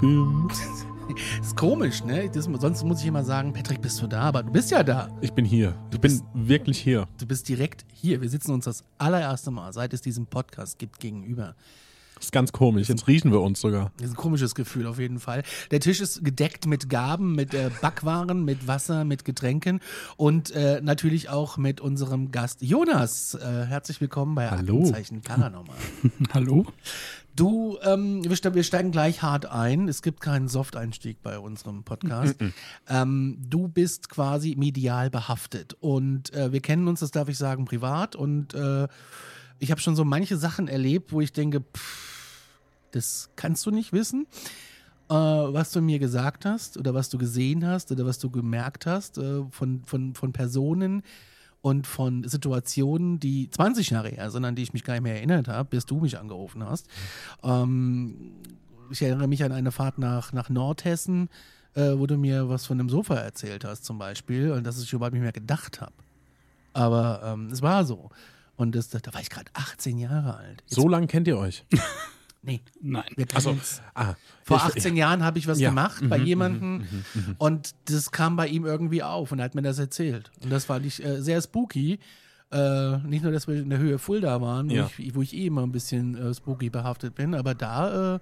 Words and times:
Bim. 0.00 0.48
Ist 1.40 1.56
komisch, 1.56 2.02
ne? 2.04 2.30
Das, 2.32 2.44
sonst 2.44 2.82
muss 2.84 3.00
ich 3.00 3.06
immer 3.06 3.24
sagen, 3.24 3.52
Patrick, 3.52 3.82
bist 3.82 4.00
du 4.00 4.06
da? 4.06 4.22
Aber 4.22 4.42
du 4.42 4.50
bist 4.50 4.70
ja 4.70 4.82
da. 4.82 5.08
Ich 5.20 5.32
bin 5.32 5.44
hier. 5.44 5.76
Ich 5.92 6.00
bin 6.00 6.22
wirklich 6.32 6.78
hier. 6.78 7.06
Du 7.18 7.26
bist 7.26 7.48
direkt 7.48 7.84
hier. 7.92 8.20
Wir 8.22 8.28
sitzen 8.28 8.52
uns 8.52 8.64
das 8.64 8.84
allererste 8.98 9.50
Mal, 9.50 9.72
seit 9.72 9.92
es 9.92 10.00
diesen 10.00 10.26
Podcast 10.26 10.78
gibt, 10.78 10.98
gegenüber. 11.00 11.54
Das 12.16 12.26
ist 12.26 12.32
ganz 12.32 12.52
komisch. 12.52 12.88
Jetzt 12.88 13.06
riechen 13.06 13.32
wir 13.32 13.40
uns 13.40 13.60
sogar. 13.60 13.92
Das 13.96 14.06
ist 14.06 14.12
ein 14.14 14.16
komisches 14.16 14.54
Gefühl 14.54 14.86
auf 14.86 14.98
jeden 14.98 15.18
Fall. 15.18 15.42
Der 15.70 15.80
Tisch 15.80 16.00
ist 16.00 16.24
gedeckt 16.24 16.66
mit 16.66 16.88
Gaben, 16.88 17.34
mit 17.34 17.52
äh, 17.54 17.70
Backwaren, 17.82 18.44
mit 18.44 18.66
Wasser, 18.66 19.04
mit 19.04 19.24
Getränken 19.24 19.80
und 20.16 20.50
äh, 20.52 20.80
natürlich 20.80 21.28
auch 21.28 21.56
mit 21.58 21.80
unserem 21.80 22.30
Gast 22.30 22.62
Jonas. 22.62 23.34
Äh, 23.34 23.66
herzlich 23.66 24.00
willkommen 24.00 24.34
bei 24.36 24.48
Hallo. 24.48 24.78
Aktenzeichen 24.78 25.22
Paranormal. 25.22 25.76
Hallo? 26.32 26.66
Du, 27.36 27.78
ähm, 27.82 28.22
wir, 28.24 28.36
ste- 28.36 28.54
wir 28.54 28.62
steigen 28.62 28.92
gleich 28.92 29.22
hart 29.22 29.46
ein. 29.46 29.88
Es 29.88 30.02
gibt 30.02 30.20
keinen 30.20 30.46
Soft-Einstieg 30.48 31.20
bei 31.22 31.38
unserem 31.38 31.82
Podcast. 31.82 32.36
ähm, 32.88 33.38
du 33.48 33.66
bist 33.68 34.08
quasi 34.08 34.54
medial 34.56 35.10
behaftet 35.10 35.74
und 35.80 36.32
äh, 36.32 36.52
wir 36.52 36.60
kennen 36.60 36.86
uns, 36.86 37.00
das 37.00 37.10
darf 37.10 37.28
ich 37.28 37.36
sagen, 37.36 37.64
privat 37.64 38.14
und 38.14 38.54
äh, 38.54 38.86
ich 39.58 39.70
habe 39.70 39.80
schon 39.80 39.96
so 39.96 40.04
manche 40.04 40.36
Sachen 40.36 40.68
erlebt, 40.68 41.12
wo 41.12 41.20
ich 41.20 41.32
denke, 41.32 41.60
pff, 41.60 42.50
das 42.92 43.30
kannst 43.34 43.66
du 43.66 43.70
nicht 43.72 43.92
wissen, 43.92 44.26
äh, 45.10 45.14
was 45.14 45.72
du 45.72 45.80
mir 45.80 45.98
gesagt 45.98 46.44
hast 46.44 46.76
oder 46.78 46.94
was 46.94 47.08
du 47.08 47.18
gesehen 47.18 47.66
hast 47.66 47.90
oder 47.90 48.06
was 48.06 48.18
du 48.20 48.30
gemerkt 48.30 48.86
hast 48.86 49.18
äh, 49.18 49.42
von, 49.50 49.82
von, 49.84 50.14
von 50.14 50.32
Personen 50.32 51.02
und 51.64 51.86
von 51.86 52.28
Situationen, 52.28 53.18
die 53.20 53.48
20 53.48 53.88
Jahre 53.88 54.10
her 54.10 54.30
sind, 54.30 54.44
an 54.44 54.54
die 54.54 54.62
ich 54.62 54.74
mich 54.74 54.84
gar 54.84 54.92
nicht 54.92 55.02
mehr 55.02 55.14
erinnert 55.14 55.48
habe, 55.48 55.70
bis 55.70 55.86
du 55.86 55.98
mich 55.98 56.18
angerufen 56.18 56.62
hast. 56.62 56.88
Ähm, 57.42 58.32
ich 58.90 59.00
erinnere 59.00 59.28
mich 59.28 59.42
an 59.42 59.50
eine 59.50 59.72
Fahrt 59.72 59.96
nach, 59.96 60.34
nach 60.34 60.50
Nordhessen, 60.50 61.30
äh, 61.72 61.92
wo 61.96 62.06
du 62.06 62.18
mir 62.18 62.50
was 62.50 62.66
von 62.66 62.78
einem 62.78 62.90
Sofa 62.90 63.14
erzählt 63.14 63.64
hast 63.64 63.86
zum 63.86 63.98
Beispiel 63.98 64.52
und 64.52 64.64
dass 64.64 64.78
ich 64.82 64.92
überhaupt 64.92 65.14
nicht 65.14 65.22
mehr 65.22 65.32
gedacht 65.32 65.80
habe. 65.80 65.94
Aber 66.74 67.22
ähm, 67.24 67.46
es 67.46 67.62
war 67.62 67.86
so. 67.86 68.10
Und 68.56 68.74
das, 68.74 68.90
da 68.90 69.00
war 69.14 69.22
ich 69.22 69.30
gerade 69.30 69.50
18 69.54 69.96
Jahre 69.96 70.36
alt. 70.36 70.60
Jetzt, 70.66 70.74
So 70.74 70.86
lange 70.86 71.06
kennt 71.06 71.26
ihr 71.28 71.38
euch. 71.38 71.64
nee, 72.44 72.60
Nein. 72.80 73.04
wir 73.16 73.26
Also, 73.34 73.56
ah, 73.94 74.14
Vor 74.44 74.56
ich- 74.58 74.62
18 74.76 74.96
Jahren 74.96 75.22
habe 75.24 75.38
ich 75.38 75.46
was 75.46 75.58
Ja. 75.60 75.70
gemacht 75.70 76.02
bei 76.08 76.18
jemandem 76.18 76.84
und 77.38 77.74
das 77.86 78.10
kam 78.12 78.36
bei 78.36 78.46
ihm 78.48 78.64
irgendwie 78.64 79.02
auf 79.02 79.32
und 79.32 79.38
er 79.38 79.46
hat 79.46 79.54
mir 79.54 79.62
das 79.62 79.78
erzählt. 79.78 80.30
Und 80.42 80.50
das 80.50 80.66
fand 80.66 80.86
ich 80.86 81.04
äh, 81.04 81.20
sehr 81.22 81.40
spooky. 81.42 81.98
Äh, 82.52 82.98
nicht 82.98 83.22
nur, 83.24 83.32
dass 83.32 83.48
wir 83.48 83.56
in 83.56 83.70
der 83.70 83.78
Höhe 83.80 83.98
Fulda 83.98 84.40
waren, 84.40 84.70
wo, 84.70 84.74
Ja. 84.74 84.90
ich, 84.98 85.14
wo 85.14 85.22
ich 85.22 85.34
eh 85.34 85.46
immer 85.46 85.62
ein 85.62 85.72
bisschen 85.72 86.14
äh, 86.16 86.32
spooky 86.34 86.70
behaftet 86.70 87.14
bin, 87.16 87.34
aber 87.34 87.54
da, 87.54 88.16
äh, 88.16 88.18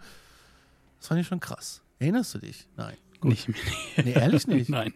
das 0.98 1.08
fand 1.08 1.20
ich 1.20 1.26
schon 1.26 1.40
krass. 1.40 1.82
Erinnerst 1.98 2.34
du 2.34 2.38
dich? 2.38 2.66
Nein. 2.76 2.94
Nicht 3.24 3.48
mehr. 3.48 3.56
Nee, 4.04 4.12
ehrlich 4.14 4.48
nicht. 4.48 4.68
Nein. 4.68 4.94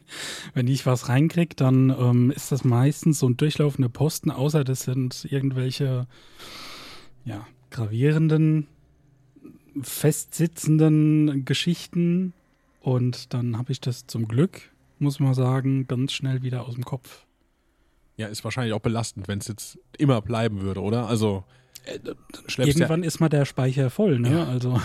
Wenn 0.54 0.66
ich 0.66 0.84
was 0.84 1.08
reinkriege, 1.08 1.54
dann 1.54 1.90
ähm, 1.90 2.32
ist 2.32 2.50
das 2.50 2.64
meistens 2.64 3.20
so 3.20 3.28
ein 3.28 3.36
durchlaufender 3.36 3.88
Posten, 3.88 4.32
außer 4.32 4.64
das 4.64 4.80
sind 4.82 5.26
irgendwelche 5.30 6.08
ja, 7.24 7.46
gravierenden, 7.70 8.66
festsitzenden 9.82 11.44
Geschichten. 11.44 12.32
Und 12.80 13.34
dann 13.34 13.58
habe 13.58 13.72
ich 13.72 13.80
das 13.80 14.06
zum 14.06 14.28
Glück, 14.28 14.70
muss 14.98 15.20
man 15.20 15.34
sagen, 15.34 15.86
ganz 15.88 16.12
schnell 16.12 16.42
wieder 16.42 16.66
aus 16.66 16.74
dem 16.74 16.84
Kopf. 16.84 17.24
Ja, 18.16 18.28
ist 18.28 18.44
wahrscheinlich 18.44 18.72
auch 18.72 18.80
belastend, 18.80 19.28
wenn 19.28 19.40
es 19.40 19.48
jetzt 19.48 19.78
immer 19.98 20.22
bleiben 20.22 20.62
würde, 20.62 20.80
oder? 20.80 21.06
Also, 21.06 21.44
ja, 21.86 22.64
Irgendwann 22.64 23.02
ist 23.02 23.20
mal 23.20 23.28
der 23.28 23.44
Speicher 23.44 23.90
voll, 23.90 24.18
ne? 24.18 24.32
Ja. 24.32 24.44
Also 24.46 24.80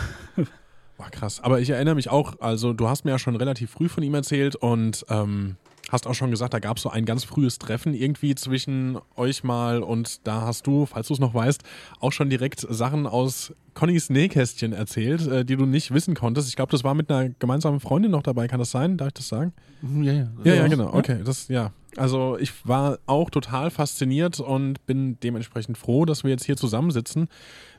Boah, 1.01 1.09
krass. 1.09 1.40
Aber 1.41 1.59
ich 1.59 1.69
erinnere 1.72 1.96
mich 1.96 2.09
auch, 2.09 2.40
also 2.41 2.74
du 2.74 2.88
hast 2.88 3.06
mir 3.06 3.12
ja 3.12 3.18
schon 3.18 3.35
relativ 3.35 3.72
früh 3.72 3.90
von 3.90 4.03
ihm 4.03 4.13
erzählt 4.13 4.56
und 4.56 5.03
ähm, 5.09 5.56
hast 5.91 6.07
auch 6.07 6.13
schon 6.13 6.31
gesagt, 6.31 6.53
da 6.53 6.59
gab 6.59 6.78
es 6.78 6.84
so 6.84 6.90
ein 6.90 7.06
ganz 7.06 7.24
frühes 7.24 7.59
Treffen 7.59 7.94
irgendwie 7.94 8.34
zwischen 8.35 8.97
euch 9.16 9.44
mal 9.44 9.84
und 9.84 10.25
da 10.25 10.41
hast 10.41 10.66
du, 10.66 10.85
falls 10.85 11.07
du 11.07 11.13
es 11.13 11.19
noch 11.19 11.34
weißt, 11.34 11.63
auch 12.00 12.12
schon 12.12 12.29
direkt 12.29 12.62
Sachen 12.62 13.06
aus 13.06 13.53
Connys 13.74 14.09
Nähkästchen 14.09 14.74
erzählt, 14.74 15.28
äh, 15.28 15.46
die 15.46 15.56
du 15.56 15.66
nicht 15.66 15.94
wissen 15.94 16.16
konntest. 16.16 16.50
Ich 16.50 16.56
glaube, 16.56 16.72
das 16.72 16.84
war 16.84 16.94
mit 16.94 17.12
einer 17.12 17.30
gemeinsamen 17.30 17.80
Freundin 17.80 18.12
noch 18.12 18.24
dabei, 18.24 18.47
kann 18.47 18.59
das 18.59 18.72
sein? 18.72 18.97
Darf 18.97 19.09
ich 19.09 19.13
das 19.16 19.28
sagen? 19.28 19.53
Ja, 20.01 20.13
ja. 20.13 20.28
Ja, 20.44 20.53
ja, 20.53 20.68
genau. 20.68 20.94
Okay, 20.94 21.19
das, 21.24 21.47
ja. 21.47 21.72
Also 21.97 22.38
ich 22.40 22.66
war 22.66 23.00
auch 23.06 23.30
total 23.30 23.69
fasziniert 23.69 24.40
und 24.40 24.85
bin 24.85 25.19
dementsprechend 25.22 25.78
froh, 25.78 26.06
dass 26.06 26.24
wir 26.24 26.31
jetzt 26.31 26.46
hier 26.46 26.56
zusammensitzen. 26.56 27.28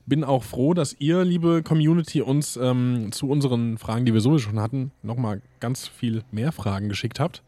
Bin 0.04 0.24
auch 0.24 0.42
froh, 0.42 0.74
dass 0.74 0.96
ihr, 0.98 1.24
liebe 1.24 1.62
Community, 1.62 2.20
uns 2.20 2.58
ähm, 2.60 3.08
zu 3.12 3.28
unseren 3.30 3.78
Fragen, 3.78 4.04
die 4.04 4.12
wir 4.12 4.20
sowieso 4.20 4.50
schon 4.50 4.60
hatten, 4.60 4.90
nochmal 5.02 5.40
ganz 5.60 5.86
viel 5.86 6.24
mehr 6.30 6.52
Fragen 6.52 6.88
geschickt 6.88 7.20
habt. 7.20 7.42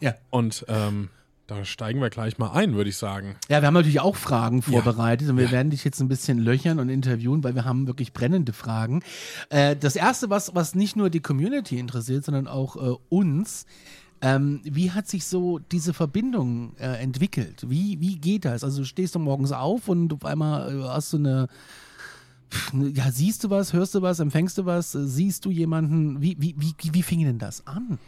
Ja. 0.00 0.14
Und 0.30 0.64
ähm, 0.68 1.08
da 1.46 1.64
steigen 1.64 2.00
wir 2.00 2.10
gleich 2.10 2.38
mal 2.38 2.50
ein, 2.52 2.74
würde 2.74 2.90
ich 2.90 2.96
sagen. 2.96 3.36
Ja, 3.48 3.62
wir 3.62 3.66
haben 3.66 3.74
natürlich 3.74 4.00
auch 4.00 4.16
Fragen 4.16 4.60
vorbereitet 4.62 5.30
und 5.30 5.38
wir 5.38 5.50
werden 5.50 5.70
dich 5.70 5.82
jetzt 5.82 6.00
ein 6.00 6.08
bisschen 6.08 6.38
löchern 6.38 6.78
und 6.78 6.90
interviewen, 6.90 7.42
weil 7.42 7.54
wir 7.54 7.64
haben 7.64 7.86
wirklich 7.86 8.12
brennende 8.12 8.52
Fragen. 8.52 9.02
Äh, 9.48 9.74
das 9.74 9.96
erste, 9.96 10.28
was, 10.28 10.54
was 10.54 10.74
nicht 10.74 10.94
nur 10.94 11.08
die 11.08 11.20
Community 11.20 11.78
interessiert, 11.78 12.24
sondern 12.24 12.48
auch 12.48 12.76
äh, 12.76 12.96
uns, 13.08 13.64
ähm, 14.20 14.60
wie 14.64 14.90
hat 14.90 15.08
sich 15.08 15.24
so 15.24 15.58
diese 15.58 15.94
Verbindung 15.94 16.76
äh, 16.76 17.00
entwickelt? 17.02 17.64
Wie, 17.68 17.98
wie 18.00 18.16
geht 18.18 18.44
das? 18.44 18.62
Also 18.64 18.84
stehst 18.84 19.14
du 19.14 19.18
morgens 19.18 19.52
auf 19.52 19.88
und 19.88 20.12
auf 20.12 20.24
einmal 20.26 20.70
äh, 20.76 20.82
hast 20.88 21.12
du 21.14 21.16
eine, 21.16 21.46
ne- 22.72 22.90
ja, 22.90 23.10
siehst 23.10 23.44
du 23.44 23.50
was, 23.50 23.72
hörst 23.72 23.94
du 23.94 24.02
was, 24.02 24.18
empfängst 24.20 24.58
du 24.58 24.66
was, 24.66 24.94
äh, 24.94 25.06
siehst 25.06 25.44
du 25.44 25.50
jemanden? 25.50 26.20
Wie, 26.20 26.36
wie, 26.38 26.54
wie, 26.58 26.74
wie 26.92 27.02
fing 27.02 27.24
denn 27.24 27.38
das 27.38 27.66
an? 27.66 27.98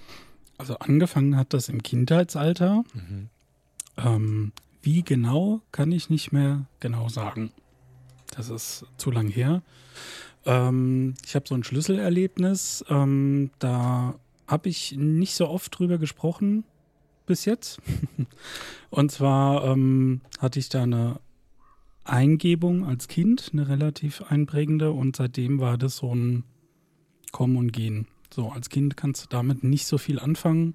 Also 0.60 0.76
angefangen 0.76 1.38
hat 1.38 1.54
das 1.54 1.70
im 1.70 1.82
Kindheitsalter. 1.82 2.84
Ähm, 3.96 4.52
wie 4.82 5.02
genau, 5.02 5.62
kann 5.72 5.90
ich 5.90 6.10
nicht 6.10 6.32
mehr 6.32 6.66
genau 6.80 7.08
sagen. 7.08 7.50
Das 8.36 8.50
ist 8.50 8.84
zu 8.98 9.10
lang 9.10 9.28
her. 9.28 9.62
Ähm, 10.44 11.14
ich 11.24 11.34
habe 11.34 11.48
so 11.48 11.54
ein 11.54 11.64
Schlüsselerlebnis. 11.64 12.84
Ähm, 12.90 13.50
da 13.58 14.16
habe 14.46 14.68
ich 14.68 14.92
nicht 14.98 15.34
so 15.34 15.48
oft 15.48 15.78
drüber 15.78 15.96
gesprochen 15.96 16.64
bis 17.24 17.46
jetzt. 17.46 17.80
Und 18.90 19.10
zwar 19.10 19.64
ähm, 19.64 20.20
hatte 20.40 20.58
ich 20.58 20.68
da 20.68 20.82
eine 20.82 21.20
Eingebung 22.04 22.84
als 22.84 23.08
Kind, 23.08 23.48
eine 23.54 23.66
relativ 23.66 24.20
einprägende. 24.28 24.92
Und 24.92 25.16
seitdem 25.16 25.58
war 25.58 25.78
das 25.78 25.96
so 25.96 26.14
ein 26.14 26.44
Kommen 27.32 27.56
und 27.56 27.72
Gehen. 27.72 28.06
So, 28.32 28.50
als 28.50 28.68
Kind 28.68 28.96
kannst 28.96 29.24
du 29.24 29.26
damit 29.28 29.64
nicht 29.64 29.86
so 29.86 29.98
viel 29.98 30.18
anfangen. 30.18 30.74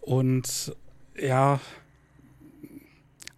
Und 0.00 0.74
ja, 1.20 1.60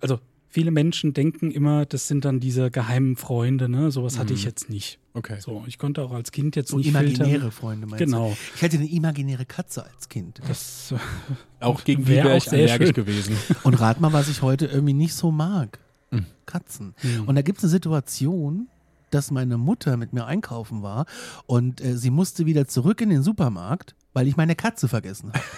also 0.01 0.19
viele 0.49 0.71
Menschen 0.71 1.15
denken 1.15 1.51
immer, 1.51 1.87
das 1.87 2.09
sind 2.09 2.25
dann 2.25 2.41
diese 2.41 2.71
geheimen 2.71 3.17
Freunde, 3.17 3.69
ne? 3.69 3.91
Sowas 3.91 4.19
hatte 4.19 4.35
ich 4.35 4.45
jetzt 4.45 4.69
nicht. 4.69 4.99
Okay. 5.15 5.37
So, 5.41 5.65
ich 5.67 5.79
konnte 5.79 6.03
auch 6.03 6.13
als 6.13 6.33
Kind 6.33 6.57
jetzt 6.57 6.71
So 6.71 6.79
nicht 6.79 6.89
imaginäre 6.89 7.29
filtern. 7.31 7.51
Freunde, 7.53 7.87
meinst 7.87 8.05
Genau. 8.05 8.31
du? 8.31 8.37
Ich 8.57 8.63
hatte 8.63 8.77
eine 8.77 8.89
imaginäre 8.91 9.45
Katze 9.45 9.85
als 9.85 10.09
Kind. 10.09 10.41
Das, 10.49 10.95
Auch 11.61 11.85
gegen 11.85 12.05
die 12.05 12.09
Wär 12.11 12.25
wäre 12.25 12.35
auch 12.37 12.39
ich 12.39 12.51
allergisch 12.51 12.89
schön. 12.89 12.95
gewesen. 12.95 13.37
Und 13.63 13.75
rat 13.75 14.01
mal, 14.01 14.13
was 14.13 14.29
ich 14.29 14.43
heute 14.43 14.67
irgendwie 14.67 14.95
nicht 14.95 15.15
so 15.15 15.31
mag. 15.31 15.79
Hm. 16.11 16.27
Katzen. 16.47 16.95
Und 17.27 17.35
da 17.37 17.43
gibt 17.43 17.59
es 17.59 17.65
eine 17.65 17.71
Situation, 17.71 18.69
dass 19.15 19.31
meine 19.31 19.59
Mutter 19.59 19.97
mit 19.97 20.13
mir 20.13 20.27
einkaufen 20.27 20.83
war 20.83 21.07
und 21.47 21.81
äh, 21.81 21.97
sie 21.97 22.11
musste 22.11 22.47
wieder 22.47 22.67
zurück 22.67 23.01
in 23.01 23.11
den 23.11 23.23
Supermarkt, 23.23 23.95
weil 24.13 24.29
ich 24.29 24.37
meine 24.37 24.57
Katze 24.57 24.89
vergessen 24.89 25.33
habe. 25.33 25.45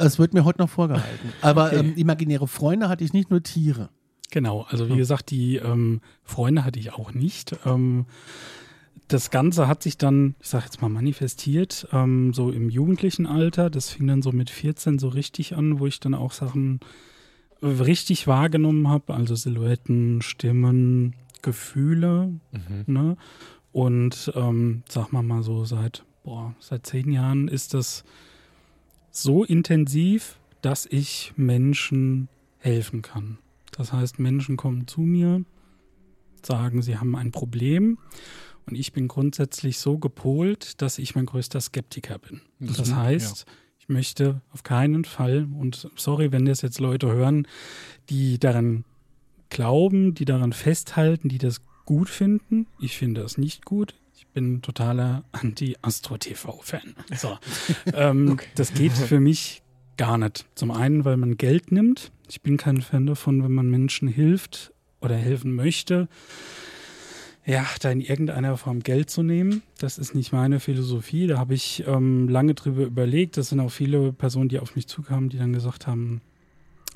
Es 0.00 0.16
wird 0.16 0.32
mir 0.32 0.44
heute 0.44 0.60
noch 0.60 0.70
vorgehalten. 0.70 1.32
Aber 1.40 1.72
ähm, 1.72 1.96
imaginäre 1.96 2.46
Freunde 2.46 2.88
hatte 2.88 3.02
ich 3.02 3.12
nicht 3.12 3.30
nur 3.30 3.42
Tiere. 3.42 3.90
Genau, 4.30 4.64
also 4.68 4.88
wie 4.88 4.96
gesagt, 4.96 5.30
die 5.30 5.56
ähm, 5.56 6.00
Freunde 6.22 6.64
hatte 6.64 6.78
ich 6.78 6.92
auch 6.92 7.12
nicht. 7.14 7.56
Ähm, 7.66 8.06
das 9.08 9.30
Ganze 9.30 9.66
hat 9.66 9.82
sich 9.82 9.96
dann, 9.96 10.36
ich 10.40 10.48
sag 10.48 10.64
jetzt 10.64 10.82
mal, 10.82 10.88
manifestiert, 10.88 11.88
ähm, 11.92 12.32
so 12.34 12.50
im 12.50 12.68
jugendlichen 12.68 13.26
Alter. 13.26 13.70
Das 13.70 13.90
fing 13.90 14.06
dann 14.06 14.22
so 14.22 14.32
mit 14.32 14.50
14 14.50 14.98
so 14.98 15.08
richtig 15.08 15.56
an, 15.56 15.80
wo 15.80 15.86
ich 15.86 15.98
dann 15.98 16.14
auch 16.14 16.32
Sachen 16.32 16.80
richtig 17.62 18.26
wahrgenommen 18.26 18.88
habe, 18.88 19.14
also 19.14 19.34
Silhouetten, 19.34 20.22
Stimmen, 20.22 21.14
Gefühle. 21.42 22.32
Ne? 22.86 23.16
Und 23.72 24.32
ähm, 24.34 24.82
sag 24.88 25.12
mal 25.12 25.22
mal 25.22 25.42
so, 25.42 25.64
seit, 25.64 26.04
boah, 26.24 26.54
seit 26.58 26.86
zehn 26.86 27.10
Jahren 27.12 27.48
ist 27.48 27.74
das 27.74 28.04
so 29.10 29.44
intensiv, 29.44 30.38
dass 30.62 30.86
ich 30.86 31.32
Menschen 31.36 32.28
helfen 32.58 33.02
kann. 33.02 33.38
Das 33.72 33.92
heißt, 33.92 34.18
Menschen 34.18 34.56
kommen 34.56 34.86
zu 34.86 35.02
mir, 35.02 35.44
sagen, 36.44 36.82
sie 36.82 36.98
haben 36.98 37.14
ein 37.14 37.30
Problem. 37.30 37.98
Und 38.66 38.74
ich 38.76 38.92
bin 38.92 39.08
grundsätzlich 39.08 39.78
so 39.78 39.98
gepolt, 39.98 40.82
dass 40.82 40.98
ich 40.98 41.14
mein 41.14 41.26
größter 41.26 41.60
Skeptiker 41.60 42.18
bin. 42.18 42.42
Das 42.58 42.92
heißt, 42.94 43.46
ich 43.78 43.88
möchte 43.88 44.42
auf 44.52 44.62
keinen 44.62 45.04
Fall, 45.04 45.48
und 45.58 45.88
sorry, 45.96 46.32
wenn 46.32 46.44
das 46.44 46.60
jetzt 46.60 46.78
Leute 46.78 47.10
hören, 47.10 47.46
die 48.10 48.38
daran 48.38 48.84
glauben, 49.50 50.14
die 50.14 50.24
daran 50.24 50.52
festhalten, 50.52 51.28
die 51.28 51.38
das 51.38 51.62
gut 51.84 52.08
finden. 52.08 52.66
Ich 52.78 52.98
finde 52.98 53.22
das 53.22 53.38
nicht 53.38 53.64
gut. 53.64 53.94
Ich 54.14 54.26
bin 54.26 54.62
totaler 54.62 55.24
Anti-Astro-TV-Fan. 55.32 56.94
So. 57.16 57.38
ähm, 57.94 58.38
Das 58.54 58.74
geht 58.74 58.92
für 58.92 59.20
mich 59.20 59.62
gar 59.96 60.18
nicht. 60.18 60.46
Zum 60.54 60.70
einen, 60.70 61.04
weil 61.04 61.16
man 61.16 61.36
Geld 61.36 61.72
nimmt. 61.72 62.12
Ich 62.28 62.42
bin 62.42 62.56
kein 62.56 62.82
Fan 62.82 63.06
davon, 63.06 63.42
wenn 63.42 63.52
man 63.52 63.70
Menschen 63.70 64.08
hilft 64.08 64.72
oder 65.00 65.16
helfen 65.16 65.54
möchte, 65.54 66.08
ja, 67.46 67.64
da 67.80 67.90
in 67.90 68.02
irgendeiner 68.02 68.58
Form 68.58 68.80
Geld 68.80 69.08
zu 69.08 69.22
nehmen. 69.22 69.62
Das 69.78 69.96
ist 69.96 70.14
nicht 70.14 70.32
meine 70.32 70.60
Philosophie. 70.60 71.26
Da 71.26 71.38
habe 71.38 71.54
ich 71.54 71.82
ähm, 71.86 72.28
lange 72.28 72.54
drüber 72.54 72.82
überlegt. 72.82 73.38
Das 73.38 73.48
sind 73.48 73.60
auch 73.60 73.70
viele 73.70 74.12
Personen, 74.12 74.50
die 74.50 74.58
auf 74.58 74.76
mich 74.76 74.86
zukamen, 74.86 75.30
die 75.30 75.38
dann 75.38 75.54
gesagt 75.54 75.86
haben, 75.86 76.20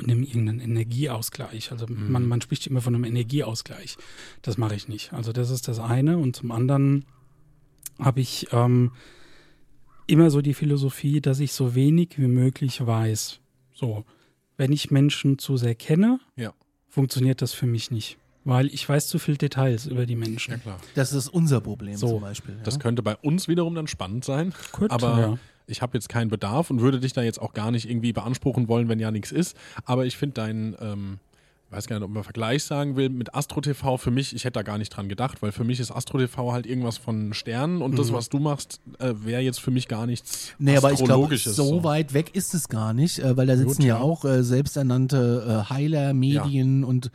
nimm 0.00 0.22
irgendeinen 0.22 0.60
Energieausgleich. 0.60 1.70
Also 1.72 1.86
man, 1.88 2.26
man 2.26 2.40
spricht 2.40 2.66
immer 2.66 2.80
von 2.80 2.94
einem 2.94 3.04
Energieausgleich. 3.04 3.96
Das 4.42 4.56
mache 4.58 4.74
ich 4.74 4.88
nicht. 4.88 5.12
Also 5.12 5.32
das 5.32 5.50
ist 5.50 5.68
das 5.68 5.78
eine. 5.78 6.18
Und 6.18 6.36
zum 6.36 6.50
anderen 6.50 7.04
habe 7.98 8.20
ich 8.20 8.46
ähm, 8.52 8.92
immer 10.06 10.30
so 10.30 10.40
die 10.40 10.54
Philosophie, 10.54 11.20
dass 11.20 11.40
ich 11.40 11.52
so 11.52 11.74
wenig 11.74 12.18
wie 12.18 12.26
möglich 12.28 12.84
weiß. 12.84 13.40
So, 13.74 14.04
wenn 14.56 14.72
ich 14.72 14.90
Menschen 14.90 15.38
zu 15.38 15.56
sehr 15.56 15.74
kenne, 15.74 16.20
Ja. 16.36 16.52
funktioniert 16.88 17.42
das 17.42 17.52
für 17.52 17.66
mich 17.66 17.90
nicht. 17.90 18.18
Weil 18.44 18.66
ich 18.74 18.88
weiß 18.88 19.06
zu 19.06 19.20
viel 19.20 19.36
Details 19.36 19.86
über 19.86 20.04
die 20.04 20.16
Menschen. 20.16 20.52
Ja, 20.52 20.58
klar. 20.58 20.80
Das 20.96 21.12
ist 21.12 21.28
unser 21.28 21.60
Problem 21.60 21.96
So, 21.96 22.08
zum 22.08 22.20
Beispiel. 22.22 22.58
Das 22.64 22.74
ja? 22.74 22.80
könnte 22.80 23.00
bei 23.02 23.14
uns 23.16 23.46
wiederum 23.46 23.76
dann 23.76 23.86
spannend 23.86 24.24
sein. 24.24 24.52
Gut, 24.72 24.90
aber 24.90 25.18
ja. 25.20 25.38
Ich 25.66 25.82
habe 25.82 25.96
jetzt 25.96 26.08
keinen 26.08 26.28
Bedarf 26.28 26.70
und 26.70 26.80
würde 26.80 27.00
dich 27.00 27.12
da 27.12 27.22
jetzt 27.22 27.40
auch 27.40 27.52
gar 27.52 27.70
nicht 27.70 27.88
irgendwie 27.88 28.12
beanspruchen 28.12 28.68
wollen, 28.68 28.88
wenn 28.88 29.00
ja 29.00 29.10
nichts 29.10 29.32
ist. 29.32 29.56
Aber 29.84 30.06
ich 30.06 30.16
finde 30.16 30.34
deinen, 30.34 30.76
ähm, 30.80 31.18
weiß 31.72 31.86
gar 31.86 31.96
nicht, 31.96 32.04
ob 32.04 32.10
man 32.10 32.22
Vergleich 32.22 32.64
sagen 32.64 32.96
will, 32.96 33.08
mit 33.08 33.34
Astro 33.34 33.60
TV 33.60 33.96
für 33.96 34.10
mich, 34.10 34.34
ich 34.34 34.44
hätte 34.44 34.54
da 34.54 34.62
gar 34.62 34.78
nicht 34.78 34.90
dran 34.90 35.08
gedacht, 35.08 35.42
weil 35.42 35.52
für 35.52 35.64
mich 35.64 35.80
ist 35.80 35.90
Astro 35.90 36.18
TV 36.18 36.52
halt 36.52 36.66
irgendwas 36.66 36.98
von 36.98 37.32
Sternen 37.32 37.82
und 37.82 37.98
das, 37.98 38.12
was 38.12 38.28
du 38.28 38.38
machst, 38.38 38.80
äh, 38.98 39.12
wäre 39.16 39.40
jetzt 39.40 39.60
für 39.60 39.70
mich 39.70 39.88
gar 39.88 40.06
nichts 40.06 40.52
Nee, 40.58 40.76
aber 40.76 40.92
ich 40.92 40.98
glaube, 40.98 41.12
Astrologisches. 41.12 41.56
so 41.56 41.82
weit 41.84 42.14
weg 42.14 42.34
ist 42.34 42.54
es 42.54 42.68
gar 42.68 42.92
nicht, 42.92 43.18
äh, 43.18 43.36
weil 43.36 43.46
da 43.46 43.56
sitzen 43.56 43.78
Gut, 43.78 43.86
ja, 43.86 43.96
ja. 43.96 44.00
auch 44.00 44.24
äh, 44.24 44.42
selbsternannte 44.42 45.64
äh, 45.66 45.70
Heiler, 45.72 46.12
Medien 46.12 46.84
und 46.84 47.10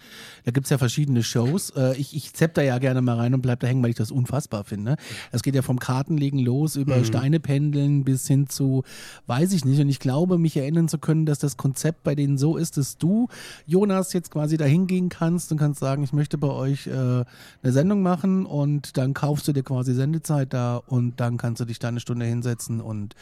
da 0.46 0.52
gibt's 0.52 0.70
ja 0.70 0.78
verschiedene 0.78 1.24
Shows. 1.24 1.72
Äh, 1.72 1.96
ich, 1.98 2.16
ich 2.16 2.34
zepp 2.34 2.54
da 2.54 2.62
ja 2.62 2.78
gerne 2.80 3.02
mal 3.02 3.18
rein 3.18 3.34
und 3.34 3.42
bleib 3.42 3.60
da 3.60 3.68
hängen, 3.68 3.84
weil 3.84 3.90
ich 3.90 3.96
das 3.96 4.12
unfassbar 4.12 4.64
finde. 4.64 4.96
Es 5.32 5.44
geht 5.44 5.56
ja 5.56 5.62
vom 5.62 5.78
Kartenlegen 5.78 6.40
los 6.40 6.76
über 6.78 7.04
Steine 7.04 7.40
pendeln 7.40 8.04
bis 8.04 8.28
hin 8.28 8.48
zu, 8.48 8.84
weiß 9.28 9.54
ich 9.54 9.66
nicht. 9.66 9.80
Und 9.82 9.90
ich 9.90 10.00
glaube, 10.00 10.38
mich 10.38 10.56
erinnern 10.58 10.88
zu 10.88 10.98
können, 10.98 11.26
dass 11.26 11.40
das 11.40 11.58
Konzept 11.58 12.04
bei 12.04 12.16
denen 12.16 12.38
so 12.38 12.58
ist, 12.58 12.78
dass 12.78 12.98
du, 12.98 13.28
Jonas, 13.66 14.14
jetzt 14.14 14.32
quasi 14.32 14.47
dahin 14.56 14.88
gehen 14.88 15.10
kannst 15.10 15.52
und 15.52 15.58
kannst 15.58 15.82
sagen, 15.82 16.04
ich 16.04 16.14
möchte 16.14 16.38
bei 16.38 16.48
euch 16.48 16.88
äh, 16.88 16.92
eine 16.92 17.26
Sendung 17.64 18.02
machen 18.02 18.46
und 18.46 18.98
dann 18.98 19.14
kaufst 19.14 19.46
du 19.50 19.52
dir 19.52 19.64
quasi 19.64 19.94
Sendezeit 19.94 20.54
da 20.54 20.78
und 20.78 21.20
dann 21.20 21.36
kannst 21.36 21.60
du 21.60 21.66
dich 21.66 21.80
da 21.80 21.90
eine 21.90 22.00
Stunde 22.00 22.26
hinsetzen 22.26 22.80
und 22.80 23.16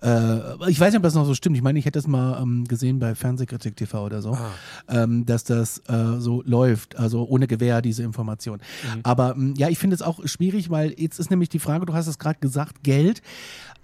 äh, 0.00 0.36
ich 0.68 0.78
weiß 0.78 0.92
nicht, 0.92 0.98
ob 0.98 1.02
das 1.02 1.14
noch 1.14 1.24
so 1.24 1.34
stimmt. 1.34 1.56
Ich 1.56 1.62
meine, 1.62 1.78
ich 1.78 1.84
hätte 1.84 1.98
das 1.98 2.06
mal 2.06 2.40
ähm, 2.40 2.64
gesehen 2.68 3.00
bei 3.00 3.16
Fernsehkritik 3.16 3.76
TV 3.76 4.04
oder 4.04 4.22
so, 4.22 4.38
ähm, 4.88 5.26
dass 5.26 5.42
das 5.42 5.78
äh, 5.88 6.18
so 6.20 6.42
läuft, 6.44 6.96
also 6.96 7.26
ohne 7.26 7.46
Gewähr 7.48 7.82
diese 7.82 8.02
Information. 8.02 8.60
Aber 9.02 9.34
ähm, 9.36 9.54
ja, 9.56 9.68
ich 9.68 9.78
finde 9.78 9.94
es 9.94 10.02
auch 10.02 10.20
schwierig, 10.26 10.70
weil 10.70 10.94
jetzt 10.98 11.18
ist 11.18 11.30
nämlich 11.30 11.48
die 11.48 11.58
Frage, 11.58 11.86
du 11.86 11.94
hast 11.94 12.06
es 12.06 12.18
gerade 12.18 12.38
gesagt, 12.40 12.82
Geld. 12.82 13.22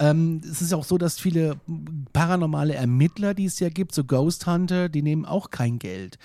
Ähm, 0.00 0.40
es 0.44 0.62
ist 0.62 0.72
auch 0.72 0.84
so, 0.84 0.98
dass 0.98 1.18
viele 1.18 1.60
paranormale 2.12 2.74
Ermittler, 2.74 3.34
die 3.34 3.46
es 3.46 3.58
ja 3.58 3.68
gibt, 3.68 3.94
so 3.94 4.04
Ghost 4.04 4.46
Hunter, 4.46 4.88
die 4.88 5.02
nehmen 5.02 5.24
auch 5.24 5.50
kein 5.50 5.78
Geld. 5.78 6.18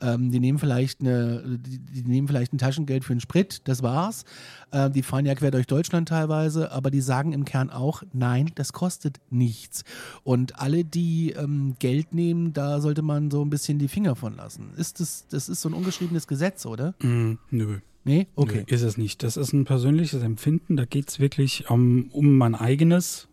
Ähm, 0.00 0.30
die 0.30 0.40
nehmen 0.40 0.58
vielleicht 0.58 1.00
eine, 1.00 1.58
die, 1.58 1.78
die 1.78 2.02
nehmen 2.02 2.28
vielleicht 2.28 2.52
ein 2.52 2.58
Taschengeld 2.58 3.04
für 3.04 3.14
den 3.14 3.20
Sprit, 3.20 3.62
das 3.64 3.82
war's. 3.82 4.24
Äh, 4.70 4.90
die 4.90 5.02
fahren 5.02 5.24
ja 5.24 5.34
quer 5.34 5.50
durch 5.50 5.66
Deutschland 5.66 6.08
teilweise, 6.08 6.72
aber 6.72 6.90
die 6.90 7.00
sagen 7.00 7.32
im 7.32 7.44
Kern 7.44 7.70
auch, 7.70 8.02
nein, 8.12 8.50
das 8.56 8.72
kostet 8.72 9.20
nichts. 9.30 9.84
Und 10.22 10.60
alle, 10.60 10.84
die 10.84 11.30
ähm, 11.30 11.76
Geld 11.78 12.12
nehmen, 12.12 12.52
da 12.52 12.80
sollte 12.80 13.02
man 13.02 13.30
so 13.30 13.42
ein 13.42 13.50
bisschen 13.50 13.78
die 13.78 13.88
Finger 13.88 14.16
von 14.16 14.36
lassen. 14.36 14.72
Ist 14.76 15.00
das, 15.00 15.26
das 15.28 15.48
ist 15.48 15.62
so 15.62 15.70
ein 15.70 15.74
ungeschriebenes 15.74 16.26
Gesetz, 16.26 16.66
oder? 16.66 16.94
Mm, 17.02 17.38
nö. 17.50 17.78
Nee? 18.04 18.26
Okay. 18.36 18.64
Nö, 18.68 18.74
ist 18.74 18.82
es 18.82 18.98
nicht. 18.98 19.22
Das 19.22 19.36
ist 19.36 19.52
ein 19.52 19.64
persönliches 19.64 20.22
Empfinden. 20.22 20.76
Da 20.76 20.84
geht 20.84 21.08
es 21.08 21.20
wirklich 21.20 21.70
um, 21.70 22.08
um 22.12 22.36
mein 22.36 22.54
eigenes, 22.54 23.28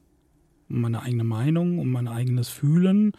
um 0.70 0.82
meine 0.82 1.02
eigene 1.04 1.26
Meinung, 1.26 1.80
um 1.80 1.90
mein 1.92 2.08
eigenes 2.08 2.48
Fühlen. 2.50 3.12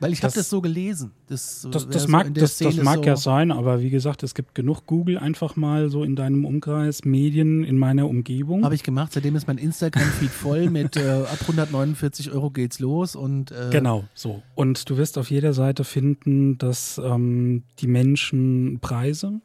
Weil 0.00 0.12
ich 0.12 0.18
habe 0.22 0.28
Das- 0.28 0.34
das 0.34 0.50
so 0.50 0.60
gelesen. 0.60 1.12
Das, 1.28 1.66
Das, 1.70 1.84
wär 1.86 1.92
das 1.92 2.02
so 2.02 2.08
mag, 2.08 2.26
in 2.26 2.34
der 2.34 2.42
das, 2.42 2.58
das 2.58 2.76
mag 2.82 2.96
so, 2.96 3.02
ja 3.04 3.16
sein, 3.16 3.52
aber 3.52 3.80
wie 3.80 3.90
gesagt, 3.90 4.22
es 4.22 4.34
gibt 4.34 4.54
genug 4.54 4.86
Google 4.86 5.18
einfach 5.18 5.54
mal 5.56 5.88
so 5.88 6.02
in 6.02 6.16
deinem 6.16 6.44
Umkreis, 6.44 7.04
Medien 7.04 7.62
in 7.62 7.78
meiner 7.78 8.08
Umgebung. 8.08 8.64
Habe 8.64 8.74
ich 8.74 8.82
gemacht, 8.82 9.12
seitdem 9.12 9.36
ist 9.36 9.46
mein 9.46 9.56
Instagram-Feed 9.58 10.30
voll 10.30 10.68
mit 10.68 10.96
äh, 10.96 11.00
ab 11.30 11.38
149 11.42 12.32
Euro 12.32 12.50
geht's 12.50 12.80
los 12.80 13.14
und 13.16 13.52
äh, 13.52 13.68
Genau, 13.70 14.04
so. 14.14 14.42
Und 14.54 14.90
du 14.90 14.96
wirst 14.96 15.16
auf 15.16 15.30
jeder 15.30 15.52
Seite 15.52 15.84
finden, 15.84 16.58
dass 16.58 16.98
ähm, 17.02 17.62
die 17.78 17.86
Menschen 17.86 18.78
Preise 18.80 19.40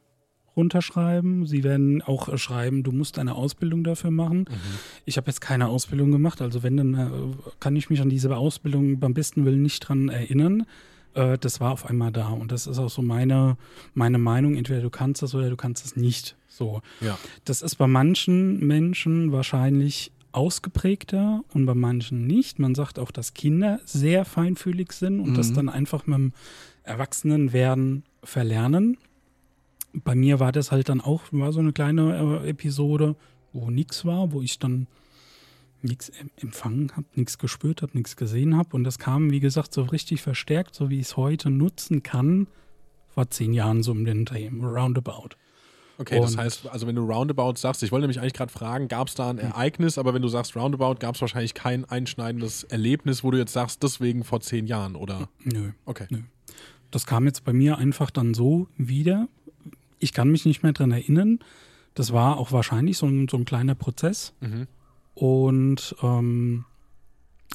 runterschreiben. 0.59 1.45
Sie 1.45 1.63
werden 1.63 2.01
auch 2.01 2.28
äh, 2.30 2.37
schreiben, 2.37 2.83
du 2.83 2.92
musst 2.92 3.18
eine 3.18 3.35
Ausbildung 3.35 3.83
dafür 3.83 4.11
machen. 4.11 4.45
Ich 5.06 5.18
habe 5.18 5.28
jetzt 5.28 5.42
keine 5.42 5.69
Ausbildung 5.69 6.11
gemacht, 6.11 6.42
also 6.42 6.61
wenn, 6.61 6.78
dann 6.78 6.94
äh, 6.94 7.09
kann 7.59 7.75
ich 7.75 7.89
mich 7.89 8.01
an 8.01 8.09
diese 8.09 8.35
Ausbildung 8.35 8.99
beim 8.99 9.13
besten 9.13 9.45
Willen 9.45 9.63
nicht 9.63 9.80
dran 9.80 10.09
erinnern. 10.09 10.66
Äh, 11.13 11.37
das 11.37 11.59
war 11.59 11.71
auf 11.71 11.85
einmal 11.85 12.11
da 12.11 12.30
und 12.30 12.51
das 12.51 12.68
ist 12.68 12.78
auch 12.78 12.89
so 12.89 13.01
meine, 13.01 13.57
meine 13.94 14.18
Meinung. 14.18 14.56
Entweder 14.56 14.81
du 14.81 14.89
kannst 14.89 15.21
das 15.21 15.33
oder 15.33 15.49
du 15.49 15.56
kannst 15.56 15.85
es 15.85 15.95
nicht. 15.95 16.35
So. 16.47 16.81
Ja. 16.99 17.18
Das 17.45 17.61
ist 17.61 17.75
bei 17.75 17.87
manchen 17.87 18.59
Menschen 18.66 19.31
wahrscheinlich 19.31 20.11
ausgeprägter 20.31 21.44
und 21.54 21.66
bei 21.66 21.73
manchen 21.73 22.28
nicht. 22.28 22.59
Man 22.59 22.75
sagt 22.75 22.99
auch, 22.99 23.11
dass 23.11 23.33
Kinder 23.33 23.80
sehr 23.85 24.25
feinfühlig 24.25 24.92
sind 24.92 25.19
und 25.19 25.35
das 25.35 25.54
dann 25.54 25.69
einfach 25.69 26.06
mit 26.06 26.18
dem 26.18 26.33
Erwachsenenwerden 26.83 28.04
verlernen. 28.23 28.97
Bei 29.93 30.15
mir 30.15 30.39
war 30.39 30.51
das 30.51 30.71
halt 30.71 30.89
dann 30.89 31.01
auch, 31.01 31.23
war 31.31 31.51
so 31.51 31.59
eine 31.59 31.73
kleine 31.73 32.41
äh, 32.43 32.49
Episode, 32.49 33.15
wo 33.53 33.69
nichts 33.71 34.05
war, 34.05 34.31
wo 34.31 34.41
ich 34.41 34.59
dann 34.59 34.87
nichts 35.81 36.11
empfangen 36.41 36.91
habe, 36.95 37.05
nichts 37.15 37.37
gespürt 37.37 37.81
habe, 37.81 37.97
nichts 37.97 38.15
gesehen 38.15 38.55
habe. 38.57 38.69
Und 38.75 38.83
das 38.83 38.99
kam, 38.99 39.31
wie 39.31 39.39
gesagt, 39.39 39.73
so 39.73 39.83
richtig 39.83 40.21
verstärkt, 40.21 40.75
so 40.75 40.89
wie 40.89 40.99
ich 40.99 41.07
es 41.07 41.17
heute 41.17 41.49
nutzen 41.49 42.03
kann, 42.03 42.47
vor 43.07 43.29
zehn 43.29 43.53
Jahren 43.53 43.81
so 43.81 43.91
um 43.91 44.05
den 44.05 44.25
Dreh, 44.25 44.49
roundabout. 44.49 45.29
Okay, 45.97 46.19
das 46.21 46.33
Und- 46.33 46.37
heißt, 46.39 46.67
also 46.69 46.87
wenn 46.87 46.95
du 46.95 47.03
Roundabout 47.03 47.55
sagst, 47.57 47.83
ich 47.83 47.91
wollte 47.91 48.03
nämlich 48.03 48.19
eigentlich 48.21 48.33
gerade 48.33 48.51
fragen, 48.51 48.87
gab 48.87 49.07
es 49.09 49.15
da 49.15 49.29
ein 49.29 49.37
Ereignis, 49.37 49.97
aber 49.97 50.13
wenn 50.13 50.21
du 50.21 50.29
sagst 50.29 50.55
Roundabout, 50.55 50.95
gab 50.99 51.15
es 51.15 51.21
wahrscheinlich 51.21 51.53
kein 51.53 51.83
einschneidendes 51.85 52.63
Erlebnis, 52.63 53.23
wo 53.23 53.31
du 53.31 53.37
jetzt 53.37 53.51
sagst, 53.51 53.83
deswegen 53.83 54.23
vor 54.23 54.39
zehn 54.39 54.65
Jahren, 54.65 54.95
oder? 54.95 55.27
Nö. 55.43 55.71
Okay. 55.85 56.05
Nö. 56.09 56.19
Das 56.91 57.05
kam 57.05 57.25
jetzt 57.25 57.43
bei 57.43 57.51
mir 57.53 57.77
einfach 57.77 58.11
dann 58.11 58.33
so 58.33 58.67
wieder. 58.77 59.27
Ich 59.99 60.13
kann 60.13 60.29
mich 60.29 60.45
nicht 60.45 60.63
mehr 60.63 60.73
dran 60.73 60.91
erinnern. 60.91 61.39
Das 61.94 62.13
war 62.13 62.37
auch 62.37 62.51
wahrscheinlich 62.51 62.97
so 62.97 63.07
ein, 63.07 63.27
so 63.27 63.37
ein 63.37 63.45
kleiner 63.45 63.75
Prozess. 63.75 64.33
Mhm. 64.39 64.68
Und 65.13 65.95
ähm, 66.01 66.65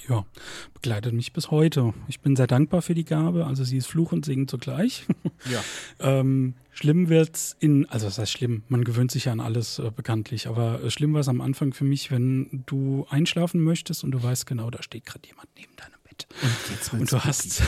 ja, 0.09 0.27
begleitet 0.75 1.15
mich 1.15 1.33
bis 1.33 1.51
heute. 1.51 1.95
Ich 2.09 2.21
bin 2.21 2.37
sehr 2.37 2.47
dankbar 2.47 2.83
für 2.83 2.95
die 2.95 3.05
Gabe. 3.05 3.47
Also 3.47 3.65
sie 3.65 3.77
ist 3.77 3.87
Fluch 3.87 4.13
und 4.13 4.25
Segen 4.25 4.49
zugleich. 4.49 5.07
Ja. 5.51 5.63
ähm, 6.21 6.55
schlimm 6.71 7.11
wird's 7.11 7.55
in, 7.61 7.87
also 7.91 8.07
das 8.07 8.19
heißt 8.19 8.33
schlimm, 8.33 8.63
man 8.69 8.83
gewöhnt 8.83 9.11
sich 9.11 9.27
ja 9.27 9.33
an 9.33 9.41
alles 9.41 9.79
äh, 9.79 9.91
bekanntlich, 9.95 10.47
aber 10.47 10.83
äh, 10.83 10.91
schlimm 10.91 11.13
war 11.13 11.21
es 11.21 11.29
am 11.29 11.43
Anfang 11.43 11.75
für 11.75 11.85
mich, 11.85 12.11
wenn 12.11 12.63
du 12.65 13.07
einschlafen 13.11 13.63
möchtest 13.63 14.05
und 14.05 14.13
du 14.13 14.23
weißt 14.23 14.47
genau, 14.47 14.71
da 14.71 14.83
steht 14.83 15.05
gerade 15.05 15.29
jemand 15.29 15.51
neben 15.59 15.77
deinem 15.77 16.01
Bett. 16.17 16.27
Und, 16.93 17.01
und 17.01 17.13
du 17.13 17.25
hast 17.25 17.63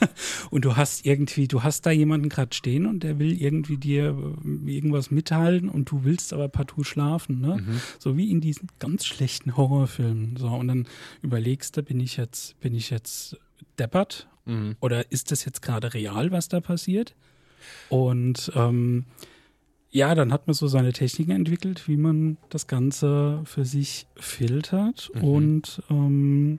und 0.50 0.64
du 0.64 0.76
hast 0.76 1.04
irgendwie, 1.06 1.48
du 1.48 1.62
hast 1.62 1.86
da 1.86 1.90
jemanden 1.90 2.28
gerade 2.28 2.54
stehen 2.54 2.86
und 2.86 3.02
der 3.02 3.18
will 3.18 3.32
irgendwie 3.40 3.76
dir 3.76 4.16
äh, 4.44 4.70
irgendwas 4.70 5.10
mitteilen 5.10 5.68
und 5.68 5.90
du 5.90 6.04
willst 6.04 6.32
aber 6.32 6.48
partout 6.48 6.84
schlafen, 6.84 7.40
ne? 7.40 7.58
Mhm. 7.64 7.80
So 7.98 8.16
wie 8.16 8.30
in 8.30 8.40
diesen 8.40 8.68
ganz 8.78 9.04
schlechten 9.06 9.56
Horrorfilmen. 9.56 10.36
So 10.36 10.48
und 10.48 10.68
dann 10.68 10.86
überlegst 11.22 11.76
du, 11.76 11.82
bin 11.82 12.00
ich 12.00 12.16
jetzt, 12.16 12.58
bin 12.60 12.74
ich 12.74 12.90
jetzt 12.90 13.36
deppert 13.78 14.26
Mhm. 14.46 14.76
oder 14.80 15.12
ist 15.12 15.30
das 15.30 15.44
jetzt 15.44 15.60
gerade 15.60 15.92
real, 15.92 16.30
was 16.32 16.48
da 16.48 16.60
passiert? 16.60 17.14
Und 17.90 18.50
ähm, 18.54 19.04
ja, 19.90 20.14
dann 20.14 20.32
hat 20.32 20.46
man 20.46 20.54
so 20.54 20.66
seine 20.66 20.92
Techniken 20.94 21.32
entwickelt, 21.32 21.86
wie 21.88 21.96
man 21.98 22.38
das 22.48 22.66
Ganze 22.66 23.42
für 23.44 23.64
sich 23.66 24.06
filtert 24.16 25.10
Mhm. 25.14 25.24
und 25.24 25.82
ähm, 25.90 26.58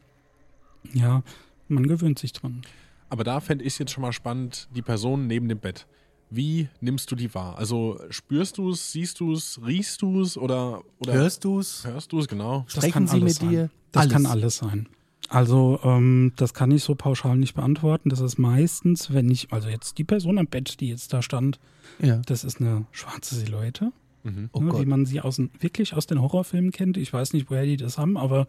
ja, 0.94 1.24
man 1.68 1.88
gewöhnt 1.88 2.20
sich 2.20 2.34
dran. 2.34 2.62
Aber 3.10 3.24
da 3.24 3.40
fände 3.40 3.64
ich 3.66 3.74
es 3.74 3.80
jetzt 3.80 3.92
schon 3.92 4.02
mal 4.02 4.14
spannend, 4.14 4.68
die 4.76 4.82
Person 4.82 5.28
neben 5.28 5.50
dem 5.50 5.60
Bett. 5.60 5.86
Wie 6.30 6.70
nimmst 6.80 7.12
du 7.12 7.16
die 7.18 7.34
wahr? 7.34 7.58
Also 7.58 8.00
spürst 8.10 8.58
du 8.58 8.70
es, 8.72 8.94
siehst 8.94 9.20
du 9.20 9.34
es, 9.34 9.60
riechst 9.66 10.02
du 10.02 10.22
es 10.22 10.38
oder, 10.38 10.82
oder 11.00 11.14
Hörst 11.14 11.44
du 11.44 11.60
es? 11.60 11.86
hörst 11.86 12.12
du 12.14 12.20
es, 12.20 12.28
genau? 12.30 12.62
Das 12.66 12.74
Sprechen 12.76 12.92
kann 12.94 13.08
Sie 13.08 13.14
alles 13.18 13.24
mit 13.24 13.34
sein. 13.34 13.50
dir? 13.50 13.70
Das 13.92 14.02
Alles. 14.04 14.14
kann 14.14 14.26
alles 14.26 14.58
sein. 14.58 14.88
Also 15.28 15.80
ähm, 15.84 16.32
das 16.38 16.54
kann 16.54 16.72
ich 16.72 16.84
so 16.84 16.96
pauschal 16.96 17.38
nicht 17.38 17.54
beantworten. 17.54 18.10
Das 18.10 18.22
ist 18.22 18.38
meistens, 18.38 19.14
wenn 19.14 19.30
ich, 19.30 19.52
also 19.52 19.68
jetzt 19.68 19.98
die 19.98 20.04
Person 20.06 20.38
am 20.38 20.48
Bett, 20.48 20.80
die 20.80 20.88
jetzt 20.90 21.12
da 21.12 21.22
stand, 21.22 21.60
Ja. 22.02 22.18
das 22.26 22.46
ist 22.46 22.62
eine 22.62 22.86
schwarze 22.92 23.36
Silhouette. 23.36 23.92
Oh 24.24 24.30
ne, 24.30 24.50
Gott. 24.72 24.82
wie 24.82 24.86
man 24.86 25.06
sie 25.06 25.20
aus, 25.20 25.42
wirklich 25.60 25.94
aus 25.96 26.06
den 26.06 26.22
Horrorfilmen 26.22 26.72
kennt. 26.72 26.96
Ich 26.96 27.12
weiß 27.12 27.34
nicht, 27.34 27.50
woher 27.50 27.66
die 27.66 27.76
das 27.78 27.98
haben, 27.98 28.16
aber 28.18 28.48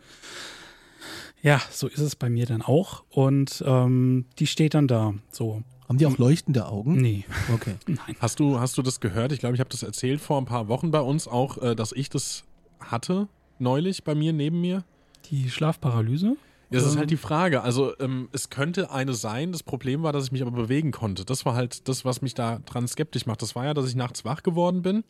ja, 1.43 1.61
so 1.71 1.89
ist 1.89 1.99
es 2.01 2.17
bei 2.17 2.31
mir 2.31 2.47
dann 2.47 2.63
auch. 2.63 3.05
Und 3.11 3.63
ähm, 3.67 4.27
die 4.39 4.47
steht 4.47 4.75
dann 4.75 4.87
da. 4.89 5.15
So, 5.31 5.63
Haben 5.89 5.99
die 5.99 6.07
auch 6.07 6.19
leuchtende 6.19 6.67
Augen? 6.67 7.01
nee, 7.01 7.25
Okay. 7.53 7.75
nein. 7.87 8.17
Hast 8.21 8.41
du, 8.41 8.61
hast 8.61 8.79
du 8.79 8.83
das 8.83 9.01
gehört? 9.01 9.33
Ich 9.33 9.41
glaube, 9.41 9.55
ich 9.55 9.61
habe 9.61 9.71
das 9.71 9.83
erzählt 9.83 10.21
vor 10.21 10.39
ein 10.39 10.45
paar 10.47 10.69
Wochen 10.69 10.91
bei 10.91 11.01
uns 11.01 11.27
auch, 11.29 11.59
äh, 11.59 11.75
dass 11.75 11.93
ich 11.93 12.09
das 12.11 12.45
hatte 12.81 13.29
neulich 13.59 14.05
bei 14.05 14.15
mir 14.15 14.33
neben 14.33 14.61
mir. 14.61 14.85
Die 15.31 15.51
Schlafparalyse? 15.51 16.37
Ja, 16.71 16.79
das 16.81 16.87
ist 16.87 16.97
halt 16.97 17.11
die 17.11 17.17
Frage. 17.19 17.63
Also 17.63 17.93
ähm, 18.01 18.29
es 18.33 18.49
könnte 18.49 18.91
eine 18.91 19.13
sein. 19.13 19.53
Das 19.53 19.63
Problem 19.63 20.03
war, 20.03 20.13
dass 20.13 20.25
ich 20.25 20.33
mich 20.33 20.41
aber 20.43 20.53
bewegen 20.53 20.91
konnte. 20.91 21.25
Das 21.27 21.45
war 21.45 21.55
halt 21.55 21.87
das, 21.87 22.05
was 22.07 22.23
mich 22.23 22.33
da 22.35 22.61
dran 22.61 22.89
skeptisch 22.89 23.27
macht. 23.27 23.43
Das 23.43 23.55
war 23.55 23.67
ja, 23.67 23.75
dass 23.75 23.87
ich 23.89 23.95
nachts 23.95 24.25
wach 24.25 24.43
geworden 24.43 24.81
bin, 24.83 25.05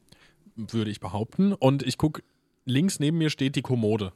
würde 0.57 0.91
ich 0.91 0.99
behaupten. 0.99 1.53
Und 1.53 1.85
ich 1.85 1.99
gucke, 1.99 2.23
links 2.65 2.99
neben 2.99 3.19
mir 3.19 3.31
steht 3.31 3.55
die 3.55 3.63
Kommode. 3.63 4.13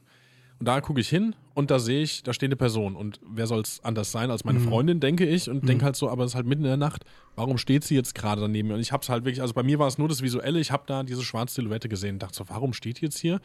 Und 0.59 0.67
da 0.67 0.81
gucke 0.81 0.99
ich 0.99 1.09
hin 1.09 1.35
und 1.53 1.69
da 1.69 1.77
sehe 1.77 2.01
ich, 2.01 2.23
da 2.23 2.33
steht 2.33 2.47
eine 2.47 2.55
Person. 2.55 2.95
Und 2.95 3.19
wer 3.27 3.45
soll 3.45 3.61
es 3.61 3.83
anders 3.83 4.11
sein 4.11 4.31
als 4.31 4.43
meine 4.43 4.59
Freundin, 4.59 4.99
denke 4.99 5.25
ich. 5.25 5.49
Und 5.49 5.67
denke 5.69 5.85
halt 5.85 5.95
so, 5.95 6.09
aber 6.09 6.23
es 6.23 6.31
ist 6.31 6.35
halt 6.35 6.47
mitten 6.47 6.63
in 6.63 6.69
der 6.69 6.77
Nacht. 6.77 7.03
Warum 7.35 7.57
steht 7.59 7.83
sie 7.83 7.95
jetzt 7.95 8.15
gerade 8.15 8.41
daneben 8.41 8.69
mir? 8.69 8.73
Und 8.73 8.79
ich 8.79 8.91
habe 8.91 9.03
es 9.03 9.09
halt 9.09 9.23
wirklich, 9.23 9.41
also 9.41 9.53
bei 9.53 9.63
mir 9.63 9.77
war 9.77 9.87
es 9.87 9.99
nur 9.99 10.07
das 10.07 10.23
Visuelle. 10.23 10.59
Ich 10.59 10.71
habe 10.71 10.83
da 10.87 11.03
diese 11.03 11.23
schwarze 11.23 11.55
Silhouette 11.55 11.89
gesehen 11.89 12.15
und 12.15 12.23
dachte 12.23 12.37
so, 12.37 12.49
warum 12.49 12.73
steht 12.73 13.01
die 13.01 13.05
jetzt 13.05 13.19
hier? 13.19 13.39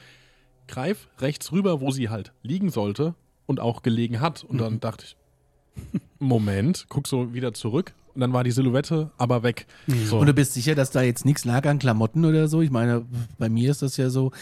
Greif 0.68 1.08
rechts 1.18 1.52
rüber, 1.52 1.80
wo 1.80 1.90
sie 1.90 2.08
halt 2.08 2.32
liegen 2.42 2.70
sollte 2.70 3.14
und 3.46 3.60
auch 3.60 3.82
gelegen 3.82 4.20
hat. 4.20 4.44
Und 4.44 4.58
dann 4.58 4.80
dachte 4.80 5.04
ich, 5.04 5.16
Moment, 6.18 6.86
guck 6.88 7.06
so 7.08 7.34
wieder 7.34 7.52
zurück. 7.52 7.94
Und 8.14 8.20
dann 8.20 8.32
war 8.32 8.44
die 8.44 8.50
Silhouette 8.50 9.10
aber 9.16 9.42
weg. 9.42 9.66
So. 10.06 10.18
Und 10.18 10.26
du 10.26 10.34
bist 10.34 10.52
sicher, 10.54 10.74
dass 10.74 10.90
da 10.90 11.00
jetzt 11.02 11.24
nichts 11.24 11.44
lag 11.44 11.64
an 11.66 11.78
Klamotten 11.78 12.24
oder 12.24 12.46
so? 12.48 12.60
Ich 12.60 12.70
meine, 12.70 13.06
bei 13.38 13.48
mir 13.48 13.70
ist 13.70 13.80
das 13.82 13.96
ja 13.96 14.10
so, 14.10 14.32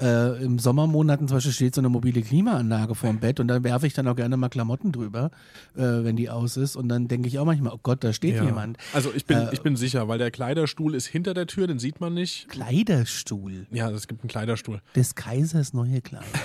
äh, 0.00 0.42
im 0.42 0.58
Sommermonaten 0.58 1.28
zum 1.28 1.36
Beispiel 1.36 1.52
steht 1.52 1.74
so 1.74 1.80
eine 1.82 1.88
mobile 1.90 2.22
Klimaanlage 2.22 2.94
vorm 2.94 3.18
Bett 3.20 3.38
und 3.40 3.48
dann 3.48 3.64
werfe 3.64 3.86
ich 3.86 3.92
dann 3.92 4.08
auch 4.08 4.16
gerne 4.16 4.36
mal 4.36 4.48
Klamotten 4.48 4.92
drüber, 4.92 5.30
äh, 5.76 5.80
wenn 5.82 6.16
die 6.16 6.30
aus 6.30 6.56
ist. 6.56 6.76
Und 6.76 6.88
dann 6.88 7.06
denke 7.08 7.28
ich 7.28 7.38
auch 7.38 7.44
manchmal, 7.44 7.72
oh 7.74 7.80
Gott, 7.82 8.02
da 8.02 8.12
steht 8.12 8.36
Ja. 8.36 8.44
jemand. 8.44 8.78
Also 8.94 9.12
ich 9.14 9.26
bin, 9.26 9.38
Äh, 9.38 9.48
ich 9.52 9.60
bin 9.60 9.76
sicher, 9.76 10.08
weil 10.08 10.18
der 10.18 10.30
Kleiderstuhl 10.30 10.94
ist 10.94 11.06
hinter 11.06 11.34
der 11.34 11.46
Tür, 11.46 11.66
den 11.66 11.78
sieht 11.78 12.00
man 12.00 12.14
nicht. 12.14 12.48
Kleiderstuhl 12.48 13.66
Ja, 13.70 13.90
es 13.90 14.08
gibt 14.08 14.22
einen 14.22 14.28
Kleiderstuhl. 14.28 14.80
des 14.96 15.14
Kaisers 15.14 15.72
neue 15.74 16.00
Kleider. 16.00 16.24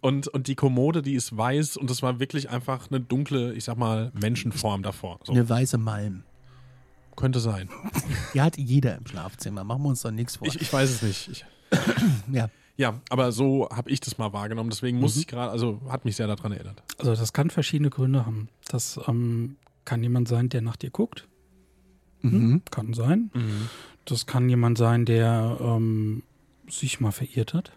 Und, 0.00 0.28
und 0.28 0.46
die 0.46 0.54
Kommode, 0.54 1.02
die 1.02 1.14
ist 1.14 1.36
weiß 1.36 1.76
und 1.76 1.90
das 1.90 2.02
war 2.02 2.20
wirklich 2.20 2.50
einfach 2.50 2.88
eine 2.90 3.00
dunkle, 3.00 3.52
ich 3.54 3.64
sag 3.64 3.76
mal, 3.76 4.12
Menschenform 4.14 4.82
davor. 4.82 5.18
So. 5.24 5.32
Eine 5.32 5.48
weiße 5.48 5.78
Malm. 5.78 6.22
Könnte 7.16 7.40
sein. 7.40 7.68
Die 8.32 8.40
hat 8.40 8.56
jeder 8.56 8.96
im 8.96 9.04
Schlafzimmer. 9.04 9.64
Machen 9.64 9.82
wir 9.82 9.88
uns 9.88 10.02
doch 10.02 10.12
nichts 10.12 10.36
vor. 10.36 10.46
Ich, 10.46 10.60
ich 10.60 10.72
weiß 10.72 10.88
es 10.88 11.02
nicht. 11.02 11.28
Ich, 11.28 11.44
ja. 12.32 12.48
ja, 12.76 13.00
aber 13.10 13.32
so 13.32 13.68
habe 13.72 13.90
ich 13.90 13.98
das 13.98 14.18
mal 14.18 14.32
wahrgenommen. 14.32 14.70
Deswegen 14.70 15.00
muss 15.00 15.16
ich 15.16 15.26
gerade, 15.26 15.50
also 15.50 15.80
hat 15.88 16.04
mich 16.04 16.14
sehr 16.14 16.28
daran 16.28 16.52
erinnert. 16.52 16.80
Also 16.96 17.16
das 17.16 17.32
kann 17.32 17.50
verschiedene 17.50 17.90
Gründe 17.90 18.24
haben. 18.24 18.48
Das 18.68 19.00
ähm, 19.08 19.56
kann 19.84 20.00
jemand 20.00 20.28
sein, 20.28 20.48
der 20.48 20.62
nach 20.62 20.76
dir 20.76 20.90
guckt. 20.90 21.26
Hm? 22.20 22.62
Kann 22.70 22.94
sein. 22.94 23.30
Das 24.04 24.26
kann 24.26 24.48
jemand 24.48 24.78
sein, 24.78 25.04
der 25.04 25.58
ähm, 25.60 26.22
sich 26.68 27.00
mal 27.00 27.12
verirrt 27.12 27.52
hat. 27.54 27.72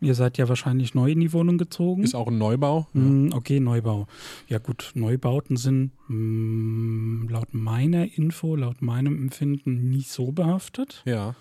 Ihr 0.00 0.14
seid 0.14 0.38
ja 0.38 0.48
wahrscheinlich 0.48 0.94
neu 0.94 1.10
in 1.12 1.20
die 1.20 1.32
Wohnung 1.32 1.58
gezogen. 1.58 2.02
Ist 2.02 2.14
auch 2.14 2.28
ein 2.28 2.38
Neubau. 2.38 2.86
Hm, 2.92 3.30
Okay, 3.32 3.60
Neubau. 3.60 4.06
Ja 4.48 4.58
gut, 4.58 4.90
Neubauten 4.94 5.56
sind 5.56 5.92
mh, 6.08 7.30
laut 7.30 7.52
meiner 7.54 8.16
Info, 8.16 8.56
laut 8.56 8.82
meinem 8.82 9.16
Empfinden 9.16 9.88
nicht 9.90 10.10
so 10.10 10.32
behaftet. 10.32 11.02
Ja. 11.06 11.34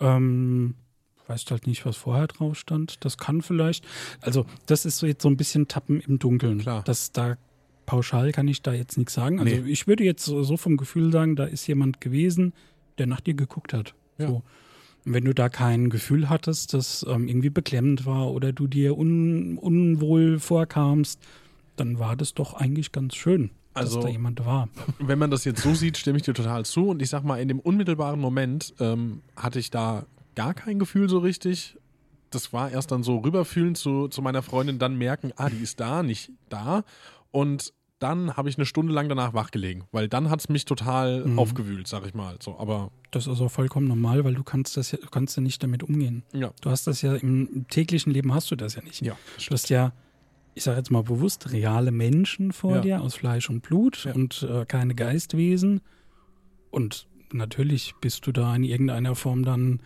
Ähm, 0.00 0.74
weißt 1.26 1.50
halt 1.50 1.66
nicht, 1.66 1.84
was 1.86 1.96
vorher 1.96 2.26
drauf 2.26 2.56
stand. 2.58 3.04
Das 3.04 3.16
kann 3.18 3.42
vielleicht, 3.42 3.86
also 4.20 4.44
das 4.66 4.84
ist 4.84 4.98
so 4.98 5.06
jetzt 5.06 5.22
so 5.22 5.28
ein 5.28 5.36
bisschen 5.36 5.68
Tappen 5.68 6.00
im 6.00 6.18
Dunkeln. 6.18 6.58
Klar. 6.58 6.82
Das 6.84 7.12
da 7.12 7.36
pauschal 7.86 8.32
kann 8.32 8.48
ich 8.48 8.62
da 8.62 8.72
jetzt 8.72 8.96
nichts 8.98 9.14
sagen. 9.14 9.38
Also 9.40 9.54
Nee. 9.62 9.70
ich 9.70 9.86
würde 9.86 10.04
jetzt 10.04 10.24
so, 10.24 10.42
so 10.42 10.56
vom 10.56 10.76
Gefühl 10.76 11.12
sagen, 11.12 11.36
da 11.36 11.44
ist 11.44 11.66
jemand 11.66 12.00
gewesen, 12.00 12.52
der 12.98 13.06
nach 13.06 13.20
dir 13.20 13.34
geguckt 13.34 13.72
hat. 13.72 13.94
Ja. 14.18 14.28
So. 14.28 14.42
Und 15.04 15.12
wenn 15.14 15.24
du 15.24 15.34
da 15.34 15.48
kein 15.48 15.90
Gefühl 15.90 16.28
hattest, 16.30 16.72
das 16.74 17.04
ähm, 17.08 17.28
irgendwie 17.28 17.50
beklemmend 17.50 18.06
war 18.06 18.30
oder 18.30 18.52
du 18.52 18.66
dir 18.66 18.96
un, 18.96 19.58
unwohl 19.58 20.38
vorkamst, 20.38 21.20
dann 21.76 21.98
war 21.98 22.16
das 22.16 22.34
doch 22.34 22.54
eigentlich 22.54 22.92
ganz 22.92 23.14
schön, 23.14 23.50
Also- 23.74 23.96
dass 23.96 24.04
da 24.06 24.10
jemand 24.10 24.44
war. 24.46 24.68
Wenn 24.98 25.18
man 25.18 25.30
das 25.30 25.44
jetzt 25.44 25.62
so 25.62 25.74
sieht, 25.74 25.98
stimme 25.98 26.16
ich 26.18 26.22
dir 26.24 26.34
total 26.34 26.64
zu. 26.64 26.88
Und 26.88 27.02
ich 27.02 27.10
sag 27.10 27.22
mal, 27.24 27.40
in 27.40 27.48
dem 27.48 27.60
unmittelbaren 27.60 28.20
Moment 28.20 28.74
ähm, 28.80 29.20
hatte 29.36 29.58
ich 29.58 29.70
da 29.70 30.06
gar 30.34 30.54
kein 30.54 30.78
Gefühl 30.78 31.08
so 31.08 31.18
richtig. 31.18 31.76
Das 32.30 32.52
war 32.52 32.70
erst 32.70 32.90
dann 32.90 33.02
so 33.02 33.18
rüberfühlen 33.18 33.74
zu, 33.74 34.08
zu 34.08 34.22
meiner 34.22 34.42
Freundin, 34.42 34.78
dann 34.78 34.96
merken, 34.96 35.32
ah, 35.36 35.50
die 35.50 35.62
ist 35.62 35.78
da, 35.80 36.02
nicht 36.02 36.32
da. 36.48 36.82
Und 37.30 37.72
dann 38.04 38.36
habe 38.36 38.48
ich 38.48 38.56
eine 38.58 38.66
Stunde 38.66 38.92
lang 38.92 39.08
danach 39.08 39.34
wachgelegen, 39.34 39.84
weil 39.90 40.08
dann 40.08 40.30
hat 40.30 40.38
es 40.40 40.48
mich 40.48 40.64
total 40.64 41.24
aufgewühlt, 41.36 41.88
sag 41.88 42.06
ich 42.06 42.14
mal. 42.14 42.36
So, 42.40 42.56
aber 42.58 42.90
Das 43.10 43.26
ist 43.26 43.40
auch 43.40 43.50
vollkommen 43.50 43.88
normal, 43.88 44.22
weil 44.24 44.34
du 44.34 44.44
kannst 44.44 44.76
das 44.76 44.92
ja, 44.92 44.98
du 44.98 45.08
kannst 45.08 45.36
ja 45.36 45.42
nicht 45.42 45.62
damit 45.62 45.82
umgehen. 45.82 46.22
ja. 46.32 46.52
Du 46.60 46.70
hast 46.70 46.86
das 46.86 47.02
ja 47.02 47.14
im, 47.16 47.66
täglichen 47.68 48.12
Leben 48.12 48.32
hast 48.32 48.50
du 48.50 48.56
das 48.56 48.76
ja 48.76 48.82
nicht. 48.82 49.00
Ja, 49.02 49.16
Du 49.44 49.50
hast 49.54 49.68
ja, 49.70 49.92
ich 50.54 50.62
sage 50.62 50.76
jetzt 50.78 50.90
mal 50.92 51.02
bewusst, 51.02 51.50
reale 51.50 51.90
Menschen 51.90 52.52
vor 52.52 52.76
Ja. 52.76 52.80
dir 52.82 53.00
aus 53.00 53.14
Fleisch 53.16 53.50
und 53.50 53.62
Blut 53.62 54.04
Ja. 54.04 54.12
und 54.12 54.42
äh, 54.48 54.64
keine 54.66 54.94
Geistwesen. 54.94 55.80
Und 56.70 57.06
natürlich 57.32 57.94
bist 58.00 58.26
du 58.26 58.32
da 58.32 58.54
in 58.54 58.64
irgendeiner 58.64 59.14
Form 59.14 59.44
dann 59.44 59.80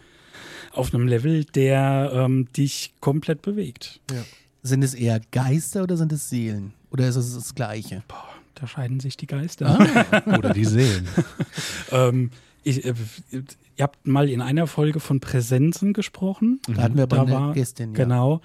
auf 0.73 0.93
einem 0.95 1.07
Level, 1.09 1.45
der 1.45 2.11
ähm, 2.15 2.47
dich 2.53 2.93
komplett 3.01 3.43
bewegt. 3.43 4.01
Sind 4.63 4.83
es 4.83 4.95
eher 4.95 5.21
Geister 5.31 5.83
oder 5.85 5.97
sind 5.97 6.13
es 6.13 6.29
Seelen? 6.29 6.75
Oder 6.91 7.09
ist 7.09 7.17
es 7.17 7.35
das 7.35 7.55
Gleiche? 7.55 8.03
Boah, 8.09 8.29
da 8.55 8.67
scheiden 8.67 9.01
sich 9.01 9.17
die 9.17 9.27
Geister. 9.27 9.79
Oder 10.27 10.53
die 10.53 10.65
Seelen. 10.65 11.07
ähm, 11.93 12.31
ich, 12.65 12.85
äh, 12.85 12.95
ihr 13.31 13.83
habt 13.83 14.07
mal 14.07 14.29
in 14.29 14.41
einer 14.41 14.67
Folge 14.67 15.01
von 15.01 15.21
Präsenzen 15.21 15.93
gesprochen. 15.93 16.61
Da 16.67 16.83
hatten 16.83 16.97
wir 16.97 17.05
aber 17.05 17.17
Da 17.17 17.31
war- 17.31 17.53
Gästin, 17.55 17.91
ja. 17.95 18.05
Genau. 18.05 18.41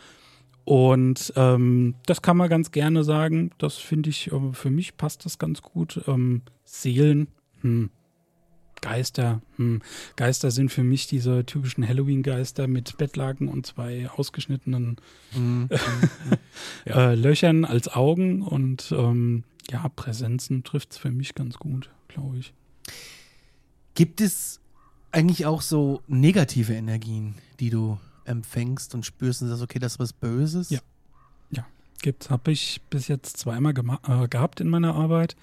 Und 0.66 1.34
ähm, 1.36 1.96
das 2.06 2.22
kann 2.22 2.38
man 2.38 2.50
ganz 2.50 2.72
gerne 2.72 3.04
sagen. 3.04 3.52
Das 3.58 3.76
finde 3.76 4.10
ich, 4.10 4.32
äh, 4.32 4.40
für 4.54 4.70
mich 4.70 4.96
passt 4.98 5.26
das 5.26 5.38
ganz 5.38 5.62
gut. 5.62 6.02
Ähm, 6.08 6.42
Seelen, 6.64 7.28
hm. 7.62 7.90
Geister, 8.84 9.42
hm. 9.56 9.82
Geister 10.18 10.52
sind 10.52 10.70
für 10.70 10.84
mich 10.84 11.08
diese 11.08 11.46
typischen 11.46 11.88
Halloween-Geister 11.88 12.68
mit 12.68 12.98
Bettlaken 12.98 13.48
und 13.48 13.66
zwei 13.66 14.10
ausgeschnittenen 14.10 14.98
Mhm. 15.36 15.70
äh, 16.86 17.16
Löchern 17.16 17.66
als 17.66 17.88
Augen. 17.88 18.42
Und 18.42 18.92
ähm, 18.92 19.44
ja, 19.70 19.88
Präsenzen 19.90 20.63
trifft 20.63 20.92
es 20.92 20.98
für 20.98 21.12
mich 21.12 21.36
ganz 21.36 21.58
gut, 21.58 21.90
glaube 22.08 22.38
ich. 22.38 22.54
Gibt 23.96 24.22
es 24.22 24.60
eigentlich 25.12 25.46
auch 25.46 25.62
so 25.62 26.02
negative 26.08 26.74
Energien, 26.74 27.36
die 27.60 27.70
du 27.70 28.00
empfängst 28.25 28.96
und 28.96 29.06
spürst 29.06 29.42
und 29.42 29.50
sagst, 29.50 29.63
okay, 29.63 29.80
das 29.80 29.94
ist 29.94 30.00
was 30.00 30.13
Böses? 30.13 30.70
Ja. 30.70 30.80
Ja, 31.52 31.66
gibt's, 32.02 32.30
habe 32.30 32.52
ich 32.52 32.82
bis 32.90 33.08
jetzt 33.08 33.38
zweimal 33.38 33.74
äh, 33.74 34.28
gehabt 34.28 34.60
in 34.60 34.70
meiner 34.70 34.96
Arbeit. 34.96 35.36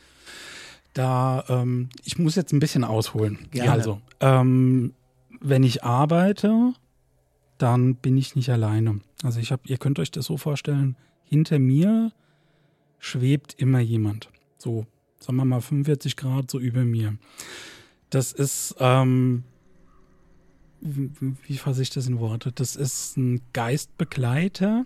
Da, 0.93 1.45
ähm, 1.49 1.89
ich 2.05 2.19
muss 2.19 2.35
jetzt 2.35 2.53
ein 2.53 2.61
bisschen 2.61 2.85
ausholen. 2.85 3.39
Gerne. 3.51 3.73
Also, 3.73 4.01
ähm, 4.21 4.95
wenn 5.41 5.63
ich 5.63 5.85
arbeite, 5.85 6.75
dann 7.59 7.95
bin 7.95 8.17
ich 8.17 8.37
nicht 8.37 8.51
alleine. 8.51 9.01
Also 9.23 9.41
ich 9.41 9.53
habe, 9.53 9.63
ihr 9.67 9.79
könnt 9.79 9.99
euch 9.99 10.11
das 10.11 10.27
so 10.27 10.37
vorstellen, 10.37 10.97
hinter 11.25 11.59
mir 11.59 12.13
schwebt 12.99 13.55
immer 13.59 13.81
jemand. 13.81 14.31
So, 14.59 14.87
sagen 15.19 15.37
wir 15.37 15.45
mal 15.45 15.61
45 15.61 16.17
Grad 16.17 16.51
so 16.51 16.59
über 16.59 16.85
mir. 16.85 17.17
Das 18.11 18.33
ist, 18.33 18.75
ähm, 18.81 19.45
wie, 20.81 21.11
wie 21.47 21.57
fasse 21.57 21.83
ich 21.83 21.91
das 21.91 22.07
in 22.07 22.19
Worte? 22.19 22.53
Das 22.53 22.77
ist 22.77 23.17
ein 23.17 23.41
Geistbegleiter. 23.53 24.85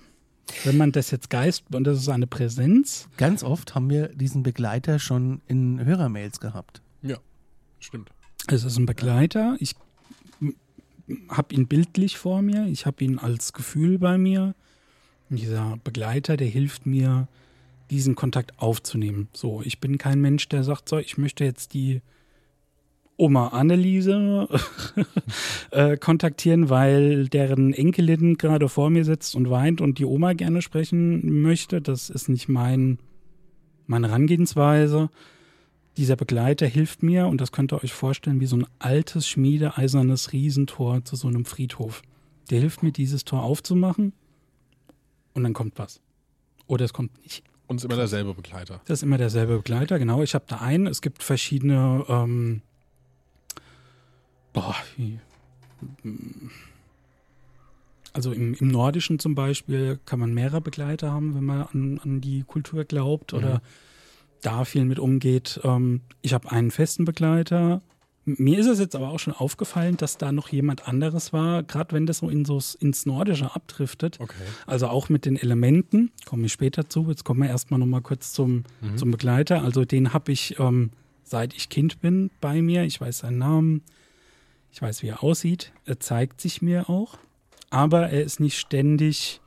Wenn 0.65 0.77
man 0.77 0.93
das 0.93 1.11
jetzt 1.11 1.31
Geist, 1.31 1.65
und 1.73 1.85
das 1.85 1.99
ist 1.99 2.09
eine 2.09 2.27
Präsenz. 2.27 3.09
Ganz 3.17 3.43
oft 3.43 3.75
haben 3.75 3.91
wir 3.91 4.09
diesen 4.09 4.43
Begleiter 4.43 4.99
schon 4.99 5.41
in 5.47 5.85
Hörermails 5.85 6.41
gehabt. 6.41 6.83
Ja, 7.03 7.19
stimmt. 7.81 8.11
Es 8.47 8.65
ist 8.65 8.79
ein 8.79 8.87
Begleiter. 8.87 9.57
Ich 9.59 9.75
habe 11.29 11.55
ihn 11.55 11.67
bildlich 11.67 12.19
vor 12.19 12.43
mir. 12.43 12.67
Ich 12.67 12.87
habe 12.87 13.05
ihn 13.05 13.19
als 13.19 13.53
Gefühl 13.53 13.99
bei 13.99 14.19
mir. 14.19 14.55
Und 15.31 15.39
dieser 15.39 15.79
Begleiter, 15.83 16.37
der 16.37 16.49
hilft 16.49 16.87
mir, 16.87 17.29
diesen 17.91 18.15
Kontakt 18.15 18.59
aufzunehmen. 18.59 19.29
So, 19.33 19.63
ich 19.63 19.81
bin 19.81 19.99
kein 19.99 20.21
Mensch, 20.21 20.49
der 20.49 20.65
sagt, 20.65 20.89
so, 20.89 20.99
ich 20.99 21.19
möchte 21.19 21.45
jetzt 21.45 21.75
die 21.75 22.01
Oma 23.17 23.49
Anneliese 23.49 24.49
äh, 25.71 25.97
kontaktieren, 25.97 26.69
weil 26.69 27.29
deren 27.29 27.73
Enkelin 27.73 28.37
gerade 28.37 28.69
vor 28.69 28.91
mir 28.91 29.05
sitzt 29.05 29.37
und 29.37 29.51
weint 29.51 29.81
und 29.81 29.99
die 29.99 30.05
Oma 30.05 30.33
gerne 30.33 30.63
sprechen 30.63 31.43
möchte. 31.43 31.81
Das 31.81 32.11
ist 32.11 32.29
nicht 32.29 32.49
mein, 32.49 32.99
meine 33.87 34.09
Herangehensweise. 34.09 35.11
Dieser 35.97 36.17
Begleiter 36.17 36.67
hilft 36.67 37.05
mir 37.05 37.29
und 37.29 37.41
das 37.41 37.53
könnt 37.53 37.73
ihr 37.73 37.83
euch 37.83 37.93
vorstellen 37.93 38.41
wie 38.41 38.47
so 38.47 38.57
ein 38.57 38.67
altes, 38.81 39.29
schmiedeeisernes 39.29 40.33
Riesentor 40.33 41.05
zu 41.05 41.15
so 41.15 41.29
einem 41.29 41.45
Friedhof. 41.45 42.03
Der 42.51 42.59
hilft 42.59 42.83
mir, 42.83 42.91
dieses 42.91 43.25
Tor 43.25 43.45
aufzumachen 43.45 44.13
und 45.35 45.45
dann 45.45 45.53
kommt 45.53 45.79
was. 45.79 46.01
Oder 46.67 46.85
es 46.85 46.93
kommt 46.93 47.23
nicht. 47.23 47.45
Und 47.67 47.77
ist 47.77 47.85
immer 47.85 47.97
derselbe 47.97 48.35
Begleiter. 48.35 48.81
Das 48.87 48.99
ist 48.99 49.03
immer 49.05 49.19
derselbe 49.19 49.57
Begleiter, 49.57 49.99
genau. 49.99 50.23
Ich 50.23 50.35
habe 50.35 50.45
da 50.49 50.57
einen. 50.57 50.87
Es 50.87 51.01
gibt 51.01 51.23
verschiedene 51.23 52.05
ähm, 52.09 52.63
Boah, 54.55 54.77
wie. 54.97 55.19
Also 58.15 58.33
im, 58.33 58.55
im 58.55 58.69
Nordischen 58.69 59.19
zum 59.19 59.35
Beispiel 59.35 59.99
kann 60.07 60.21
man 60.21 60.33
mehrere 60.33 60.63
Begleiter 60.63 61.13
haben, 61.13 61.35
wenn 61.35 61.45
man 61.45 61.63
an, 61.63 62.01
an 62.03 62.21
die 62.23 62.45
Kultur 62.45 62.85
glaubt 62.85 63.35
oder 63.35 63.61
da 64.41 64.65
viel 64.65 64.85
mit 64.85 64.99
umgeht. 64.99 65.61
Ähm, 65.65 66.01
ich 66.23 66.33
habe 66.33 66.51
einen 66.51 66.71
festen 66.71 67.05
Begleiter. 67.05 67.83
Mir 68.27 68.59
ist 68.59 68.69
es 68.69 68.79
jetzt 68.79 68.95
aber 68.95 69.09
auch 69.09 69.19
schon 69.19 69.35
aufgefallen, 69.35 69.97
dass 69.97 70.17
da 70.17 70.33
noch 70.33 70.49
jemand 70.49 70.89
anderes 70.89 71.33
war, 71.33 71.63
gerade 71.63 71.93
wenn 71.93 72.07
das 72.07 72.19
so, 72.19 72.31
in 72.31 72.45
so 72.45 72.59
ins 72.79 73.05
Nordische 73.05 73.55
abdriftet. 73.55 74.19
Okay. 74.21 74.35
Also 74.67 74.89
auch 74.89 75.09
mit 75.09 75.27
den 75.27 75.37
Elementen, 75.37 76.11
komme 76.25 76.47
ich 76.47 76.53
später 76.53 76.89
zu. 76.89 77.07
Jetzt 77.09 77.25
kommen 77.25 77.43
wir 77.43 77.49
erstmal 77.49 77.81
nochmal 77.81 78.01
kurz 78.01 78.33
zum, 78.33 78.65
zum 78.97 79.11
Begleiter. 79.11 79.63
Also 79.63 79.85
den 79.85 80.15
habe 80.15 80.33
ich, 80.33 80.59
ähm, 80.59 80.91
seit 81.23 81.53
ich 81.55 81.69
Kind 81.69 82.01
bin, 82.01 82.31
bei 82.41 82.63
mir. 82.63 82.85
Ich 82.85 83.01
weiß 83.01 83.19
seinen 83.19 83.39
Namen, 83.39 83.83
ich 84.75 84.83
weiß, 84.83 85.03
wie 85.05 85.09
er 85.09 85.23
aussieht. 85.23 85.73
Er 85.87 86.01
zeigt 86.01 86.41
sich 86.41 86.61
mir 86.61 86.91
auch, 86.91 87.17
aber 87.71 88.11
er 88.11 88.23
ist 88.25 88.41
nicht 88.41 88.59
ständig 88.59 89.41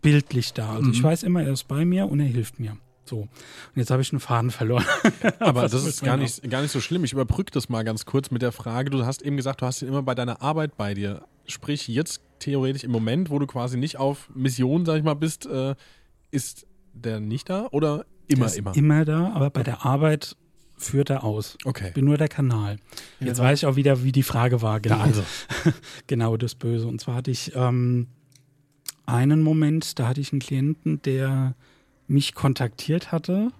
bildlich 0.00 0.54
da. 0.54 0.74
Also 0.76 0.90
ich 0.90 1.02
weiß 1.02 1.22
immer, 1.22 1.42
er 1.42 1.52
ist 1.52 1.68
bei 1.68 1.84
mir 1.84 2.06
und 2.06 2.18
er 2.20 2.26
hilft 2.26 2.58
mir. 2.58 2.76
So. 3.04 3.20
Und 3.20 3.28
jetzt 3.74 3.90
habe 3.90 4.00
ich 4.02 4.10
einen 4.12 4.20
Faden 4.20 4.50
verloren. 4.50 4.84
Aber 5.38 5.62
das 5.68 5.86
ist 5.86 6.02
gar 6.02 6.16
auch- 6.16 6.18
nicht, 6.20 6.42
gar 6.50 6.60
nicht 6.60 6.70
so 6.72 6.80
schlimm. 6.80 7.04
Ich 7.04 7.12
überbrücke 7.14 7.50
das 7.50 7.70
mal 7.70 7.82
ganz 7.82 8.04
kurz 8.04 8.30
mit 8.30 8.42
der 8.42 8.52
Frage. 8.52 8.90
Du 8.90 9.04
hast 9.06 9.22
eben 9.22 9.38
gesagt, 9.38 9.62
du 9.62 9.66
hast 9.66 9.80
ihn 9.80 9.88
immer 9.88 10.02
bei 10.02 10.14
deiner 10.14 10.42
Arbeit 10.42 10.76
bei 10.76 10.92
dir. 10.92 11.24
Sprich, 11.46 11.88
jetzt 11.88 12.20
theoretisch 12.38 12.84
im 12.84 12.90
Moment, 12.90 13.30
wo 13.30 13.38
du 13.38 13.46
quasi 13.46 13.78
nicht 13.78 13.96
auf 13.98 14.28
Mission, 14.34 14.84
sag 14.84 14.98
ich 14.98 15.04
mal, 15.04 15.14
bist, 15.14 15.46
äh, 15.46 15.74
ist 16.30 16.66
der 16.92 17.20
nicht 17.20 17.48
da 17.48 17.68
oder 17.70 18.04
immer, 18.26 18.54
immer? 18.54 18.76
immer 18.76 19.04
da, 19.06 19.32
aber 19.32 19.48
bei 19.48 19.62
der 19.62 19.86
Arbeit 19.86 20.36
führt 20.78 21.10
er 21.10 21.24
aus. 21.24 21.58
Okay. 21.64 21.88
Ich 21.88 21.94
bin 21.94 22.04
nur 22.04 22.16
der 22.16 22.28
Kanal. 22.28 22.78
Jetzt 23.20 23.40
weiß 23.40 23.60
ich 23.60 23.66
auch 23.66 23.76
wieder, 23.76 24.04
wie 24.04 24.12
die 24.12 24.22
Frage 24.22 24.62
war. 24.62 24.80
Genau, 24.80 24.98
also. 25.00 25.22
genau 26.06 26.36
das 26.36 26.54
Böse. 26.54 26.86
Und 26.86 27.00
zwar 27.00 27.16
hatte 27.16 27.30
ich 27.30 27.54
ähm, 27.54 28.06
einen 29.06 29.42
Moment, 29.42 29.98
da 29.98 30.08
hatte 30.08 30.20
ich 30.20 30.32
einen 30.32 30.40
Klienten, 30.40 31.02
der 31.02 31.54
mich 32.06 32.34
kontaktiert 32.34 33.12
hatte 33.12 33.50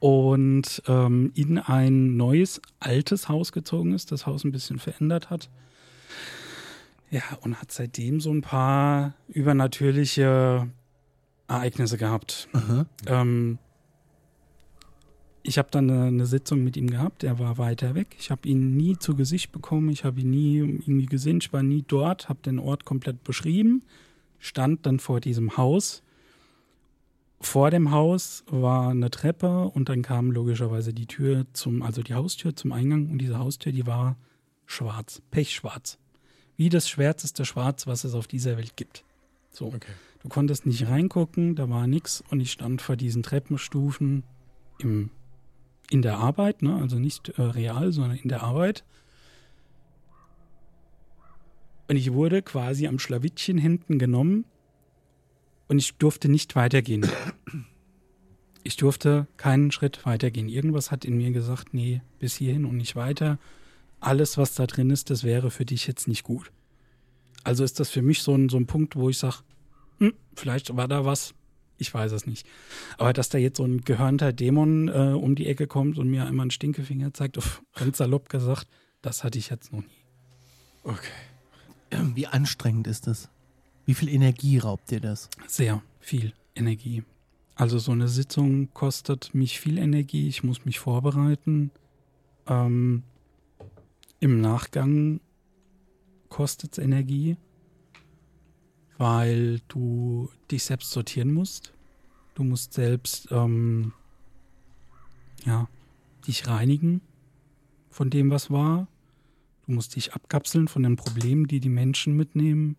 und 0.00 0.82
ähm, 0.86 1.32
in 1.34 1.58
ein 1.58 2.16
neues, 2.16 2.60
altes 2.80 3.28
Haus 3.28 3.52
gezogen 3.52 3.92
ist, 3.92 4.12
das 4.12 4.26
Haus 4.26 4.44
ein 4.44 4.52
bisschen 4.52 4.78
verändert 4.78 5.30
hat. 5.30 5.50
Ja, 7.10 7.22
und 7.40 7.60
hat 7.60 7.72
seitdem 7.72 8.20
so 8.20 8.30
ein 8.30 8.42
paar 8.42 9.14
übernatürliche 9.28 10.68
Ereignisse 11.48 11.96
gehabt. 11.96 12.48
Ähm, 13.06 13.58
ich 15.48 15.58
habe 15.58 15.68
dann 15.70 15.90
eine, 15.90 16.26
Sitzung 16.26 16.62
mit 16.62 16.76
ihm 16.76 16.88
gehabt, 16.88 17.24
er 17.24 17.38
war 17.38 17.58
weiter 17.58 17.94
weg. 17.94 18.14
Ich 18.18 18.30
habe 18.30 18.46
ihn 18.46 18.76
nie 18.76 18.98
zu 18.98 19.16
Gesicht 19.16 19.50
bekommen, 19.50 19.88
ich 19.88 20.04
habe 20.04 20.20
ihn 20.20 20.30
nie 20.30 20.58
irgendwie 20.58 21.06
gesehen, 21.06 21.38
ich 21.40 21.52
war 21.52 21.62
nie 21.62 21.84
dort, 21.86 22.28
habe 22.28 22.40
den 22.44 22.58
Ort 22.58 22.84
komplett 22.84 23.24
beschrieben, 23.24 23.82
stand 24.38 24.84
dann 24.86 25.00
vor 25.00 25.20
diesem 25.20 25.56
Haus. 25.56 26.02
Vor 27.40 27.70
dem 27.70 27.90
Haus 27.90 28.44
war 28.50 28.90
eine 28.90 29.10
Treppe 29.10 29.64
und 29.64 29.88
dann 29.88 30.02
kam 30.02 30.30
logischerweise 30.30 30.92
die 30.92 31.06
Tür 31.06 31.46
zum, 31.52 31.82
also 31.82 32.02
die 32.02 32.14
Haustür 32.14 32.54
zum 32.54 32.72
Eingang 32.72 33.10
und 33.10 33.18
diese 33.18 33.38
Haustür, 33.38 33.72
die 33.72 33.86
war 33.86 34.16
schwarz, 34.66 35.22
pechschwarz. 35.30 35.98
Wie 36.56 36.68
das 36.68 36.88
schwärzeste 36.88 37.44
Schwarz, 37.44 37.86
was 37.86 38.04
es 38.04 38.14
auf 38.14 38.26
dieser 38.26 38.56
Welt 38.56 38.76
gibt. 38.76 39.04
So. 39.50 39.66
Okay. 39.66 39.92
Du 40.22 40.28
konntest 40.28 40.66
nicht 40.66 40.88
reingucken, 40.88 41.54
da 41.54 41.70
war 41.70 41.86
nichts 41.86 42.24
und 42.28 42.40
ich 42.40 42.50
stand 42.50 42.82
vor 42.82 42.96
diesen 42.96 43.22
Treppenstufen 43.22 44.24
im, 44.78 45.10
in 45.90 46.02
der 46.02 46.18
Arbeit, 46.18 46.62
ne? 46.62 46.76
also 46.76 46.98
nicht 46.98 47.30
äh, 47.30 47.42
real, 47.42 47.92
sondern 47.92 48.18
in 48.18 48.28
der 48.28 48.42
Arbeit. 48.42 48.84
Und 51.88 51.96
ich 51.96 52.12
wurde 52.12 52.42
quasi 52.42 52.86
am 52.86 52.98
Schlawittchen 52.98 53.56
hinten 53.56 53.98
genommen 53.98 54.44
und 55.68 55.78
ich 55.78 55.94
durfte 55.94 56.28
nicht 56.28 56.54
weitergehen. 56.56 57.06
Ich 58.64 58.76
durfte 58.76 59.26
keinen 59.38 59.70
Schritt 59.70 60.04
weitergehen. 60.04 60.50
Irgendwas 60.50 60.90
hat 60.90 61.06
in 61.06 61.16
mir 61.16 61.30
gesagt, 61.30 61.72
nee, 61.72 62.02
bis 62.18 62.34
hierhin 62.34 62.66
und 62.66 62.76
nicht 62.76 62.96
weiter. 62.96 63.38
Alles, 63.98 64.36
was 64.36 64.54
da 64.54 64.66
drin 64.66 64.90
ist, 64.90 65.08
das 65.08 65.24
wäre 65.24 65.50
für 65.50 65.64
dich 65.64 65.86
jetzt 65.86 66.06
nicht 66.06 66.22
gut. 66.22 66.52
Also 67.44 67.64
ist 67.64 67.80
das 67.80 67.88
für 67.88 68.02
mich 68.02 68.22
so 68.22 68.34
ein, 68.34 68.50
so 68.50 68.58
ein 68.58 68.66
Punkt, 68.66 68.94
wo 68.96 69.08
ich 69.08 69.16
sage, 69.16 69.36
hm, 69.98 70.12
vielleicht 70.34 70.76
war 70.76 70.86
da 70.86 71.06
was, 71.06 71.34
ich 71.78 71.92
weiß 71.92 72.12
es 72.12 72.26
nicht. 72.26 72.46
Aber 72.98 73.12
dass 73.12 73.28
da 73.28 73.38
jetzt 73.38 73.56
so 73.56 73.64
ein 73.64 73.82
gehörnter 73.82 74.32
Dämon 74.32 74.88
äh, 74.88 75.14
um 75.14 75.34
die 75.34 75.46
Ecke 75.46 75.66
kommt 75.66 75.98
und 75.98 76.08
mir 76.08 76.26
einmal 76.26 76.44
einen 76.44 76.50
Stinkefinger 76.50 77.14
zeigt, 77.14 77.38
uff, 77.38 77.62
ganz 77.74 77.98
salopp 77.98 78.28
gesagt, 78.28 78.66
das 79.02 79.24
hatte 79.24 79.38
ich 79.38 79.50
jetzt 79.50 79.72
noch 79.72 79.80
nie. 79.80 80.04
Okay. 80.82 81.08
Wie 82.14 82.26
anstrengend 82.26 82.86
ist 82.86 83.06
das? 83.06 83.30
Wie 83.86 83.94
viel 83.94 84.08
Energie 84.08 84.58
raubt 84.58 84.90
dir 84.90 85.00
das? 85.00 85.30
Sehr 85.46 85.82
viel 86.00 86.34
Energie. 86.54 87.04
Also 87.54 87.78
so 87.78 87.92
eine 87.92 88.08
Sitzung 88.08 88.72
kostet 88.74 89.34
mich 89.34 89.58
viel 89.58 89.78
Energie, 89.78 90.28
ich 90.28 90.44
muss 90.44 90.64
mich 90.64 90.78
vorbereiten. 90.78 91.70
Ähm, 92.46 93.02
Im 94.20 94.40
Nachgang 94.40 95.20
kostet 96.28 96.72
es 96.72 96.78
Energie, 96.84 97.36
weil 98.98 99.60
du 99.68 100.30
dich 100.50 100.64
selbst 100.64 100.90
sortieren 100.90 101.32
musst. 101.32 101.72
Du 102.34 102.44
musst 102.44 102.74
selbst 102.74 103.28
ähm, 103.30 103.92
ja, 105.44 105.68
dich 106.26 106.46
reinigen 106.46 107.00
von 107.90 108.10
dem, 108.10 108.30
was 108.30 108.50
war. 108.50 108.86
Du 109.66 109.72
musst 109.72 109.96
dich 109.96 110.12
abkapseln 110.12 110.68
von 110.68 110.82
den 110.82 110.96
Problemen, 110.96 111.46
die 111.46 111.60
die 111.60 111.68
Menschen 111.68 112.16
mitnehmen. 112.16 112.76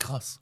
Krass. 0.00 0.40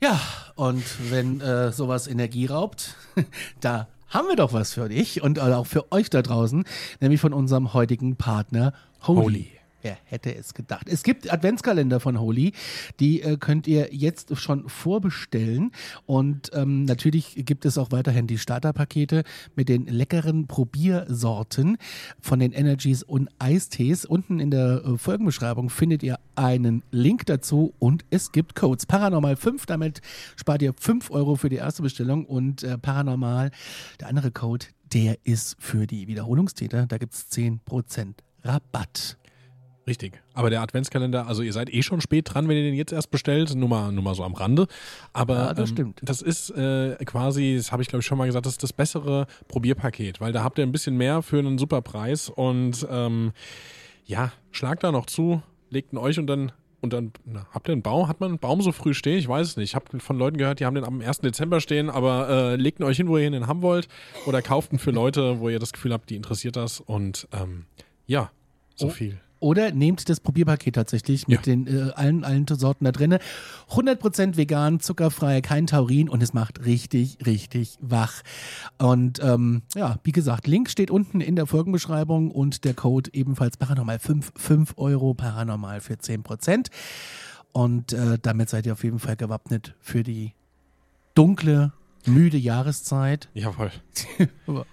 Ja, 0.00 0.20
und 0.54 0.84
wenn 1.10 1.40
äh, 1.40 1.72
sowas 1.72 2.06
Energie 2.06 2.46
raubt, 2.46 2.94
da 3.60 3.88
haben 4.08 4.28
wir 4.28 4.36
doch 4.36 4.52
was 4.52 4.74
für 4.74 4.88
dich 4.88 5.22
und 5.22 5.40
auch 5.40 5.66
für 5.66 5.90
euch 5.90 6.10
da 6.10 6.22
draußen, 6.22 6.64
nämlich 7.00 7.20
von 7.20 7.32
unserem 7.32 7.72
heutigen 7.72 8.16
Partner 8.16 8.74
Holy. 9.02 9.20
Holy. 9.20 9.53
Wer 9.84 9.98
hätte 10.04 10.34
es 10.34 10.54
gedacht? 10.54 10.88
Es 10.88 11.02
gibt 11.02 11.30
Adventskalender 11.30 12.00
von 12.00 12.18
Holy, 12.18 12.52
die 13.00 13.20
äh, 13.20 13.36
könnt 13.36 13.66
ihr 13.66 13.90
jetzt 13.92 14.34
schon 14.38 14.66
vorbestellen. 14.66 15.72
Und 16.06 16.50
ähm, 16.54 16.84
natürlich 16.84 17.44
gibt 17.44 17.66
es 17.66 17.76
auch 17.76 17.92
weiterhin 17.92 18.26
die 18.26 18.38
Starterpakete 18.38 19.24
mit 19.54 19.68
den 19.68 19.84
leckeren 19.84 20.46
Probiersorten 20.46 21.76
von 22.18 22.38
den 22.38 22.52
Energies 22.52 23.02
und 23.02 23.28
Eistees. 23.38 24.06
Unten 24.06 24.40
in 24.40 24.50
der 24.50 24.82
äh, 24.86 24.96
Folgenbeschreibung 24.96 25.68
findet 25.68 26.02
ihr 26.02 26.18
einen 26.34 26.82
Link 26.90 27.26
dazu 27.26 27.74
und 27.78 28.06
es 28.08 28.32
gibt 28.32 28.54
Codes. 28.54 28.86
Paranormal 28.86 29.36
5, 29.36 29.66
damit 29.66 30.00
spart 30.34 30.62
ihr 30.62 30.72
5 30.72 31.10
Euro 31.10 31.36
für 31.36 31.50
die 31.50 31.56
erste 31.56 31.82
Bestellung 31.82 32.24
und 32.24 32.62
äh, 32.62 32.78
Paranormal, 32.78 33.50
der 34.00 34.08
andere 34.08 34.30
Code, 34.30 34.64
der 34.94 35.18
ist 35.24 35.56
für 35.58 35.86
die 35.86 36.06
Wiederholungstäter. 36.08 36.86
Da 36.86 36.96
gibt 36.96 37.12
es 37.12 37.30
10% 37.30 38.14
Rabatt. 38.44 39.18
Richtig. 39.86 40.22
Aber 40.32 40.48
der 40.50 40.62
Adventskalender, 40.62 41.26
also 41.26 41.42
ihr 41.42 41.52
seid 41.52 41.72
eh 41.72 41.82
schon 41.82 42.00
spät 42.00 42.32
dran, 42.32 42.48
wenn 42.48 42.56
ihr 42.56 42.62
den 42.62 42.74
jetzt 42.74 42.92
erst 42.92 43.10
bestellt, 43.10 43.54
nur 43.54 43.68
mal, 43.68 43.92
nur 43.92 44.02
mal 44.02 44.14
so 44.14 44.24
am 44.24 44.32
Rande. 44.34 44.66
Aber 45.12 45.34
Ja, 45.34 45.54
das 45.54 45.70
ähm, 45.70 45.76
stimmt. 45.76 46.00
das 46.02 46.22
ist 46.22 46.50
äh, 46.50 46.96
quasi, 47.04 47.54
das 47.56 47.70
habe 47.70 47.82
ich 47.82 47.88
glaube 47.88 48.00
ich 48.00 48.06
schon 48.06 48.16
mal 48.16 48.26
gesagt, 48.26 48.46
das 48.46 48.54
ist 48.54 48.62
das 48.62 48.72
bessere 48.72 49.26
Probierpaket, 49.48 50.20
weil 50.20 50.32
da 50.32 50.42
habt 50.42 50.58
ihr 50.58 50.64
ein 50.64 50.72
bisschen 50.72 50.96
mehr 50.96 51.20
für 51.22 51.38
einen 51.38 51.58
super 51.58 51.82
Preis 51.82 52.30
und 52.30 52.86
ähm, 52.90 53.32
ja, 54.06 54.32
schlagt 54.52 54.84
da 54.84 54.92
noch 54.92 55.06
zu, 55.06 55.42
legt 55.70 55.92
ihn 55.92 55.98
euch 55.98 56.18
und 56.18 56.26
dann 56.28 56.52
und 56.80 56.92
dann 56.92 57.12
na, 57.24 57.46
habt 57.50 57.66
ihr 57.68 57.72
einen 57.72 57.80
Baum, 57.82 58.08
hat 58.08 58.20
man 58.20 58.28
einen 58.30 58.38
Baum 58.38 58.60
so 58.60 58.70
früh 58.70 58.92
stehen? 58.92 59.18
Ich 59.18 59.26
weiß 59.26 59.46
es 59.48 59.56
nicht. 59.56 59.70
Ich 59.70 59.74
habe 59.74 59.98
von 60.00 60.18
Leuten 60.18 60.36
gehört, 60.36 60.60
die 60.60 60.66
haben 60.66 60.74
den 60.74 60.84
am 60.84 61.00
1. 61.00 61.20
Dezember 61.20 61.60
stehen, 61.62 61.88
aber 61.88 62.28
äh, 62.28 62.56
legt 62.56 62.78
ihn 62.78 62.84
euch 62.84 62.98
hin, 62.98 63.08
wo 63.08 63.16
ihr 63.16 63.26
ihn 63.26 63.46
haben 63.46 63.62
wollt 63.62 63.88
oder 64.26 64.42
kauft 64.42 64.70
ihn 64.72 64.78
für 64.78 64.90
Leute, 64.90 65.40
wo 65.40 65.48
ihr 65.48 65.58
das 65.58 65.72
Gefühl 65.72 65.94
habt, 65.94 66.10
die 66.10 66.16
interessiert 66.16 66.56
das 66.56 66.80
und 66.80 67.26
ähm, 67.32 67.64
ja, 68.06 68.30
so 68.74 68.88
Oh. 68.88 68.90
viel. 68.90 69.18
Oder 69.44 69.72
nehmt 69.72 70.08
das 70.08 70.20
Probierpaket 70.20 70.74
tatsächlich 70.74 71.28
mit 71.28 71.40
Ja. 71.40 71.42
den 71.42 71.66
äh, 71.66 71.90
allen, 71.96 72.24
allen 72.24 72.46
Sorten 72.48 72.86
da 72.86 72.92
drinne. 72.92 73.18
100% 73.68 74.38
vegan, 74.38 74.80
zuckerfrei, 74.80 75.42
kein 75.42 75.66
Taurin 75.66 76.08
und 76.08 76.22
es 76.22 76.32
macht 76.32 76.64
richtig, 76.64 77.18
richtig 77.26 77.76
wach. 77.82 78.22
Und 78.78 79.20
ähm, 79.22 79.60
ja, 79.74 79.98
wie 80.02 80.12
gesagt, 80.12 80.46
Link 80.46 80.70
steht 80.70 80.90
unten 80.90 81.20
in 81.20 81.36
der 81.36 81.44
Folgenbeschreibung 81.44 82.30
und 82.30 82.64
der 82.64 82.72
Code 82.72 83.10
ebenfalls 83.12 83.58
Paranormal 83.58 83.98
5, 83.98 84.32
5 84.34 84.74
Euro 84.78 85.12
Paranormal 85.12 85.80
für 85.82 85.94
10%. 85.94 86.68
Und 87.52 87.92
äh, 87.92 88.18
damit 88.22 88.48
seid 88.48 88.64
ihr 88.64 88.72
auf 88.72 88.82
jeden 88.82 88.98
Fall 88.98 89.16
gewappnet 89.16 89.74
für 89.78 90.02
die 90.02 90.32
dunkle, 91.14 91.72
müde 92.06 92.36
Jahreszeit. 92.36 93.28
Jawohl. 93.34 93.70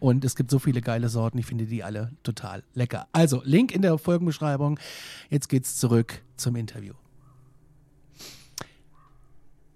Und 0.00 0.24
es 0.24 0.36
gibt 0.36 0.50
so 0.50 0.58
viele 0.58 0.80
geile 0.80 1.08
Sorten, 1.08 1.38
ich 1.38 1.46
finde 1.46 1.66
die 1.66 1.82
alle 1.84 2.12
total 2.22 2.62
lecker. 2.74 3.06
Also, 3.12 3.42
Link 3.44 3.72
in 3.72 3.82
der 3.82 3.98
Folgenbeschreibung. 3.98 4.78
Jetzt 5.30 5.48
geht's 5.48 5.76
zurück 5.76 6.22
zum 6.36 6.56
Interview. 6.56 6.94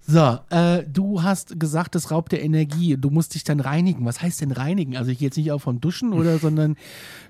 So, 0.04 0.38
äh, 0.50 0.82
du 0.84 1.22
hast 1.22 1.60
gesagt, 1.60 1.94
das 1.94 2.10
raubt 2.10 2.32
dir 2.32 2.40
Energie. 2.40 2.96
Du 2.96 3.10
musst 3.10 3.34
dich 3.34 3.44
dann 3.44 3.60
reinigen. 3.60 4.04
Was 4.04 4.20
heißt 4.20 4.40
denn 4.40 4.50
reinigen? 4.50 4.96
Also 4.96 5.12
ich 5.12 5.18
gehe 5.18 5.28
jetzt 5.28 5.36
nicht 5.36 5.52
auch 5.52 5.60
vom 5.60 5.80
Duschen 5.80 6.12
oder, 6.12 6.38
sondern 6.40 6.76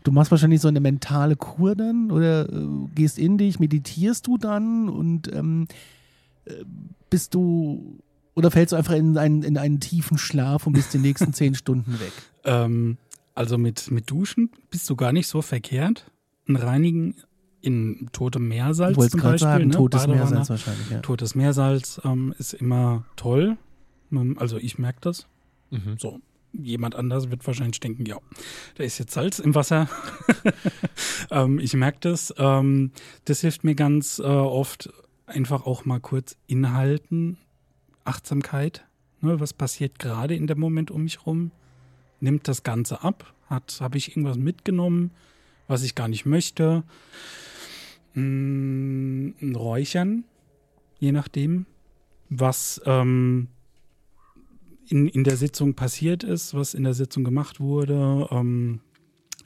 du 0.05 0.13
machst 0.13 0.31
wahrscheinlich 0.31 0.61
so 0.63 0.69
eine 0.69 0.81
mentale 0.81 1.37
Kur 1.37 1.77
dann 1.77 2.11
oder 2.11 2.49
äh, 2.49 2.67
gehst 2.95 3.19
in 3.19 3.37
dich, 3.37 3.61
meditierst 3.61 4.27
du 4.27 4.39
dann 4.39 4.89
und 4.89 5.33
ähm, 5.33 5.67
äh, 6.47 6.65
bist 7.11 7.35
du 7.35 7.99
oder 8.35 8.51
fällst 8.51 8.73
du 8.73 8.77
einfach 8.77 8.95
in 8.95 9.17
einen, 9.19 9.43
in 9.43 9.59
einen 9.59 9.81
tiefen 9.81 10.19
Schlaf 10.19 10.67
und 10.67 10.73
bist 10.73 10.95
die 10.95 10.99
nächsten 10.99 11.33
zehn 11.35 11.55
Stunden 11.55 12.01
weg? 12.01 12.13
Ähm, 12.45 12.99
also 13.35 13.59
mit, 13.59 13.91
mit 13.91 14.11
Duschen 14.11 14.51
bist 14.71 14.89
du 14.91 14.97
gar 14.97 15.13
nicht 15.13 15.27
so 15.27 15.43
verkehrt. 15.43 16.11
Ein 16.49 16.57
Reinigen 16.57 17.15
in 17.61 18.09
totem 18.13 18.49
Meersalz 18.49 18.95
zum 18.97 19.21
gerade 19.21 19.35
Beispiel. 19.35 19.39
sagen, 19.39 19.69
ne? 19.69 19.75
totes 19.75 20.01
Badewanne. 20.03 20.25
Meersalz 20.25 20.51
wahrscheinlich, 20.51 20.91
ja. 20.91 21.01
Totes 21.01 21.35
Meersalz 21.35 22.01
ähm, 22.05 22.35
ist 22.39 22.55
immer 22.55 23.05
toll. 23.17 23.57
Also 24.37 24.59
ich 24.59 24.79
merke 24.79 24.99
das. 25.01 25.27
Mhm. 25.71 25.97
So, 25.99 26.21
jemand 26.53 26.95
anders 26.97 27.31
wird 27.31 27.47
wahrscheinlich 27.47 27.81
denken, 27.81 28.05
ja, 28.05 28.19
da 28.75 28.85
ist 28.85 28.99
jetzt 28.99 29.15
Salz 29.15 29.39
im 29.39 29.55
Wasser. 29.55 29.89
ähm, 31.31 31.59
ich 31.61 31.75
merke 31.75 31.99
das. 32.01 32.35
Ähm, 32.37 32.91
das 33.25 33.41
hilft 33.41 33.65
mir 33.65 33.75
ganz 33.75 34.19
äh, 34.19 34.23
oft 34.23 34.91
einfach 35.27 35.65
auch 35.65 35.85
mal 35.85 36.01
kurz 36.01 36.37
inhalten, 36.47 37.39
Achtsamkeit. 38.05 38.85
Ne, 39.21 39.39
was 39.41 39.53
passiert 39.53 39.99
gerade 39.99 40.35
in 40.35 40.47
dem 40.47 40.59
Moment 40.59 40.91
um 40.91 41.05
mich 41.05 41.27
rum? 41.27 41.53
Nimmt 42.21 42.49
das 42.49 42.63
Ganze 42.63 43.03
ab? 43.03 43.33
Habe 43.49 43.99
ich 43.99 44.11
irgendwas 44.11 44.37
mitgenommen, 44.37 45.11
was 45.69 45.83
ich 45.83 45.95
gar 45.95 46.09
nicht 46.09 46.27
möchte? 46.27 46.85
Ein 48.15 49.55
Räuchern, 49.55 50.25
je 50.99 51.13
nachdem, 51.13 51.67
was 52.29 52.81
ähm, 52.87 53.49
in, 54.89 55.09
in 55.09 55.25
der 55.25 55.37
Sitzung 55.37 55.75
passiert 55.75 56.25
ist, 56.25 56.55
was 56.55 56.75
in 56.75 56.85
der 56.85 56.95
Sitzung 56.95 57.25
gemacht 57.25 57.61
wurde, 57.61 58.29
ähm, 58.31 58.81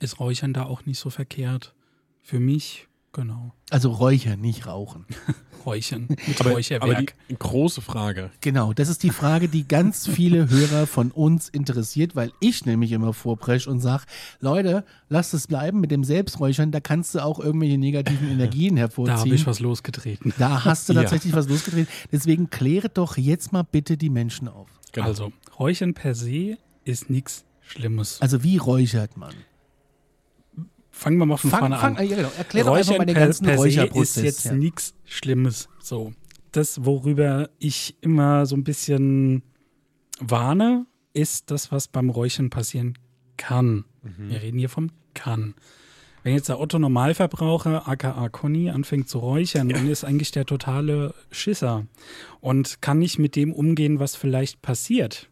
ist 0.01 0.21
Räuchern 0.21 0.53
da 0.53 0.65
auch 0.65 0.87
nicht 0.87 0.99
so 0.99 1.11
verkehrt. 1.11 1.75
Für 2.21 2.41
mich, 2.41 2.89
genau. 3.17 3.53
Also 3.71 3.91
Räuchern, 3.91 4.41
nicht 4.41 4.67
rauchen. 4.67 5.05
Räuchern 5.67 6.07
mit 6.29 6.41
Aber, 6.41 6.53
Räucherwerk. 6.53 6.83
aber 6.99 7.07
die 7.29 7.37
große 7.37 7.81
Frage. 7.81 8.31
Genau, 8.41 8.73
das 8.73 8.89
ist 8.89 9.03
die 9.03 9.11
Frage, 9.11 9.49
die 9.49 9.67
ganz 9.67 10.07
viele 10.07 10.49
Hörer 10.49 10.87
von 10.87 11.11
uns 11.11 11.49
interessiert, 11.49 12.15
weil 12.15 12.31
ich 12.39 12.65
nämlich 12.67 12.93
immer 12.93 13.13
vorpresch 13.13 13.67
und 13.67 13.81
sag, 13.81 14.05
Leute, 14.39 14.85
lasst 15.09 15.35
es 15.35 15.49
bleiben 15.49 15.81
mit 15.81 15.91
dem 15.91 16.05
Selbsträuchern, 16.05 16.71
da 16.71 16.79
kannst 16.79 17.17
du 17.17 17.25
auch 17.25 17.41
irgendwelche 17.41 17.79
negativen 17.79 18.31
Energien 18.31 18.77
da 18.77 18.83
hervorziehen. 18.83 19.19
habe 19.19 19.35
ich 19.35 19.45
was 19.47 19.59
losgetreten. 19.59 20.33
Da 20.39 20.65
hast 20.65 20.89
du 20.89 20.93
Ja. 20.95 21.01
tatsächlich 21.03 21.33
was 21.33 21.49
losgetreten. 21.49 21.89
Deswegen 22.13 22.49
kläret 22.49 22.97
doch 22.97 23.17
jetzt 23.17 23.53
mal 23.53 23.65
bitte 23.65 23.97
die 23.97 24.11
Menschen 24.11 24.47
auf. 24.47 24.69
Genau. 24.93 25.07
Also, 25.09 25.33
Räuchern 25.59 25.95
per 25.95 26.15
se 26.15 26.59
ist 26.85 27.11
nichts 27.11 27.45
Schlimmes. 27.63 28.23
Also 28.23 28.45
wie 28.45 28.59
räuchert 28.59 29.17
man? 29.17 29.35
Fangen 30.97 31.19
wir 31.19 31.27
mal 31.27 31.37
von 31.37 31.51
Fang, 31.51 31.61
vorne 31.61 31.77
fang, 31.77 31.99
an. 31.99 32.09
ja, 32.09 32.17
genau. 32.17 32.31
Erklär 32.39 32.65
doch 32.65 32.75
einfach 32.75 32.97
mal 32.97 33.05
den 33.05 33.15
ganzen 33.15 33.45
per 33.45 33.59
se 33.59 33.85
ist 33.85 34.17
jetzt 34.17 34.47
ja. 34.47 34.55
nichts 34.55 34.95
Schlimmes. 35.05 35.69
So, 35.79 36.15
das, 36.53 36.87
worüber 36.87 37.51
ich 37.59 37.99
immer 38.01 38.47
so 38.47 38.57
ein 38.57 38.65
bisschen 38.65 39.43
warne, 40.19 40.87
ist 41.13 41.51
das, 41.51 41.71
was 41.71 41.89
beim 41.89 42.09
Räuchern 42.09 42.49
passieren 42.49 42.99
kann. 43.37 43.85
Wir 44.03 44.41
reden 44.41 44.59
hier 44.59 44.71
vom 44.71 44.91
kann. 45.13 45.55
Wenn 46.23 46.35
jetzt 46.35 46.49
der 46.49 46.59
Otto 46.59 46.79
Normalverbraucher, 46.79 47.87
aka 47.87 48.29
Conny, 48.31 48.71
anfängt 48.71 49.11
zu 49.11 49.19
räuchern 49.19 49.73
und 49.73 49.89
ist 49.89 50.03
eigentlich 50.03 50.31
der 50.31 50.47
totale 50.47 51.15
Schisser 51.31 51.87
und 52.41 52.81
kann 52.81 52.99
nicht 52.99 53.19
mit 53.19 53.37
dem 53.37 53.53
umgehen, 53.53 54.01
was 54.01 54.17
vielleicht 54.17 54.63
passiert 54.63 55.29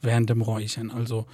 während 0.00 0.30
dem 0.30 0.42
Räuchern. 0.42 0.90
Also, 0.90 1.26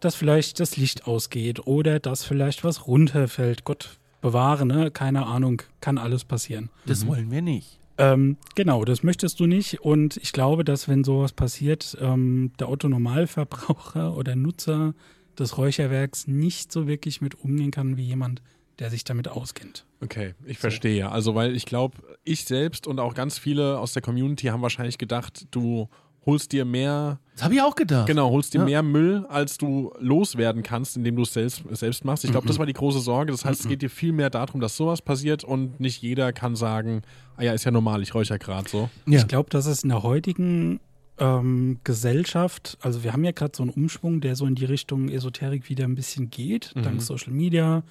dass 0.00 0.14
vielleicht 0.14 0.60
das 0.60 0.76
Licht 0.76 1.06
ausgeht 1.06 1.66
oder 1.66 2.00
dass 2.00 2.24
vielleicht 2.24 2.64
was 2.64 2.86
runterfällt. 2.86 3.64
Gott 3.64 3.98
bewahre, 4.20 4.66
ne? 4.66 4.90
Keine 4.90 5.26
Ahnung, 5.26 5.62
kann 5.80 5.98
alles 5.98 6.24
passieren. 6.24 6.70
Das 6.86 7.06
wollen 7.06 7.30
wir 7.30 7.42
nicht. 7.42 7.78
Ähm, 7.98 8.36
genau, 8.54 8.84
das 8.84 9.02
möchtest 9.02 9.40
du 9.40 9.46
nicht. 9.46 9.80
Und 9.80 10.16
ich 10.18 10.32
glaube, 10.32 10.64
dass 10.64 10.88
wenn 10.88 11.02
sowas 11.04 11.32
passiert, 11.32 11.96
ähm, 12.00 12.52
der 12.58 12.68
Otto 12.68 12.88
Normalverbraucher 12.88 14.16
oder 14.16 14.36
Nutzer 14.36 14.94
des 15.38 15.58
Räucherwerks 15.58 16.26
nicht 16.26 16.72
so 16.72 16.86
wirklich 16.86 17.20
mit 17.20 17.40
umgehen 17.40 17.70
kann 17.70 17.96
wie 17.96 18.04
jemand, 18.04 18.40
der 18.78 18.90
sich 18.90 19.02
damit 19.02 19.28
auskennt. 19.28 19.84
Okay, 20.00 20.34
ich 20.46 20.58
verstehe. 20.58 21.10
Also, 21.10 21.34
weil 21.34 21.56
ich 21.56 21.66
glaube, 21.66 21.98
ich 22.22 22.44
selbst 22.44 22.86
und 22.86 23.00
auch 23.00 23.14
ganz 23.14 23.38
viele 23.38 23.78
aus 23.80 23.92
der 23.92 24.02
Community 24.02 24.46
haben 24.46 24.62
wahrscheinlich 24.62 24.98
gedacht, 24.98 25.46
du 25.50 25.88
holst 26.28 26.52
dir 26.52 26.64
mehr, 26.64 27.18
Das 27.34 27.44
habe 27.44 27.54
ich 27.54 27.62
auch 27.62 27.74
gedacht. 27.74 28.06
genau, 28.06 28.30
holst 28.30 28.52
dir 28.54 28.58
Ja. 28.58 28.64
mehr 28.64 28.82
Müll, 28.82 29.24
als 29.28 29.56
du 29.58 29.92
loswerden 29.98 30.62
kannst, 30.62 30.96
indem 30.96 31.16
du 31.16 31.22
es 31.22 31.32
selbst, 31.32 31.62
selbst 31.72 32.04
machst. 32.04 32.24
Ich 32.24 32.30
glaube, 32.30 32.46
das 32.46 32.58
war 32.58 32.66
die 32.66 32.72
große 32.74 33.00
Sorge. 33.00 33.32
Das 33.32 33.44
heißt, 33.44 33.60
es 33.62 33.68
geht 33.68 33.80
dir 33.82 33.88
viel 33.90 34.12
mehr 34.12 34.28
darum, 34.30 34.60
dass 34.60 34.76
sowas 34.76 35.00
passiert 35.00 35.42
und 35.42 35.80
nicht 35.80 36.02
jeder 36.02 36.32
kann 36.32 36.54
sagen, 36.54 37.02
ah 37.36 37.42
ja, 37.44 37.52
ist 37.52 37.64
ja 37.64 37.70
normal, 37.70 38.02
ich 38.02 38.14
räuche 38.14 38.34
ja 38.34 38.36
gerade 38.36 38.68
so. 38.68 38.90
Ja. 39.06 39.18
Ich 39.20 39.26
glaube, 39.26 39.48
dass 39.50 39.66
es 39.66 39.82
in 39.82 39.88
der 39.88 40.02
heutigen 40.02 40.80
ähm, 41.18 41.80
Gesellschaft, 41.84 42.78
also 42.82 43.02
wir 43.04 43.12
haben 43.12 43.24
ja 43.24 43.32
gerade 43.32 43.52
so 43.56 43.62
einen 43.64 43.70
Umschwung, 43.72 44.20
der 44.20 44.36
so 44.36 44.46
in 44.46 44.54
die 44.54 44.64
Richtung 44.66 45.08
Esoterik 45.08 45.68
wieder 45.68 45.84
ein 45.84 45.94
bisschen 45.96 46.30
geht. 46.30 46.72
Dank 46.76 47.02
Social 47.02 47.32
Media 47.32 47.82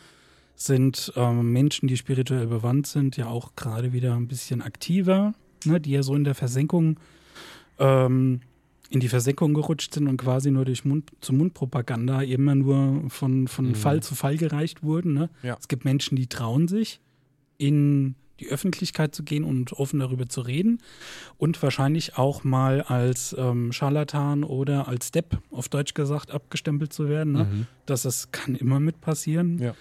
sind 0.55 1.11
ähm, 1.15 1.51
Menschen, 1.53 1.87
die 1.87 1.97
spirituell 1.97 2.47
bewandt 2.47 2.87
sind, 2.87 3.15
ja 3.17 3.27
auch 3.27 3.55
gerade 3.55 3.93
wieder 3.93 4.15
ein 4.15 4.27
bisschen 4.27 4.61
aktiver, 4.61 5.33
ne, 5.65 5.79
die 5.79 5.91
ja 5.91 6.03
so 6.03 6.15
in 6.15 6.23
der 6.23 6.35
Versenkung, 6.35 6.99
ähm, 7.79 8.41
in 8.89 8.99
die 9.01 9.09
Versenkung 9.09 9.53
gerutscht 9.53 9.93
sind 9.93 10.07
und 10.07 10.17
quasi 10.17 10.49
nur 10.49 10.63
durch 10.65 10.85
Mund 10.85 11.11
zu 11.19 11.33
Mundpropaganda 11.33 12.21
immer 12.21 12.55
nur 12.55 13.09
von, 13.09 13.47
von 13.47 13.75
Fall 13.75 14.01
zu 14.01 14.15
Fall 14.15 14.37
gereicht 14.37 14.81
wurden. 14.83 15.13
Ne? 15.13 15.29
Ja. 15.43 15.57
Es 15.59 15.67
gibt 15.67 15.83
Menschen, 15.83 16.15
die 16.15 16.27
trauen 16.27 16.67
sich, 16.69 17.01
in 17.57 18.15
die 18.39 18.47
Öffentlichkeit 18.49 19.15
zu 19.15 19.23
gehen 19.23 19.43
und 19.43 19.73
offen 19.73 19.99
darüber 19.99 20.29
zu 20.29 20.41
reden 20.41 20.77
und 21.37 21.61
wahrscheinlich 21.63 22.17
auch 22.17 22.43
mal 22.43 22.81
als 22.83 23.35
ähm, 23.37 23.73
Scharlatan 23.73 24.43
oder 24.43 24.87
als 24.87 25.11
Depp, 25.11 25.39
auf 25.49 25.69
Deutsch 25.69 25.95
gesagt, 25.95 26.29
abgestempelt 26.31 26.93
zu 26.93 27.09
werden. 27.09 27.33
Ne? 27.33 27.67
Das, 27.87 28.03
das 28.03 28.31
kann 28.31 28.53
immer 28.55 28.79
mit 28.79 29.01
passieren. 29.01 29.57
Ja. 29.57 29.73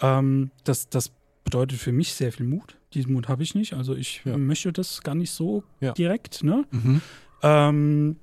Ähm, 0.00 0.50
das, 0.64 0.88
das 0.90 1.12
bedeutet 1.44 1.78
für 1.78 1.92
mich 1.92 2.12
sehr 2.12 2.32
viel 2.32 2.46
Mut. 2.46 2.76
Diesen 2.94 3.12
Mut 3.12 3.28
habe 3.28 3.44
ich 3.44 3.54
nicht. 3.54 3.74
Also 3.74 3.94
ich 3.94 4.22
Ja. 4.24 4.36
möchte 4.36 4.72
das 4.72 5.02
gar 5.02 5.14
nicht 5.14 5.30
so 5.30 5.62
Ja. 5.80 5.92
direkt. 5.92 6.42
Ne? 6.42 6.64
Mhm. 6.72 7.00
Ähm, 7.42 8.16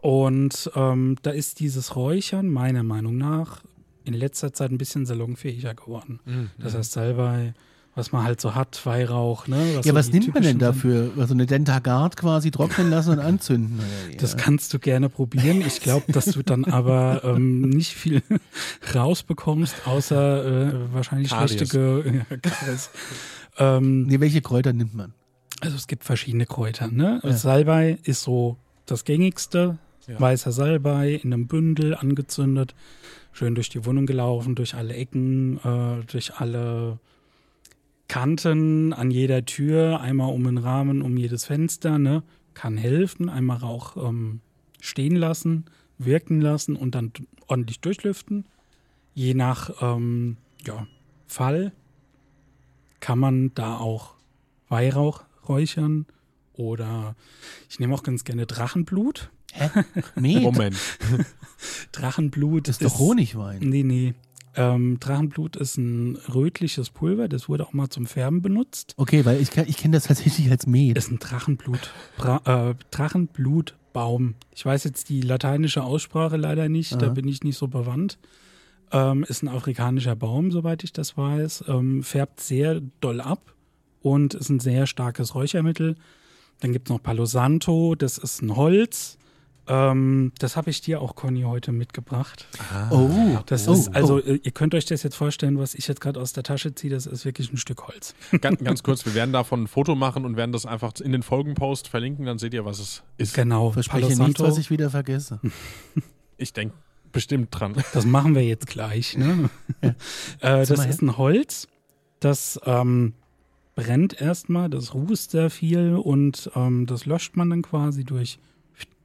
und 0.00 0.70
ähm, 0.74 1.16
da 1.22 1.30
ist 1.30 1.60
dieses 1.60 1.96
Räuchern 1.96 2.48
meiner 2.48 2.82
Meinung 2.82 3.16
nach 3.16 3.62
in 4.04 4.12
letzter 4.12 4.52
Zeit 4.52 4.70
ein 4.70 4.78
bisschen 4.78 5.06
salonfähiger 5.06 5.74
geworden. 5.74 6.20
Das 6.58 6.74
heißt, 6.74 6.92
Salbei 6.92 7.54
was 7.94 8.10
man 8.10 8.24
halt 8.24 8.40
so 8.40 8.54
hat, 8.54 8.84
Weihrauch, 8.84 9.46
ne? 9.46 9.74
ja, 9.74 9.82
so 9.82 9.94
was 9.94 10.10
nimmt 10.10 10.34
man 10.34 10.42
denn 10.42 10.58
dafür? 10.58 11.12
Also 11.16 11.34
eine 11.34 11.46
Dentagard 11.46 12.16
quasi 12.16 12.50
trocknen 12.50 12.90
lassen 12.90 13.10
und 13.10 13.18
anzünden? 13.20 13.78
Oder? 13.78 14.16
Das 14.16 14.36
kannst 14.36 14.74
du 14.74 14.78
gerne 14.78 15.08
probieren. 15.08 15.60
Ich 15.60 15.80
glaube, 15.80 16.10
dass 16.12 16.26
du 16.26 16.42
dann 16.42 16.64
aber 16.64 17.22
ähm, 17.24 17.60
nicht 17.60 17.94
viel 17.94 18.22
rausbekommst, 18.94 19.86
außer 19.86 20.72
äh, 20.72 20.72
wahrscheinlich 20.92 21.30
Karies. 21.30 21.52
schlechte 21.52 21.78
Ge 21.78 22.22
ja, 22.30 23.76
ähm, 23.76 24.06
nee, 24.06 24.18
welche 24.18 24.42
Kräuter 24.42 24.72
nimmt 24.72 24.94
man? 24.94 25.12
Also 25.60 25.76
es 25.76 25.86
gibt 25.86 26.04
verschiedene 26.04 26.46
Kräuter. 26.46 26.88
Ne? 26.88 27.20
Salbei 27.24 27.98
ist 28.02 28.22
so 28.22 28.56
das 28.86 29.04
gängigste. 29.04 29.78
Ja. 30.06 30.20
Weißer 30.20 30.52
Salbei 30.52 31.12
in 31.12 31.32
einem 31.32 31.46
Bündel 31.46 31.94
angezündet, 31.94 32.74
schön 33.32 33.54
durch 33.54 33.70
die 33.70 33.86
Wohnung 33.86 34.04
gelaufen, 34.04 34.54
durch 34.54 34.74
alle 34.74 34.94
Ecken, 34.94 35.58
äh, 35.64 36.04
durch 36.04 36.34
alle 36.34 36.98
Kanten, 38.06 38.92
an 38.92 39.10
jeder 39.10 39.46
Tür, 39.46 40.00
einmal 40.00 40.32
um 40.32 40.44
den 40.44 40.58
Rahmen, 40.58 41.00
um 41.00 41.16
jedes 41.16 41.46
Fenster. 41.46 41.98
Ne? 41.98 42.22
Kann 42.52 42.76
helfen. 42.76 43.30
Einmal 43.30 43.56
Rauch 43.58 43.96
ähm, 43.96 44.40
stehen 44.80 45.16
lassen, 45.16 45.64
wirken 45.96 46.42
lassen 46.42 46.76
und 46.76 46.94
dann 46.94 47.12
ordentlich 47.46 47.80
durchlüften. 47.80 48.44
Je 49.14 49.32
nach 49.32 49.70
ähm, 49.80 50.36
ja, 50.66 50.86
Fall 51.26 51.72
kann 53.00 53.18
man 53.18 53.54
da 53.54 53.78
auch 53.78 54.14
Weihrauch 54.68 55.24
räuchern 55.48 56.06
oder 56.54 57.16
ich 57.68 57.78
nehme 57.78 57.94
auch 57.94 58.02
ganz 58.02 58.24
gerne 58.24 58.46
Drachenblut. 58.46 59.30
Met? 60.16 60.42
Moment. 60.42 60.76
Drachenblut 61.92 62.68
Das 62.68 62.76
ist 62.76 62.84
doch 62.84 62.98
Honigwein. 62.98 63.60
Nee, 63.60 63.82
nee. 63.82 64.14
Ähm, 64.56 64.98
Drachenblut 65.00 65.56
ist 65.56 65.76
ein 65.78 66.16
rötliches 66.32 66.90
Pulver, 66.90 67.28
das 67.28 67.48
wurde 67.48 67.66
auch 67.66 67.72
mal 67.72 67.88
zum 67.88 68.06
Färben 68.06 68.40
benutzt. 68.40 68.94
Okay, 68.96 69.24
weil 69.24 69.40
ich, 69.40 69.56
ich 69.56 69.76
kenne 69.76 69.96
das 69.96 70.04
tatsächlich 70.04 70.48
als 70.50 70.66
Met. 70.66 70.96
Ist 70.96 71.10
ein 71.10 71.18
Drachenblut, 71.18 71.92
Bra 72.16 72.70
äh, 72.70 72.74
Drachenblutbaum. 72.92 74.34
Ich 74.54 74.64
weiß 74.64 74.84
jetzt 74.84 75.08
die 75.08 75.22
lateinische 75.22 75.82
Aussprache 75.82 76.36
leider 76.36 76.68
nicht, 76.68 76.92
da 76.92 77.06
Aha. 77.06 77.14
bin 77.14 77.26
ich 77.26 77.42
nicht 77.42 77.58
so 77.58 77.66
bewandt. 77.66 78.18
Ähm, 78.92 79.24
ist 79.24 79.42
ein 79.42 79.48
afrikanischer 79.48 80.14
Baum, 80.14 80.52
soweit 80.52 80.84
ich 80.84 80.92
das 80.92 81.16
weiß. 81.16 81.64
Ähm, 81.66 82.04
färbt 82.04 82.40
sehr 82.40 82.80
doll 83.00 83.20
ab 83.20 83.53
und 84.04 84.34
ist 84.34 84.50
ein 84.50 84.60
sehr 84.60 84.86
starkes 84.86 85.34
Räuchermittel. 85.34 85.96
Dann 86.60 86.72
gibt 86.72 86.88
es 86.88 86.92
noch 86.92 87.02
Palo 87.02 87.24
Santo, 87.24 87.94
das 87.94 88.18
ist 88.18 88.42
ein 88.42 88.54
Holz. 88.54 89.16
Ähm, 89.66 90.30
das 90.38 90.56
habe 90.56 90.68
ich 90.68 90.82
dir 90.82 91.00
auch, 91.00 91.14
Conny, 91.14 91.40
heute 91.42 91.72
mitgebracht. 91.72 92.46
Oh, 92.90 93.38
Das 93.46 93.66
oh, 93.66 93.72
ist, 93.72 93.94
also 93.96 94.16
oh. 94.16 94.20
ihr 94.20 94.50
könnt 94.50 94.74
euch 94.74 94.84
das 94.84 95.02
jetzt 95.02 95.16
vorstellen, 95.16 95.58
was 95.58 95.74
ich 95.74 95.88
jetzt 95.88 96.02
gerade 96.02 96.20
aus 96.20 96.34
der 96.34 96.42
Tasche 96.42 96.74
ziehe, 96.74 96.92
das 96.92 97.06
ist 97.06 97.24
wirklich 97.24 97.50
ein 97.50 97.56
Stück 97.56 97.88
Holz. 97.88 98.14
ganz, 98.42 98.62
ganz 98.62 98.82
kurz, 98.82 99.06
wir 99.06 99.14
werden 99.14 99.32
davon 99.32 99.62
ein 99.62 99.66
Foto 99.68 99.94
machen 99.94 100.26
und 100.26 100.36
werden 100.36 100.52
das 100.52 100.66
einfach 100.66 100.92
in 101.00 101.12
den 101.12 101.22
Folgenpost 101.22 101.88
verlinken, 101.88 102.26
dann 102.26 102.38
seht 102.38 102.52
ihr, 102.52 102.66
was 102.66 102.78
es 102.78 103.02
ist. 103.16 103.34
Genau, 103.34 103.70
Verspreche 103.70 104.08
Palo 104.08 104.26
nichts, 104.26 104.42
was 104.42 104.58
ich 104.58 104.70
wieder 104.70 104.90
vergesse. 104.90 105.40
Ich 106.36 106.52
denke 106.52 106.74
bestimmt 107.12 107.48
dran. 107.52 107.76
das 107.92 108.04
machen 108.04 108.34
wir 108.34 108.42
jetzt 108.42 108.66
gleich. 108.66 109.16
Ne? 109.16 109.48
äh, 109.80 109.92
das 110.40 110.70
ist 110.70 111.00
ein 111.00 111.16
Holz, 111.16 111.68
das 112.18 112.58
ähm, 112.66 113.14
brennt 113.74 114.20
erstmal, 114.20 114.70
das 114.70 114.94
rußt 114.94 115.30
sehr 115.30 115.50
viel 115.50 115.94
und 115.94 116.50
ähm, 116.54 116.86
das 116.86 117.06
löscht 117.06 117.36
man 117.36 117.50
dann 117.50 117.62
quasi 117.62 118.04
durch, 118.04 118.38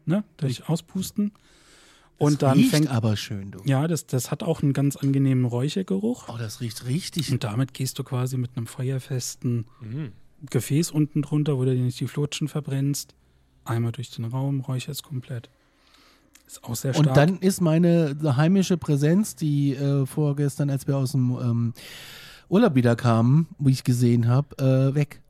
ne, 0.06 0.24
durch 0.38 0.70
Auspusten. 0.70 1.32
Und 2.18 2.42
das 2.42 2.50
dann 2.50 2.58
riecht 2.58 2.72
fängt, 2.72 2.90
aber 2.90 3.16
schön, 3.16 3.52
du. 3.52 3.60
ja, 3.64 3.88
das, 3.88 4.06
das 4.06 4.30
hat 4.30 4.44
auch 4.44 4.62
einen 4.62 4.74
ganz 4.74 4.98
angenehmen 4.98 5.46
Räuchergeruch. 5.46 6.28
Oh, 6.28 6.38
das 6.38 6.60
riecht 6.60 6.86
richtig. 6.86 7.32
Und 7.32 7.46
damit 7.46 7.74
gehst 7.74 7.98
du 7.98 8.04
quasi 8.04 8.38
mit 8.38 8.52
einem 8.56 8.68
feuerfesten 8.68 9.66
Mhm. 9.82 10.12
Gefäß 10.50 10.92
unten 10.92 11.22
drunter, 11.22 11.58
wo 11.58 11.66
du 11.66 11.76
dir 11.76 11.82
nicht 11.82 12.00
die 12.00 12.08
Flutschen 12.08 12.48
verbrennst. 12.48 13.14
Einmal 13.66 13.92
durch 13.92 14.10
den 14.10 14.26
Raum, 14.26 14.62
räucherst 14.62 15.04
komplett. 15.04 15.50
Ist 16.48 16.64
auch 16.64 16.76
sehr 16.76 16.94
stark. 16.94 17.08
Und 17.08 17.18
dann 17.18 17.40
ist 17.40 17.62
meine 17.62 18.18
heimische 18.38 18.78
Präsenz, 18.78 19.36
die 19.36 19.74
äh, 19.74 20.06
vorgestern, 20.06 20.70
als 20.70 20.88
wir 20.88 20.98
aus 20.98 21.12
dem 21.12 21.38
ähm, 21.42 21.74
Urlaub 22.50 22.76
wieder 22.76 22.96
kamen, 22.96 23.48
wie 23.60 23.72
ich 23.72 23.84
gesehen 23.84 24.28
habe, 24.28 24.58
äh, 24.58 24.96
weg. 24.96 25.22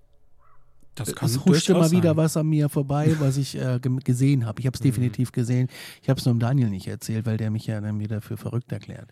das 0.95 1.13
kann 1.13 1.29
Es 1.29 1.43
huschte 1.45 1.73
mal 1.73 1.91
wieder 1.91 2.10
sein. 2.10 2.17
was 2.17 2.38
an 2.38 2.47
mir 2.47 2.69
vorbei, 2.69 3.15
was 3.19 3.38
ich 3.38 3.58
äh, 3.58 3.79
gesehen 4.03 4.45
habe. 4.45 4.60
Ich 4.60 4.65
habe 4.65 4.75
es 4.75 4.82
definitiv 4.82 5.32
gesehen. 5.32 5.67
Ich 6.01 6.10
habe 6.10 6.19
es 6.19 6.25
nur 6.25 6.34
dem 6.34 6.39
Daniel 6.39 6.69
nicht 6.69 6.88
erzählt, 6.88 7.25
weil 7.25 7.38
der 7.38 7.51
mich 7.51 7.67
ja 7.67 7.82
dann 7.82 7.99
wieder 7.99 8.21
für 8.21 8.38
verrückt 8.38 8.71
erklärt. 8.71 9.10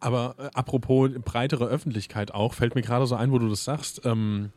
Aber 0.00 0.34
äh, 0.38 0.48
apropos 0.54 1.10
breitere 1.24 1.66
Öffentlichkeit 1.66 2.32
auch, 2.32 2.54
fällt 2.54 2.74
mir 2.74 2.82
gerade 2.82 3.06
so 3.06 3.14
ein, 3.14 3.30
wo 3.30 3.38
du 3.38 3.48
das 3.48 3.64
sagst. 3.64 4.02
Ähm, 4.04 4.50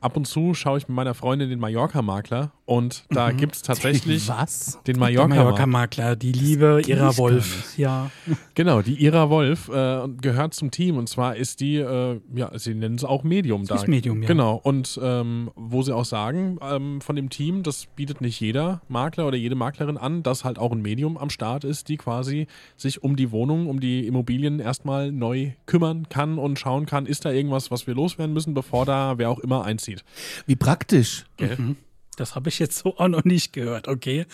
ab 0.00 0.16
und 0.16 0.26
zu 0.26 0.54
schaue 0.54 0.78
ich 0.78 0.88
mit 0.88 0.94
meiner 0.96 1.14
Freundin 1.14 1.48
den 1.50 1.58
Mallorca-Makler 1.58 2.52
und 2.64 3.04
da 3.10 3.32
Mhm. 3.32 3.36
gibt 3.38 3.54
es 3.56 3.62
tatsächlich 3.62 4.28
Was? 4.28 4.78
den 4.86 4.98
Mallorca-Makler. 4.98 5.44
Mallorca-Makler, 5.44 6.16
die 6.16 6.32
liebe 6.32 6.82
Ira 6.86 7.16
Wolf. 7.16 7.76
Ja, 7.76 8.10
Genau, 8.54 8.82
die 8.82 9.02
Ira 9.02 9.30
Wolf 9.30 9.68
äh, 9.68 10.08
gehört 10.20 10.54
zum 10.54 10.70
Team 10.70 10.96
und 10.96 11.08
zwar 11.08 11.36
ist 11.36 11.60
die, 11.60 11.76
äh, 11.76 12.20
ja, 12.34 12.50
sie 12.58 12.74
nennen 12.74 12.94
es 12.96 13.04
auch 13.04 13.22
Medium 13.24 13.62
Sie 13.64 13.68
da. 13.68 13.74
ist 13.76 13.88
Medium, 13.88 14.22
ja. 14.22 14.28
Genau, 14.28 14.60
und 14.62 14.98
ähm, 15.02 15.50
wo 15.56 15.82
sie 15.82 15.94
auch 15.94 16.04
sagen, 16.04 16.58
ähm, 16.62 17.00
von 17.00 17.16
dem 17.16 17.28
Team, 17.30 17.62
das 17.62 17.86
bietet 17.86 18.20
nicht 18.20 18.40
jeder 18.40 18.82
Makler 18.88 19.26
oder 19.26 19.36
jede 19.36 19.54
Maklerin 19.54 19.96
an, 19.96 20.22
dass 20.22 20.44
halt 20.44 20.58
auch 20.58 20.72
ein 20.72 20.82
Medium 20.82 21.16
am 21.18 21.30
Start 21.30 21.64
ist, 21.64 21.88
die 21.88 21.96
quasi 21.96 22.46
sich 22.76 23.02
um 23.02 23.16
die 23.16 23.30
Wohnung, 23.30 23.66
um 23.66 23.80
die 23.80 24.06
Immobilien 24.06 24.60
erstmal 24.60 25.12
neu 25.12 25.52
kümmern 25.66 26.08
kann 26.08 26.38
und 26.38 26.58
schauen 26.58 26.86
kann, 26.86 27.06
ist 27.06 27.24
da 27.24 27.30
irgendwas, 27.32 27.70
was 27.70 27.86
wir 27.86 27.94
loswerden 27.94 28.32
müssen, 28.32 28.54
bevor 28.54 28.84
da 28.86 29.18
wer 29.18 29.30
auch 29.30 29.38
immer 29.38 29.64
einzieht. 29.64 29.85
Wie 30.46 30.56
praktisch. 30.56 31.24
das 32.16 32.34
habe 32.34 32.48
ich 32.48 32.58
jetzt 32.58 32.78
so 32.78 32.96
auch 32.98 33.08
noch 33.08 33.24
nicht 33.24 33.52
gehört, 33.52 33.88
okay? 33.88 34.26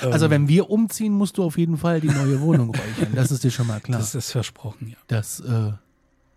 Also 0.00 0.26
Ähm, 0.26 0.30
wenn 0.30 0.48
wir 0.48 0.70
umziehen, 0.70 1.12
musst 1.12 1.38
du 1.38 1.44
auf 1.44 1.58
jeden 1.58 1.78
Fall 1.78 2.00
die 2.00 2.08
neue 2.08 2.40
Wohnung 2.40 2.74
räuchern. 2.74 3.14
Das 3.14 3.30
ist 3.30 3.42
dir 3.42 3.50
schon 3.50 3.66
mal 3.66 3.80
klar. 3.80 3.98
Das 3.98 4.14
ist 4.14 4.30
versprochen, 4.30 4.88
ja. 4.88 4.96
Das 5.06 5.40
äh, 5.40 5.72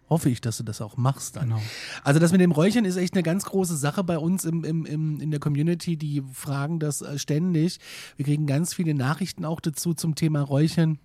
hoffe 0.09 0.29
ich, 0.29 0.41
dass 0.41 0.57
du 0.57 0.63
das 0.63 0.81
auch 0.81 0.97
machst 0.97 1.35
dann. 1.35 1.49
Genau. 1.49 1.61
Also 2.03 2.19
das 2.19 2.31
mit 2.31 2.41
dem 2.41 2.51
Räuchern 2.51 2.85
ist 2.85 2.95
echt 2.95 3.13
eine 3.13 3.23
ganz 3.23 3.45
große 3.45 3.75
Sache 3.75 4.03
bei 4.03 4.17
uns 4.17 4.45
im, 4.45 4.63
im, 4.63 4.85
im, 4.85 5.19
in 5.19 5.31
der 5.31 5.39
Community. 5.39 5.97
Die 5.97 6.23
fragen 6.33 6.79
das 6.79 7.01
äh, 7.01 7.17
ständig. 7.17 7.79
Wir 8.15 8.25
kriegen 8.25 8.45
ganz 8.45 8.73
viele 8.73 8.93
Nachrichten 8.93 9.45
auch 9.45 9.59
dazu 9.59 9.93
zum 9.93 10.15
Thema 10.15 10.41
Räuchern. 10.41 10.99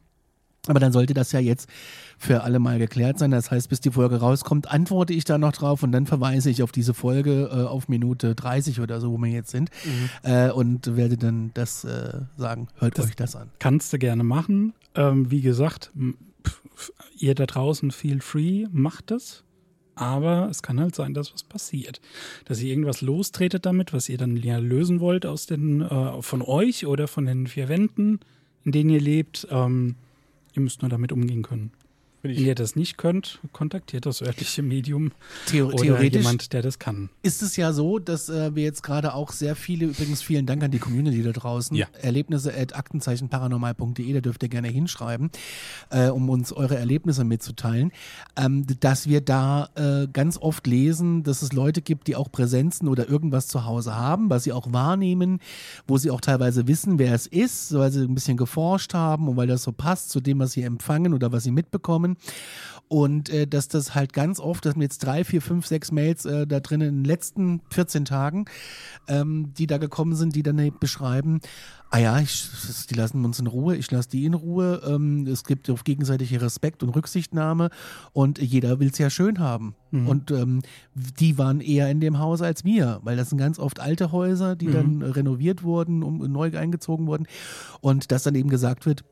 Aber 0.66 0.78
dann 0.78 0.92
sollte 0.92 1.14
das 1.14 1.32
ja 1.32 1.40
jetzt 1.40 1.68
für 2.18 2.42
alle 2.42 2.58
mal 2.58 2.78
geklärt 2.78 3.18
sein. 3.18 3.30
Das 3.30 3.50
heißt, 3.50 3.70
bis 3.70 3.80
die 3.80 3.90
Folge 3.90 4.16
rauskommt, 4.16 4.70
antworte 4.70 5.14
ich 5.14 5.24
da 5.24 5.38
noch 5.38 5.52
drauf 5.52 5.82
und 5.82 5.90
dann 5.92 6.06
verweise 6.06 6.50
ich 6.50 6.62
auf 6.62 6.70
diese 6.70 6.92
Folge 6.92 7.48
äh, 7.50 7.64
auf 7.64 7.88
Minute 7.88 8.34
30 8.34 8.80
oder 8.80 9.00
so, 9.00 9.12
wo 9.12 9.18
wir 9.18 9.30
jetzt 9.30 9.50
sind. 9.50 9.70
Äh, 10.22 10.50
und 10.50 10.96
werde 10.96 11.16
dann 11.16 11.50
das 11.54 11.84
äh, 11.84 12.20
sagen. 12.36 12.68
Hört 12.78 12.98
Das- 12.98 13.06
euch 13.06 13.16
das 13.16 13.36
an. 13.36 13.48
Kannst 13.58 13.92
du 13.92 13.98
gerne 13.98 14.22
machen. 14.22 14.74
Ähm, 14.94 15.30
wie 15.30 15.40
gesagt, 15.40 15.92
m- 15.96 16.16
pf, 16.46 16.92
ihr 17.16 17.34
da 17.34 17.46
draußen 17.46 17.90
feel 17.90 18.20
free, 18.20 18.66
macht 18.70 19.10
es. 19.12 19.44
Aber 19.94 20.48
es 20.50 20.62
kann 20.62 20.78
halt 20.80 20.94
sein, 20.94 21.14
dass 21.14 21.32
was 21.34 21.42
passiert. 21.42 22.00
Dass 22.46 22.60
ihr 22.62 22.70
irgendwas 22.70 23.00
lostretet 23.02 23.64
damit, 23.66 23.92
was 23.92 24.08
ihr 24.08 24.18
dann 24.18 24.36
ja 24.36 24.58
lösen 24.58 25.00
wollt 25.00 25.24
aus 25.26 25.46
den, 25.46 25.80
äh, 25.82 26.20
von 26.22 26.42
euch 26.42 26.86
oder 26.86 27.08
von 27.08 27.24
den 27.26 27.46
vier 27.46 27.68
Wänden, 27.68 28.20
in 28.64 28.72
denen 28.72 28.90
ihr 28.90 29.00
lebt. 29.00 29.46
Ähm, 29.50 29.96
ihr 30.54 30.62
müsst 30.62 30.82
nur 30.82 30.88
damit 30.88 31.12
umgehen 31.12 31.42
können. 31.42 31.72
Wenn 32.22 32.32
ihr 32.32 32.54
das 32.54 32.76
nicht 32.76 32.98
könnt, 32.98 33.40
kontaktiert 33.52 34.04
das 34.04 34.20
örtliche 34.22 34.62
Medium 34.62 35.12
Theo 35.46 35.68
oder 35.68 35.76
theoretisch 35.76 36.22
jemand, 36.22 36.52
der 36.52 36.60
das 36.62 36.78
kann. 36.78 37.08
ist 37.22 37.40
es 37.42 37.56
ja 37.56 37.72
so, 37.72 37.98
dass 37.98 38.28
äh, 38.28 38.54
wir 38.54 38.62
jetzt 38.62 38.82
gerade 38.82 39.14
auch 39.14 39.32
sehr 39.32 39.56
viele, 39.56 39.86
übrigens 39.86 40.20
vielen 40.22 40.44
Dank 40.44 40.62
an 40.62 40.70
die 40.70 40.78
Community 40.78 41.22
da 41.22 41.32
draußen, 41.32 41.76
Ja. 41.76 41.86
Erlebnisse 42.02 42.52
at 42.54 42.76
aktenzeichenparanormal.de, 42.76 44.12
da 44.12 44.20
dürft 44.20 44.42
ihr 44.42 44.48
gerne 44.48 44.68
hinschreiben, 44.68 45.30
äh, 45.90 46.08
um 46.08 46.28
uns 46.28 46.52
eure 46.52 46.76
Erlebnisse 46.76 47.24
mitzuteilen, 47.24 47.92
ähm, 48.36 48.66
dass 48.80 49.08
wir 49.08 49.20
da 49.20 49.68
äh, 49.74 50.06
ganz 50.12 50.36
oft 50.36 50.66
lesen, 50.66 51.22
dass 51.22 51.42
es 51.42 51.52
Leute 51.52 51.80
gibt, 51.82 52.06
die 52.08 52.16
auch 52.16 52.30
Präsenzen 52.30 52.88
oder 52.88 53.08
irgendwas 53.08 53.48
zu 53.48 53.64
Hause 53.64 53.96
haben, 53.96 54.30
was 54.30 54.44
sie 54.44 54.52
auch 54.52 54.72
wahrnehmen, 54.72 55.40
wo 55.86 55.96
sie 55.98 56.10
auch 56.10 56.20
teilweise 56.20 56.66
wissen, 56.68 56.98
wer 56.98 57.14
es 57.14 57.26
ist, 57.26 57.72
weil 57.74 57.90
sie 57.90 58.02
ein 58.04 58.14
bisschen 58.14 58.36
geforscht 58.36 58.94
haben 58.94 59.28
und 59.28 59.36
weil 59.36 59.46
das 59.46 59.62
so 59.62 59.72
passt 59.72 60.10
zu 60.10 60.20
dem, 60.20 60.38
was 60.38 60.52
sie 60.52 60.62
empfangen 60.62 61.14
oder 61.14 61.32
was 61.32 61.44
sie 61.44 61.50
mitbekommen. 61.50 62.09
Und 62.88 63.28
äh, 63.28 63.46
dass 63.46 63.68
das 63.68 63.94
halt 63.94 64.12
ganz 64.12 64.40
oft, 64.40 64.66
das 64.66 64.72
sind 64.72 64.82
jetzt 64.82 64.98
drei, 64.98 65.22
vier, 65.22 65.40
fünf, 65.40 65.64
sechs 65.64 65.92
Mails 65.92 66.24
äh, 66.24 66.44
da 66.44 66.58
drin 66.58 66.80
in 66.80 66.96
den 66.96 67.04
letzten 67.04 67.60
14 67.70 68.04
Tagen, 68.04 68.46
ähm, 69.06 69.54
die 69.56 69.68
da 69.68 69.78
gekommen 69.78 70.16
sind, 70.16 70.34
die 70.34 70.42
dann 70.42 70.72
beschreiben, 70.80 71.40
ah 71.90 71.98
ja, 71.98 72.18
ich, 72.18 72.48
die 72.90 72.94
lassen 72.94 73.24
uns 73.24 73.38
in 73.38 73.46
Ruhe, 73.46 73.76
ich 73.76 73.88
lasse 73.92 74.08
die 74.08 74.24
in 74.24 74.34
Ruhe, 74.34 74.82
ähm, 74.84 75.24
es 75.28 75.44
gibt 75.44 75.70
auf 75.70 75.84
gegenseitige 75.84 76.42
Respekt 76.42 76.82
und 76.82 76.88
Rücksichtnahme 76.88 77.70
und 78.12 78.38
jeder 78.38 78.80
will 78.80 78.90
es 78.90 78.98
ja 78.98 79.08
schön 79.08 79.38
haben. 79.38 79.76
Und 80.08 80.30
ähm, 80.32 80.62
die 80.94 81.38
waren 81.38 81.60
eher 81.60 81.90
in 81.90 82.00
dem 82.00 82.18
Haus 82.18 82.42
als 82.42 82.64
wir, 82.64 83.00
weil 83.02 83.16
das 83.16 83.30
sind 83.30 83.38
ganz 83.38 83.58
oft 83.60 83.78
alte 83.78 84.10
Häuser, 84.10 84.56
die 84.56 84.66
dann 84.66 85.02
renoviert 85.02 85.62
wurden, 85.62 86.02
um, 86.02 86.18
neu 86.30 86.50
eingezogen 86.56 87.06
wurden. 87.06 87.26
Und 87.80 88.10
dass 88.12 88.24
dann 88.24 88.34
eben 88.34 88.50
gesagt 88.50 88.86
wird, 88.86 89.04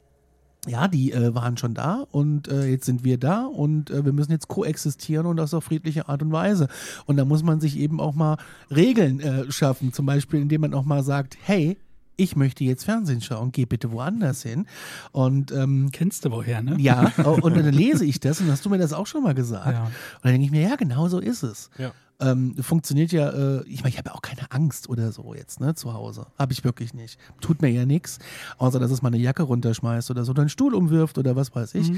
ja, 0.66 0.88
die 0.88 1.12
äh, 1.12 1.34
waren 1.34 1.56
schon 1.56 1.74
da 1.74 2.04
und 2.10 2.48
äh, 2.48 2.66
jetzt 2.66 2.84
sind 2.84 3.04
wir 3.04 3.18
da 3.18 3.44
und 3.44 3.90
äh, 3.90 4.04
wir 4.04 4.12
müssen 4.12 4.32
jetzt 4.32 4.48
koexistieren 4.48 5.26
und 5.26 5.36
das 5.36 5.54
auf 5.54 5.64
friedliche 5.64 6.08
Art 6.08 6.22
und 6.22 6.32
Weise. 6.32 6.68
Und 7.06 7.16
da 7.16 7.24
muss 7.24 7.42
man 7.42 7.60
sich 7.60 7.78
eben 7.78 8.00
auch 8.00 8.14
mal 8.14 8.36
Regeln 8.70 9.20
äh, 9.20 9.50
schaffen, 9.50 9.92
zum 9.92 10.06
Beispiel 10.06 10.40
indem 10.40 10.62
man 10.62 10.74
auch 10.74 10.84
mal 10.84 11.02
sagt, 11.02 11.38
hey, 11.42 11.76
ich 12.16 12.34
möchte 12.34 12.64
jetzt 12.64 12.84
Fernsehen 12.84 13.20
schauen, 13.20 13.52
geh 13.52 13.64
bitte 13.64 13.92
woanders 13.92 14.42
hin. 14.42 14.66
Und 15.12 15.52
ähm, 15.52 15.90
Kennst 15.92 16.24
du 16.24 16.32
woher, 16.32 16.62
ne? 16.62 16.76
ja, 16.78 17.12
und 17.24 17.56
dann 17.56 17.72
lese 17.72 18.04
ich 18.04 18.18
das 18.18 18.40
und 18.40 18.50
hast 18.50 18.64
du 18.64 18.70
mir 18.70 18.78
das 18.78 18.92
auch 18.92 19.06
schon 19.06 19.22
mal 19.22 19.34
gesagt. 19.34 19.72
Ja. 19.72 19.84
Und 19.84 19.92
dann 20.24 20.32
denke 20.32 20.46
ich 20.46 20.50
mir, 20.50 20.62
ja, 20.62 20.74
genau 20.74 21.08
so 21.08 21.20
ist 21.20 21.44
es. 21.44 21.70
Ja. 21.78 21.92
Ähm, 22.20 22.56
funktioniert 22.60 23.12
ja, 23.12 23.30
äh, 23.30 23.64
ich 23.68 23.82
meine, 23.82 23.90
ich 23.90 23.98
habe 23.98 24.10
ja 24.10 24.14
auch 24.14 24.22
keine 24.22 24.50
Angst 24.50 24.88
oder 24.88 25.12
so 25.12 25.34
jetzt, 25.34 25.60
ne, 25.60 25.74
zu 25.74 25.92
Hause. 25.94 26.26
Habe 26.36 26.52
ich 26.52 26.64
wirklich 26.64 26.92
nicht. 26.92 27.18
Tut 27.40 27.62
mir 27.62 27.70
ja 27.70 27.86
nichts, 27.86 28.18
außer 28.58 28.80
dass 28.80 28.90
es 28.90 29.02
mal 29.02 29.08
eine 29.08 29.18
Jacke 29.18 29.44
runterschmeißt 29.44 30.10
oder 30.10 30.24
so, 30.24 30.32
oder 30.32 30.42
einen 30.42 30.48
Stuhl 30.48 30.74
umwirft 30.74 31.18
oder 31.18 31.36
was 31.36 31.54
weiß 31.54 31.74
ich. 31.74 31.92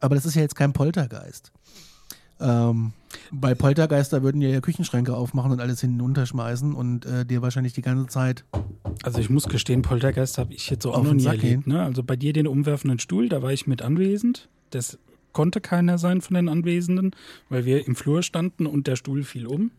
Aber 0.00 0.14
das 0.14 0.24
ist 0.24 0.34
ja 0.34 0.42
jetzt 0.42 0.56
kein 0.56 0.72
Poltergeist. 0.72 1.52
Ähm, 2.38 2.92
bei 3.32 3.54
Poltergeister 3.54 4.22
würden 4.22 4.42
ja, 4.42 4.48
ja 4.48 4.60
Küchenschränke 4.60 5.16
aufmachen 5.16 5.52
und 5.52 5.60
alles 5.60 5.80
hinunterschmeißen 5.80 6.74
und 6.74 7.06
äh, 7.06 7.24
dir 7.24 7.42
wahrscheinlich 7.42 7.72
die 7.72 7.82
ganze 7.82 8.06
Zeit. 8.06 8.44
Also 9.02 9.20
ich 9.20 9.30
muss 9.30 9.48
gestehen, 9.48 9.82
Poltergeist 9.82 10.38
habe 10.38 10.52
ich 10.52 10.68
jetzt 10.68 10.82
so 10.82 10.92
auch 10.92 11.02
noch 11.02 11.14
nie 11.14 11.24
erlebt. 11.24 11.66
Ne? 11.66 11.82
Also 11.82 12.02
bei 12.02 12.16
dir 12.16 12.32
den 12.32 12.46
umwerfenden 12.46 12.98
Stuhl, 12.98 13.28
da 13.28 13.42
war 13.42 13.52
ich 13.52 13.66
mit 13.66 13.82
anwesend. 13.82 14.48
Das 14.70 14.98
konnte 15.36 15.60
keiner 15.60 15.98
sein 15.98 16.22
von 16.22 16.32
den 16.32 16.48
Anwesenden, 16.48 17.10
weil 17.50 17.66
wir 17.66 17.86
im 17.86 17.94
Flur 17.94 18.22
standen 18.22 18.64
und 18.64 18.86
der 18.86 18.96
Stuhl 18.96 19.22
fiel 19.22 19.46
um. 19.46 19.70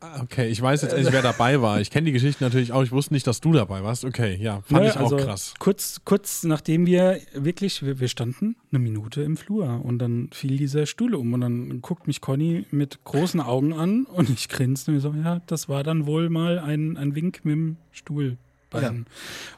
Ah, 0.00 0.22
Okay, 0.22 0.48
ich 0.48 0.62
weiß 0.62 0.80
jetzt 0.80 0.94
endlich, 0.94 1.12
wer 1.12 1.20
dabei 1.20 1.60
war. 1.60 1.82
Ich 1.82 1.90
kenne 1.90 2.06
die 2.06 2.12
Geschichte 2.12 2.42
natürlich 2.42 2.72
auch. 2.72 2.82
Ich 2.82 2.92
wusste 2.92 3.12
nicht, 3.12 3.26
dass 3.26 3.42
du 3.42 3.52
dabei 3.52 3.84
warst. 3.84 4.06
Okay, 4.06 4.38
ja, 4.40 4.62
fand 4.62 4.84
Ne, 4.84 4.88
ich 4.88 4.96
auch 4.96 5.12
also 5.12 5.18
krass. 5.18 5.52
Kurz, 5.58 6.00
kurz 6.06 6.44
nachdem 6.44 6.86
wir 6.86 7.20
wirklich, 7.34 7.82
wir, 7.84 8.00
wir 8.00 8.08
standen 8.08 8.56
eine 8.70 8.78
Minute 8.78 9.20
im 9.22 9.36
Flur 9.36 9.84
und 9.84 9.98
dann 9.98 10.30
fiel 10.32 10.56
dieser 10.56 10.86
Stuhl 10.86 11.14
um 11.14 11.34
und 11.34 11.42
dann 11.42 11.82
guckt 11.82 12.06
mich 12.06 12.22
Conny 12.22 12.64
mit 12.70 13.04
großen 13.04 13.38
Augen 13.38 13.74
an 13.74 14.04
und 14.06 14.30
ich 14.30 14.48
grinste 14.48 14.92
und 14.92 15.00
so, 15.00 15.12
ja, 15.12 15.42
das 15.46 15.68
war 15.68 15.82
dann 15.82 16.06
wohl 16.06 16.30
mal 16.30 16.58
ein, 16.58 16.96
ein 16.96 17.14
Wink 17.14 17.44
mit 17.44 17.52
dem 17.52 17.76
Stuhl. 17.90 18.38
Bein. 18.70 19.04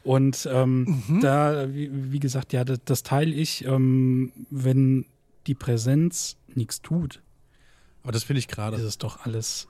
Und 0.03 0.49
ähm, 0.53 1.05
da, 1.23 1.73
wie, 1.73 1.89
wie 1.93 2.19
gesagt, 2.19 2.53
ja, 2.53 2.65
das, 2.65 2.81
das 2.85 3.05
teile 3.05 3.33
ich, 3.33 3.65
ähm, 3.65 4.33
wenn 4.51 5.07
die 5.47 5.55
Präsenz 5.55 6.37
nichts 6.55 6.81
tut, 6.83 7.23
Aber 8.03 8.13
das 8.13 8.25
finde 8.25 8.39
ich 8.39 8.47
ist 8.49 8.55
gerade. 8.55 8.77
es 8.77 8.99
doch 8.99 9.25
alles, 9.25 9.69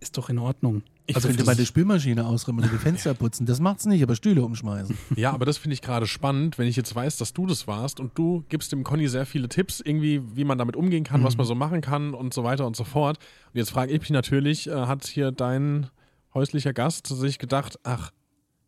ist 0.00 0.16
doch 0.18 0.28
in 0.28 0.38
Ordnung. 0.38 0.82
Ich 1.06 1.14
Also 1.16 1.28
finde 1.28 1.38
könnte 1.38 1.46
bei 1.46 1.52
das- 1.52 1.58
der 1.58 1.66
Spülmaschine 1.66 2.24
ausräumen 2.26 2.60
oder 2.64 2.72
die 2.72 2.78
Fenster 2.78 3.12
putzen. 3.14 3.44
Das 3.44 3.60
macht's 3.60 3.84
nicht, 3.84 4.02
aber 4.02 4.14
Stühle 4.16 4.42
umschmeißen. 4.42 4.96
Ja, 5.16 5.32
aber 5.32 5.44
das 5.44 5.58
finde 5.58 5.74
ich 5.74 5.82
gerade 5.82 6.06
spannend, 6.06 6.56
wenn 6.58 6.66
ich 6.66 6.76
jetzt 6.76 6.94
weiß, 6.94 7.16
dass 7.18 7.32
du 7.34 7.46
das 7.46 7.66
warst 7.66 8.00
und 8.00 8.16
du 8.16 8.44
gibst 8.48 8.72
dem 8.72 8.84
Conny 8.84 9.08
sehr 9.08 9.26
viele 9.26 9.48
Tipps, 9.50 9.80
irgendwie, 9.80 10.22
wie 10.34 10.44
man 10.44 10.56
damit 10.58 10.76
umgehen 10.76 11.04
kann, 11.04 11.22
was 11.22 11.36
man 11.36 11.46
so 11.46 11.54
machen 11.54 11.80
kann 11.82 12.14
und 12.14 12.32
so 12.32 12.42
weiter 12.44 12.66
und 12.66 12.74
so 12.76 12.84
fort. 12.84 13.18
Und 13.52 13.58
jetzt 13.58 13.70
frage 13.70 13.92
ich 13.92 14.00
mich 14.00 14.10
natürlich, 14.10 14.66
äh, 14.68 14.72
hat 14.86 15.04
hier 15.06 15.30
dein 15.30 15.88
häuslicher 16.32 16.72
Gast 16.72 17.06
sich 17.06 17.38
gedacht, 17.38 17.78
ach, 17.82 18.10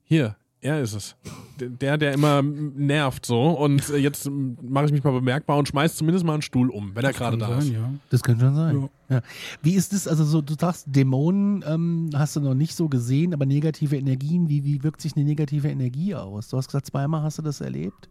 hier, 0.05 0.37
er 0.61 0.81
ist 0.81 0.95
es. 0.95 1.17
Der, 1.59 1.97
der 1.97 2.13
immer 2.13 2.43
nervt 2.43 3.25
so 3.25 3.51
und 3.51 3.89
äh, 3.91 3.97
jetzt 3.97 4.27
ähm, 4.27 4.59
mache 4.63 4.87
ich 4.87 4.93
mich 4.93 5.03
mal 5.05 5.13
bemerkbar 5.13 5.57
und 5.59 5.69
schmeiß 5.69 5.97
zumindest 5.97 6.25
mal 6.25 6.35
einen 6.35 6.43
Stuhl 6.43 6.71
um, 6.71 6.95
wenn 6.95 7.05
er 7.05 7.13
gerade 7.13 7.39
Kann 7.39 7.49
da 7.49 7.61
sein, 7.61 7.69
ist. 7.69 7.71
ja. 7.71 7.91
Das 8.11 8.23
kann 8.23 8.39
schon 8.39 8.55
sein. 8.55 8.89
Ja. 9.09 9.23
Wie 9.63 9.75
ist 9.75 9.93
das, 9.93 10.07
also 10.09 10.25
so, 10.25 10.43
du 10.43 10.55
sagst, 10.59 10.87
Dämonen 10.89 11.65
ähm, 11.67 12.11
hast 12.15 12.37
du 12.37 12.41
noch 12.41 12.55
nicht 12.55 12.75
so 12.75 12.89
gesehen, 12.89 13.33
aber 13.33 13.47
negative 13.47 13.97
Energien, 13.97 14.49
wie, 14.49 14.65
wie 14.65 14.83
wirkt 14.83 15.01
sich 15.01 15.17
eine 15.17 15.25
negative 15.25 15.69
Energie 15.69 16.15
aus? 16.15 16.49
Du 16.49 16.57
hast 16.57 16.67
gesagt, 16.67 16.87
zweimal 16.87 17.23
hast 17.23 17.39
du 17.39 17.43
das 17.43 17.61
erlebt? 17.61 18.09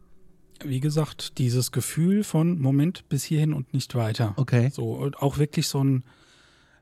Wie 0.63 0.79
gesagt, 0.79 1.37
dieses 1.37 1.71
Gefühl 1.71 2.23
von 2.23 2.59
Moment 2.59 3.07
bis 3.09 3.23
hierhin 3.25 3.53
und 3.53 3.73
nicht 3.73 3.93
weiter. 3.95 4.33
Okay. 4.37 4.69
So, 4.71 4.93
und 4.93 5.17
auch 5.19 5.37
wirklich 5.37 5.67
so 5.67 5.83
ein, 5.83 6.03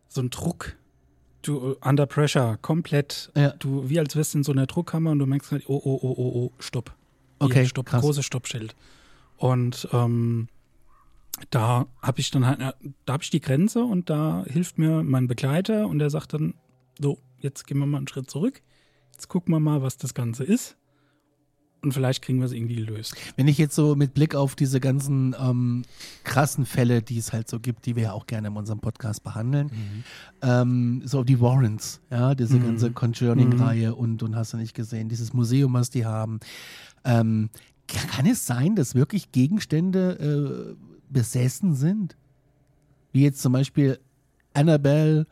so 0.08 0.22
ein 0.22 0.30
Druck. 0.30 0.78
Du, 1.44 1.76
under 1.82 2.06
pressure, 2.06 2.58
komplett. 2.62 3.32
Ja. 3.36 3.52
Du, 3.52 3.90
wie 3.90 4.00
als 4.00 4.16
wärst 4.16 4.34
du 4.34 4.40
in 4.40 4.44
so 4.44 4.52
einer 4.52 4.66
Druckkammer 4.66 5.12
und 5.12 5.20
du 5.20 5.26
merkst 5.26 5.52
halt, 5.52 5.66
oh, 5.68 5.80
oh, 5.84 6.00
oh, 6.02 6.16
oh, 6.18 6.32
oh, 6.36 6.52
stopp. 6.60 6.90
Hier, 7.40 7.48
Okay, 7.48 7.66
stopp, 7.66 7.88
krass. 7.88 8.02
großes 8.02 8.26
Stoppschild. 8.26 8.76
Und 9.38 9.88
ähm, 9.92 10.48
da 11.50 11.86
habe 12.02 12.20
ich 12.22 12.32
dann 12.32 12.48
halt, 12.48 12.60
da 13.06 13.14
habe 13.14 13.24
ich 13.24 13.30
die 13.30 13.42
Grenze 13.42 13.84
und 13.84 14.10
da 14.10 14.46
hilft 14.48 14.78
mir 14.78 15.04
mein 15.04 15.28
Begleiter 15.28 15.88
und 15.88 16.00
der 16.00 16.10
sagt 16.10 16.34
dann, 16.34 16.54
so, 17.00 17.20
jetzt 17.40 17.68
gehen 17.68 17.78
wir 17.80 17.86
mal 17.86 17.98
einen 17.98 18.08
Schritt 18.08 18.30
zurück. 18.30 18.62
Jetzt 19.12 19.28
gucken 19.28 19.54
wir 19.54 19.60
mal, 19.60 19.82
was 19.82 19.98
das 19.98 20.14
Ganze 20.14 20.44
ist. 20.44 20.78
Und 21.84 21.94
vielleicht 21.94 22.22
kriegen 22.22 22.40
wir 22.40 22.46
es 22.46 22.54
irgendwie 22.54 22.76
gelöst. 22.76 23.14
Wenn 23.36 23.50
ich 23.50 23.58
jetzt 23.58 23.76
so 23.76 23.96
mit 23.96 24.14
Blick 24.14 24.36
auf 24.36 24.56
diese 24.56 24.80
ganzen 24.80 25.36
ähm, 25.38 25.84
krassen 26.24 26.66
Fälle, 26.66 27.02
die 27.02 27.18
es 27.18 27.34
halt 27.34 27.50
so 27.50 27.60
gibt, 27.60 27.86
die 27.86 27.98
wir 27.98 28.04
ja 28.04 28.12
auch 28.14 28.26
gerne 28.26 28.48
in 28.48 28.56
unserem 28.56 28.80
Podcast 28.80 29.22
behandeln, 29.24 29.70
ähm, 30.42 31.02
so 31.04 31.26
die 31.26 31.42
Warrens, 31.42 32.00
ja, 32.10 32.36
diese 32.36 32.60
ganze 32.60 32.92
Conjuring-Reihe 32.92 33.96
und, 33.96 34.24
und 34.24 34.36
hast 34.36 34.54
du 34.54 34.58
nicht 34.58 34.74
gesehen, 34.74 35.10
dieses 35.10 35.34
Museum, 35.34 35.74
was 35.74 35.90
die 35.90 36.06
haben. 36.06 36.40
Ähm, 37.04 37.50
kann 37.88 38.26
es 38.26 38.46
sein, 38.46 38.76
dass 38.76 38.96
wirklich 38.96 39.34
Gegenstände 39.34 40.74
äh, 40.74 40.76
besessen 41.10 41.76
sind? 41.76 42.16
Wie 43.12 43.24
jetzt 43.24 43.42
zum 43.42 43.52
Beispiel 43.52 44.00
Annabelle 44.54 45.28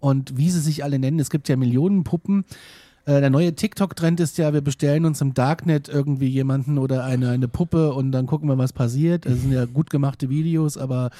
und 0.00 0.36
wie 0.36 0.50
sie 0.50 0.60
sich 0.60 0.84
alle 0.84 0.98
nennen. 0.98 1.18
Es 1.18 1.30
gibt 1.30 1.48
ja 1.48 1.56
Millionen 1.56 2.04
Puppen. 2.04 2.44
Äh, 3.08 3.20
Der 3.20 3.30
neue 3.30 3.54
TikTok-Trend 3.54 4.20
ist 4.20 4.36
ja, 4.38 4.52
wir 4.52 4.60
bestellen 4.60 5.04
uns 5.06 5.20
im 5.20 5.32
Darknet 5.34 5.88
irgendwie 5.88 6.28
jemanden 6.28 6.76
oder 6.78 7.04
eine, 7.04 7.30
eine 7.30 7.48
Puppe 7.48 7.94
und 7.94 8.12
dann 8.12 8.26
gucken 8.26 8.48
wir, 8.48 8.58
was 8.58 8.72
passiert. 8.72 9.24
Das 9.26 9.40
sind 9.40 9.52
ja 9.52 9.64
gut 9.64 9.88
gemachte 9.90 10.28
Videos, 10.28 10.76
aber 10.76 11.10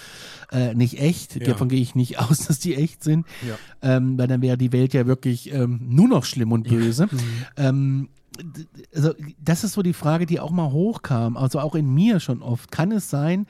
äh, 0.53 0.74
nicht 0.74 1.01
echt. 1.01 1.37
Ja. 1.37 1.46
Davon 1.46 1.68
gehe 1.68 1.81
ich 1.81 1.94
nicht 1.94 2.18
aus, 2.20 2.46
dass 2.46 2.59
die 2.59 2.74
echt 2.74 3.03
sind. 3.03 3.27
Ja. 3.46 3.57
Ähm, 3.96 4.18
weil 4.18 4.27
dann 4.27 4.42
wäre 4.42 4.59
die 4.59 4.72
Welt 4.72 4.92
ja 4.92 5.07
wirklich 5.07 5.53
ähm, 5.53 5.81
nur 5.88 6.09
noch 6.09 6.24
schlimm 6.24 6.53
und 6.53 6.68
böse. 6.68 7.09
Ähm, 7.57 8.09
d- 8.38 8.66
also 8.94 9.14
das 9.42 9.64
ist 9.64 9.72
so 9.72 9.83
die 9.83 9.94
Frage, 9.94 10.27
die 10.27 10.40
auch 10.40 10.51
mal 10.51 10.70
hochkam, 10.70 11.37
also 11.37 11.59
auch 11.61 11.74
in 11.74 11.92
mir 11.92 12.20
schon 12.20 12.42
oft. 12.42 12.70
Kann 12.70 12.92
es 12.92 13.09
sein, 13.09 13.46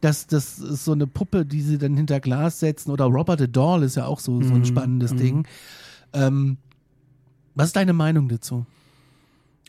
dass 0.00 0.26
das 0.26 0.58
ist 0.58 0.84
so 0.84 0.92
eine 0.92 1.06
Puppe, 1.06 1.44
die 1.46 1.60
sie 1.62 1.78
dann 1.78 1.96
hinter 1.96 2.20
Glas 2.20 2.60
setzen 2.60 2.90
oder 2.90 3.04
Robert 3.06 3.40
the 3.40 3.48
Doll 3.50 3.82
ist 3.82 3.96
ja 3.96 4.06
auch 4.06 4.20
so, 4.20 4.42
so 4.42 4.54
ein 4.54 4.64
spannendes 4.64 5.14
Ding. 5.16 5.46
Ähm, 6.12 6.56
was 7.56 7.68
ist 7.68 7.76
deine 7.76 7.92
Meinung 7.92 8.28
dazu? 8.28 8.66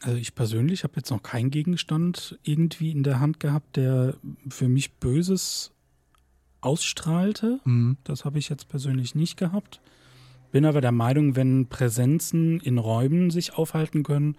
Also 0.03 0.17
ich 0.17 0.35
persönlich 0.35 0.83
habe 0.83 0.93
jetzt 0.97 1.09
noch 1.09 1.23
keinen 1.23 1.49
Gegenstand 1.49 2.37
irgendwie 2.43 2.91
in 2.91 3.01
der 3.01 3.19
Hand 3.19 3.39
gehabt, 3.39 3.77
der 3.77 4.15
für 4.47 4.67
mich 4.67 4.93
Böses 4.95 5.71
ausstrahlte. 6.61 7.59
Mhm. 7.65 7.97
Das 8.03 8.25
habe 8.25 8.37
ich 8.37 8.49
jetzt 8.49 8.69
persönlich 8.69 9.15
nicht 9.15 9.37
gehabt. 9.37 9.81
Bin 10.51 10.65
aber 10.65 10.81
der 10.81 10.91
Meinung, 10.91 11.35
wenn 11.35 11.67
Präsenzen 11.67 12.59
in 12.59 12.77
Räumen 12.77 13.31
sich 13.31 13.53
aufhalten 13.53 14.03
können, 14.03 14.37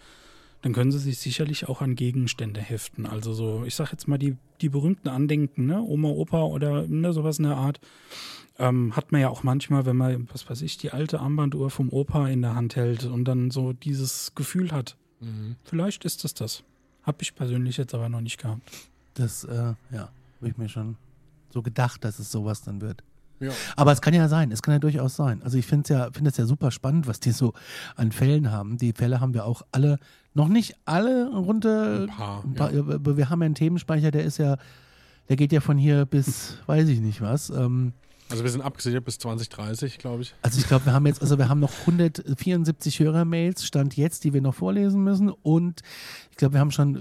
dann 0.63 0.73
können 0.73 0.91
sie 0.91 0.99
sich 0.99 1.19
sicherlich 1.19 1.69
auch 1.69 1.83
an 1.83 1.95
Gegenstände 1.95 2.61
heften. 2.61 3.07
Also 3.07 3.33
so, 3.33 3.65
ich 3.65 3.75
sage 3.75 3.91
jetzt 3.93 4.09
mal 4.09 4.19
die, 4.19 4.37
die 4.61 4.69
berühmten 4.69 5.09
Andenken, 5.09 5.67
ne? 5.67 5.81
Oma, 5.81 6.09
Opa 6.09 6.43
oder 6.43 6.87
ne, 6.87 7.13
sowas 7.13 7.39
in 7.39 7.45
der 7.45 7.57
Art. 7.57 7.81
Ähm, 8.59 8.97
hat 8.97 9.12
man 9.12 9.21
ja 9.21 9.29
auch 9.29 9.44
manchmal, 9.44 9.87
wenn 9.87 9.97
man, 9.97 10.29
was 10.33 10.51
weiß 10.51 10.62
ich, 10.62 10.79
die 10.79 10.90
alte 10.90 11.21
Armbanduhr 11.21 11.71
vom 11.71 11.90
Opa 11.90 12.29
in 12.29 12.42
der 12.42 12.55
Hand 12.55 12.75
hält 12.77 13.05
und 13.05 13.25
dann 13.25 13.51
so 13.51 13.73
dieses 13.73 14.35
Gefühl 14.35 14.73
hat. 14.73 14.97
Vielleicht 15.64 16.05
ist 16.05 16.25
es 16.25 16.35
das. 16.35 16.62
Habe 17.03 17.18
ich 17.23 17.35
persönlich 17.35 17.77
jetzt 17.77 17.94
aber 17.94 18.09
noch 18.09 18.21
nicht 18.21 18.38
gehabt. 18.38 18.62
Das, 19.14 19.44
äh, 19.44 19.75
ja, 19.90 20.11
habe 20.37 20.49
ich 20.49 20.57
mir 20.57 20.68
schon 20.68 20.97
so 21.51 21.62
gedacht, 21.62 22.05
dass 22.05 22.18
es 22.18 22.31
sowas 22.31 22.62
dann 22.62 22.81
wird. 22.81 23.03
Ja. 23.40 23.51
Aber 23.77 23.92
es 23.92 24.01
kann 24.01 24.14
ja 24.14 24.29
sein, 24.29 24.51
es 24.51 24.62
kann 24.62 24.75
ja 24.75 24.79
durchaus 24.79 25.16
sein. 25.16 25.42
Also 25.42 25.59
ich 25.59 25.66
finde 25.66 25.83
es 25.85 25.88
ja, 25.88 26.11
finde 26.12 26.31
es 26.31 26.37
ja 26.37 26.44
super 26.44 26.71
spannend, 26.71 27.07
was 27.07 27.21
die 27.21 27.31
so 27.31 27.53
an 27.94 28.12
Fällen 28.12 28.51
haben. 28.51 28.79
Die 28.79 28.92
Fälle 28.92 29.21
haben 29.21 29.33
wir 29.33 29.44
auch 29.44 29.62
alle, 29.71 29.99
noch 30.35 30.49
nicht 30.49 30.77
alle 30.85 31.31
runter. 31.31 32.03
Ein 32.03 32.07
paar, 32.09 32.44
ein 32.44 32.55
paar 32.55 32.68
aber 32.71 33.16
Wir 33.16 33.31
haben 33.31 33.40
ja 33.40 33.47
einen 33.47 33.55
Themenspeicher, 33.55 34.11
der 34.11 34.25
ist 34.25 34.38
ja, 34.38 34.57
der 35.29 35.37
geht 35.37 35.53
ja 35.53 35.61
von 35.61 35.79
hier 35.79 36.05
bis, 36.05 36.59
weiß 36.66 36.88
ich 36.88 37.01
nicht 37.01 37.21
was. 37.21 37.51
Ähm, 37.51 37.92
Also 38.31 38.45
wir 38.45 38.51
sind 38.51 38.61
abgesichert 38.61 39.05
bis 39.05 39.19
2030, 39.19 39.99
glaube 39.99 40.23
ich. 40.23 40.35
also 40.43 40.59
ich 40.59 40.67
glaube, 40.67 40.87
wir 40.87 40.93
haben 40.93 41.07
jetzt, 41.07 41.23
also 41.23 41.38
wir 41.38 41.49
haben 41.49 41.61
noch 41.61 41.73
174 41.81 43.01
Hörermails, 43.01 43.64
Stand 43.67 43.97
jetzt, 43.97 44.25
die 44.25 44.33
wir 44.33 44.41
noch 44.43 44.55
vorlesen 44.55 45.03
müssen. 45.03 45.31
Und 45.31 45.81
ich 46.31 46.37
glaube, 46.37 46.55
wir 46.55 46.61
haben 46.61 46.71
schon 46.71 46.97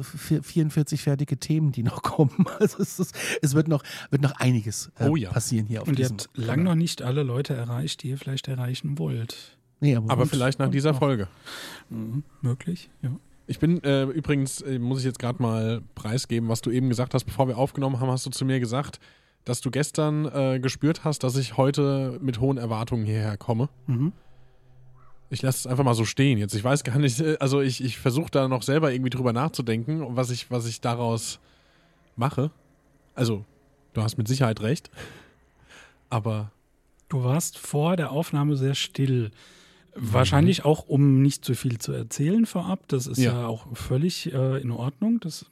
äh, 0.00 0.02
vier- 0.02 0.42
44 0.42 1.02
fertige 1.02 1.36
Themen, 1.38 1.72
die 1.72 1.82
noch 1.82 2.02
kommen. 2.02 2.46
Also 2.58 2.78
es, 2.82 2.98
ist, 2.98 3.14
es 3.42 3.54
wird 3.54 3.68
noch, 3.68 3.82
wird 4.10 4.22
noch 4.22 4.32
einiges 4.38 4.90
äh, 4.98 5.08
Oh 5.08 5.16
ja. 5.16 5.30
passieren 5.30 5.66
hier 5.66 5.82
auf 5.82 5.88
Und 5.88 5.98
ihr 5.98 6.06
habt 6.08 6.28
lang 6.34 6.62
noch 6.62 6.74
nicht 6.74 7.02
alle 7.02 7.22
Leute 7.22 7.54
erreicht, 7.54 8.02
die 8.02 8.10
ihr 8.10 8.18
vielleicht 8.18 8.48
erreichen 8.48 8.98
wollt. 8.98 9.56
Nee, 9.80 9.96
Aber 9.96 10.16
gut. 10.16 10.28
vielleicht 10.28 10.58
nach 10.60 10.70
dieser 10.70 10.94
Folge. 10.94 11.26
Mhm. 11.90 12.22
Möglich, 12.40 12.88
ja. 13.02 13.10
Ich 13.48 13.58
bin 13.58 13.82
äh, 13.82 14.04
übrigens, 14.04 14.60
äh, 14.60 14.78
muss 14.78 15.00
ich 15.00 15.04
jetzt 15.04 15.18
gerade 15.18 15.42
mal 15.42 15.82
preisgeben, 15.96 16.48
was 16.48 16.60
du 16.60 16.70
eben 16.70 16.88
gesagt 16.88 17.12
hast, 17.14 17.24
bevor 17.24 17.48
wir 17.48 17.58
aufgenommen 17.58 17.98
haben, 17.98 18.08
hast 18.08 18.24
du 18.24 18.30
zu 18.30 18.44
mir 18.44 18.60
gesagt, 18.60 19.00
dass 19.44 19.60
du 19.60 19.70
gestern 19.70 20.24
äh, 20.26 20.60
gespürt 20.60 21.04
hast, 21.04 21.24
dass 21.24 21.36
ich 21.36 21.56
heute 21.56 22.18
mit 22.22 22.40
hohen 22.40 22.58
Erwartungen 22.58 23.04
hierher 23.04 23.36
komme. 23.36 23.68
Mhm. 23.86 24.12
Ich 25.30 25.40
lasse 25.42 25.60
es 25.60 25.66
einfach 25.66 25.84
mal 25.84 25.94
so 25.94 26.04
stehen 26.04 26.36
jetzt. 26.38 26.54
Ich 26.54 26.62
weiß 26.62 26.84
gar 26.84 26.98
nicht, 26.98 27.20
äh, 27.20 27.36
also 27.40 27.60
ich, 27.60 27.82
ich 27.82 27.98
versuche 27.98 28.30
da 28.30 28.48
noch 28.48 28.62
selber 28.62 28.92
irgendwie 28.92 29.10
drüber 29.10 29.32
nachzudenken, 29.32 30.04
was 30.16 30.30
ich, 30.30 30.50
was 30.50 30.66
ich 30.66 30.80
daraus 30.80 31.40
mache. 32.16 32.50
Also, 33.14 33.44
du 33.94 34.02
hast 34.02 34.16
mit 34.18 34.28
Sicherheit 34.28 34.60
recht. 34.60 34.90
Aber 36.10 36.50
Du 37.08 37.24
warst 37.24 37.58
vor 37.58 37.96
der 37.96 38.10
Aufnahme 38.10 38.56
sehr 38.56 38.74
still. 38.74 39.32
Wahrscheinlich 39.94 40.64
auch, 40.64 40.88
um 40.88 41.20
nicht 41.20 41.44
zu 41.44 41.54
viel 41.54 41.76
zu 41.76 41.92
erzählen 41.92 42.46
vorab. 42.46 42.88
Das 42.88 43.06
ist 43.06 43.18
ja, 43.18 43.42
Ja. 43.42 43.46
auch 43.46 43.66
völlig 43.76 44.32
äh, 44.32 44.62
in 44.62 44.70
Ordnung. 44.70 45.20
Das 45.20 45.44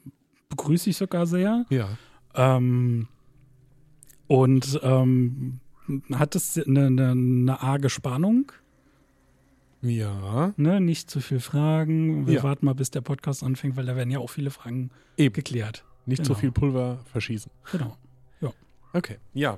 begrüße 0.49 0.89
ich 0.89 0.97
sogar 0.97 1.27
sehr. 1.27 1.65
ja. 1.69 1.87
Ähm, 2.33 3.07
und 4.31 4.79
ähm, 4.83 5.59
hat 6.13 6.35
es 6.35 6.57
eine, 6.57 6.85
eine, 6.87 7.11
eine 7.11 7.61
arge 7.61 7.89
Spannung? 7.89 8.51
Ja. 9.81 10.53
Ne? 10.57 10.79
Nicht 10.79 11.09
zu 11.09 11.19
viel 11.21 11.39
Fragen. 11.39 12.27
Wir 12.27 12.35
Ja. 12.35 12.43
warten 12.43 12.65
mal, 12.65 12.73
bis 12.75 12.91
der 12.91 13.01
Podcast 13.01 13.43
anfängt, 13.43 13.75
weil 13.75 13.85
da 13.85 13.95
werden 13.95 14.11
ja 14.11 14.19
auch 14.19 14.29
viele 14.29 14.51
Fragen 14.51 14.91
Eben. 15.17 15.33
geklärt. 15.33 15.83
Nicht 16.05 16.23
Genau. 16.23 16.33
zu 16.35 16.39
viel 16.39 16.51
Pulver 16.51 16.99
verschießen. 17.05 17.51
Genau. 17.71 17.97
Okay, 18.93 19.19
ja. 19.33 19.57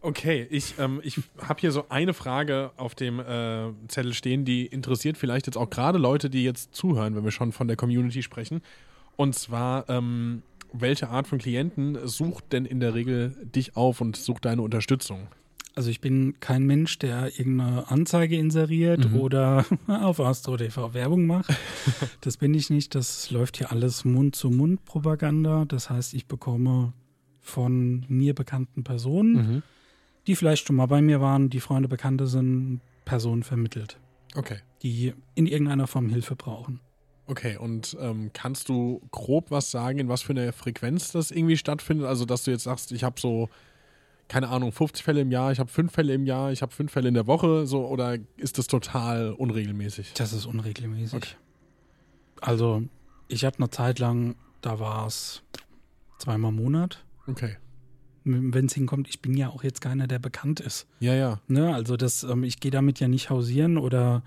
Okay, 0.00 0.46
ich, 0.48 0.78
ähm, 0.78 1.02
ich 1.04 1.20
habe 1.38 1.60
hier 1.60 1.70
so 1.70 1.84
eine 1.90 2.14
Frage 2.14 2.70
auf 2.78 2.94
dem 2.94 3.20
äh, 3.20 3.72
Zettel 3.88 4.14
stehen, 4.14 4.46
die 4.46 4.64
interessiert 4.64 5.18
vielleicht 5.18 5.44
jetzt 5.46 5.56
auch 5.58 5.68
gerade 5.68 5.98
Leute, 5.98 6.30
die 6.30 6.42
jetzt 6.42 6.74
zuhören, 6.74 7.14
wenn 7.14 7.24
wir 7.24 7.30
schon 7.30 7.52
von 7.52 7.68
der 7.68 7.76
Community 7.76 8.22
sprechen. 8.22 8.62
Und 9.16 9.34
zwar, 9.34 9.86
ähm, 9.90 10.42
welche 10.72 11.08
Art 11.08 11.26
von 11.26 11.38
Klienten 11.38 11.98
sucht 12.06 12.52
denn 12.52 12.64
in 12.64 12.80
der 12.80 12.94
Regel 12.94 13.36
dich 13.54 13.76
auf 13.76 14.00
und 14.00 14.16
sucht 14.16 14.44
deine 14.44 14.62
Unterstützung? 14.62 15.28
Also 15.74 15.88
ich 15.88 16.00
bin 16.02 16.38
kein 16.38 16.64
Mensch, 16.64 16.98
der 16.98 17.38
irgendeine 17.38 17.90
Anzeige 17.90 18.36
inseriert 18.36 19.10
Mhm. 19.10 19.16
oder 19.20 19.64
auf 19.86 20.20
Astro 20.20 20.56
TV 20.58 20.92
Werbung 20.94 21.26
macht. 21.26 21.50
Das 22.20 22.36
bin 22.36 22.52
ich 22.54 22.68
nicht. 22.70 22.94
Das 22.94 23.30
läuft 23.30 23.56
hier 23.56 23.72
alles 23.72 24.04
Mund-zu-Mund-Propaganda. 24.04 25.64
Das 25.66 25.90
heißt, 25.90 26.14
ich 26.14 26.26
bekomme 26.26 26.92
von 27.40 28.04
mir 28.08 28.34
bekannten 28.34 28.84
Personen, 28.84 29.32
Mhm. 29.34 29.62
die 30.26 30.36
vielleicht 30.36 30.66
schon 30.66 30.76
mal 30.76 30.86
bei 30.86 31.00
mir 31.02 31.20
waren, 31.20 31.50
die 31.50 31.60
Freunde, 31.60 31.88
Bekannte 31.88 32.26
sind, 32.26 32.80
Personen 33.04 33.42
vermittelt, 33.42 33.98
Okay. 34.36 34.58
die 34.82 35.12
in 35.34 35.46
irgendeiner 35.46 35.86
Form 35.88 36.08
Hilfe 36.08 36.36
brauchen. 36.36 36.80
Okay, 37.26 37.56
und 37.56 37.96
ähm, 38.00 38.30
kannst 38.32 38.68
du 38.68 39.00
grob 39.10 39.50
was 39.50 39.70
sagen, 39.70 39.98
in 39.98 40.08
was 40.08 40.22
für 40.22 40.32
einer 40.32 40.52
Frequenz 40.52 41.12
das 41.12 41.30
irgendwie 41.30 41.56
stattfindet? 41.56 42.06
Also, 42.06 42.24
dass 42.24 42.44
du 42.44 42.50
jetzt 42.50 42.64
sagst, 42.64 42.92
ich 42.92 43.04
habe 43.04 43.20
so, 43.20 43.48
keine 44.28 44.48
Ahnung, 44.48 44.72
50 44.72 45.04
Fälle 45.04 45.20
im 45.20 45.30
Jahr, 45.30 45.52
ich 45.52 45.60
habe 45.60 45.70
fünf 45.70 45.92
Fälle 45.92 46.14
im 46.14 46.26
Jahr, 46.26 46.52
ich 46.52 46.62
habe 46.62 46.72
fünf 46.72 46.92
Fälle 46.92 47.08
in 47.08 47.14
der 47.14 47.26
Woche, 47.26 47.66
so, 47.66 47.86
oder 47.86 48.18
ist 48.36 48.58
das 48.58 48.66
total 48.66 49.32
unregelmäßig? 49.32 50.14
Das 50.14 50.32
ist 50.32 50.46
unregelmäßig. 50.46 51.14
Okay. 51.14 51.34
Also 52.40 52.82
ich 53.28 53.44
hatte 53.44 53.58
eine 53.58 53.70
Zeit 53.70 53.98
lang, 53.98 54.34
da 54.60 54.80
war 54.80 55.06
es 55.06 55.42
zweimal 56.18 56.50
im 56.50 56.56
Monat. 56.56 57.04
Okay. 57.26 57.56
Wenn 58.24 58.66
es 58.66 58.74
hinkommt, 58.74 59.08
ich 59.08 59.20
bin 59.20 59.36
ja 59.36 59.48
auch 59.48 59.64
jetzt 59.64 59.80
keiner, 59.80 60.06
der 60.06 60.18
bekannt 60.18 60.60
ist. 60.60 60.86
Ja, 61.00 61.14
ja. 61.14 61.40
Ne? 61.48 61.74
Also 61.74 61.96
das, 61.96 62.22
ähm, 62.22 62.44
ich 62.44 62.60
gehe 62.60 62.70
damit 62.70 63.00
ja 63.00 63.08
nicht 63.08 63.30
hausieren 63.30 63.78
oder 63.78 64.22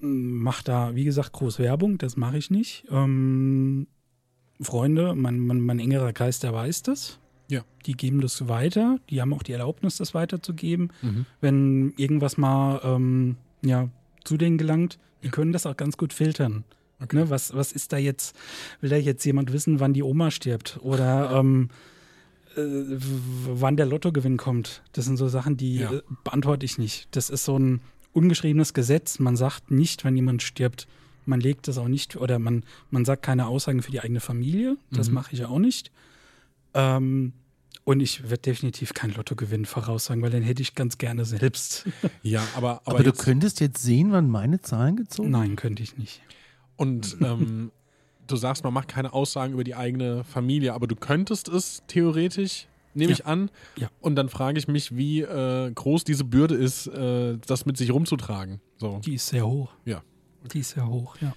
mache 0.00 0.64
da, 0.64 0.94
wie 0.94 1.04
gesagt, 1.04 1.32
groß 1.32 1.58
Werbung, 1.58 1.98
das 1.98 2.16
mache 2.16 2.38
ich 2.38 2.50
nicht. 2.50 2.84
Ähm, 2.90 3.86
Freunde, 4.60 5.14
mein, 5.14 5.38
mein, 5.40 5.60
mein 5.60 5.78
engerer 5.78 6.12
Kreis, 6.12 6.40
der 6.40 6.52
weiß 6.52 6.82
das. 6.82 7.18
Ja. 7.50 7.62
Die 7.86 7.94
geben 7.94 8.20
das 8.20 8.48
weiter, 8.48 8.98
die 9.08 9.20
haben 9.20 9.32
auch 9.32 9.42
die 9.42 9.52
Erlaubnis, 9.52 9.96
das 9.96 10.14
weiterzugeben. 10.14 10.92
Mhm. 11.02 11.26
Wenn 11.40 11.92
irgendwas 11.96 12.36
mal 12.36 12.80
ähm, 12.84 13.36
ja, 13.62 13.88
zu 14.24 14.36
denen 14.36 14.58
gelangt, 14.58 14.98
die 15.22 15.30
können 15.30 15.52
das 15.52 15.64
auch 15.66 15.76
ganz 15.76 15.96
gut 15.96 16.12
filtern. 16.12 16.64
Okay. 17.00 17.16
Ne, 17.16 17.30
was, 17.30 17.54
was 17.54 17.72
ist 17.72 17.92
da 17.92 17.96
jetzt? 17.96 18.36
Will 18.80 18.90
da 18.90 18.96
jetzt 18.96 19.24
jemand 19.24 19.52
wissen, 19.52 19.80
wann 19.80 19.94
die 19.94 20.02
Oma 20.02 20.30
stirbt? 20.30 20.78
Oder 20.82 21.30
ähm, 21.32 21.70
äh, 22.56 22.60
wann 22.60 23.76
der 23.76 23.86
Lottogewinn 23.86 24.36
kommt? 24.36 24.82
Das 24.92 25.04
sind 25.06 25.16
so 25.16 25.28
Sachen, 25.28 25.56
die 25.56 25.76
Ja. 25.76 25.92
äh, 25.92 26.02
beantworte 26.24 26.66
ich 26.66 26.76
nicht. 26.76 27.08
Das 27.12 27.30
ist 27.30 27.44
so 27.44 27.56
ein 27.58 27.80
ungeschriebenes 28.18 28.74
Gesetz. 28.74 29.18
Man 29.18 29.36
sagt 29.36 29.70
nicht, 29.70 30.04
wenn 30.04 30.16
jemand 30.16 30.42
stirbt. 30.42 30.86
Man 31.24 31.40
legt 31.40 31.68
das 31.68 31.76
auch 31.78 31.88
nicht, 31.88 32.16
oder 32.16 32.38
man, 32.38 32.64
man 32.90 33.04
sagt 33.04 33.22
keine 33.22 33.46
Aussagen 33.46 33.82
für 33.82 33.90
die 33.90 34.00
eigene 34.00 34.20
Familie. 34.20 34.76
Das 34.90 35.08
Mhm. 35.08 35.14
mache 35.14 35.34
ich 35.34 35.44
auch 35.44 35.58
nicht. 35.58 35.90
Ähm, 36.74 37.32
und 37.84 38.00
ich 38.00 38.22
werde 38.24 38.38
definitiv 38.42 38.92
keinen 38.92 39.14
Lottogewinn 39.14 39.64
voraussagen, 39.64 40.22
weil 40.22 40.30
den 40.30 40.42
hätte 40.42 40.60
ich 40.62 40.74
ganz 40.74 40.98
gerne 40.98 41.24
selbst. 41.24 41.86
Ja, 42.22 42.42
aber, 42.56 42.82
aber, 42.84 42.96
Aber, 42.96 43.02
du 43.02 43.10
jetzt, 43.10 43.22
könntest 43.22 43.60
jetzt 43.60 43.82
sehen, 43.82 44.12
wann 44.12 44.28
meine 44.30 44.60
Zahlen 44.60 44.96
gezogen 44.96 45.30
Nein, 45.30 45.56
könnte 45.56 45.82
ich 45.82 45.96
nicht. 45.96 46.20
und 46.76 47.16
ähm, 47.22 47.70
du 48.26 48.36
sagst, 48.36 48.62
man 48.64 48.74
macht 48.74 48.88
keine 48.88 49.12
Aussagen 49.14 49.54
über 49.54 49.64
die 49.64 49.74
eigene 49.74 50.24
Familie, 50.24 50.74
aber 50.74 50.86
du 50.86 50.96
könntest 50.96 51.48
es 51.48 51.82
theoretisch, 51.88 52.66
nehme 52.98 53.10
Ja. 53.12 53.16
ich 53.18 53.26
an. 53.26 53.50
Ja. 53.76 53.88
Und 54.00 54.16
dann 54.16 54.28
frage 54.28 54.58
ich 54.58 54.68
mich, 54.68 54.94
wie 54.96 55.22
äh, 55.22 55.70
groß 55.72 56.04
diese 56.04 56.24
Bürde 56.24 56.54
ist, 56.54 56.86
äh, 56.88 57.38
das 57.46 57.64
mit 57.66 57.76
sich 57.76 57.90
rumzutragen. 57.92 58.60
So. 58.76 59.00
Die 59.04 59.14
ist 59.14 59.28
sehr 59.28 59.46
hoch. 59.46 59.70
Ja. 59.84 60.02
Die 60.52 60.60
ist 60.60 60.70
sehr 60.70 60.86
hoch, 60.86 61.16
ja. 61.20 61.34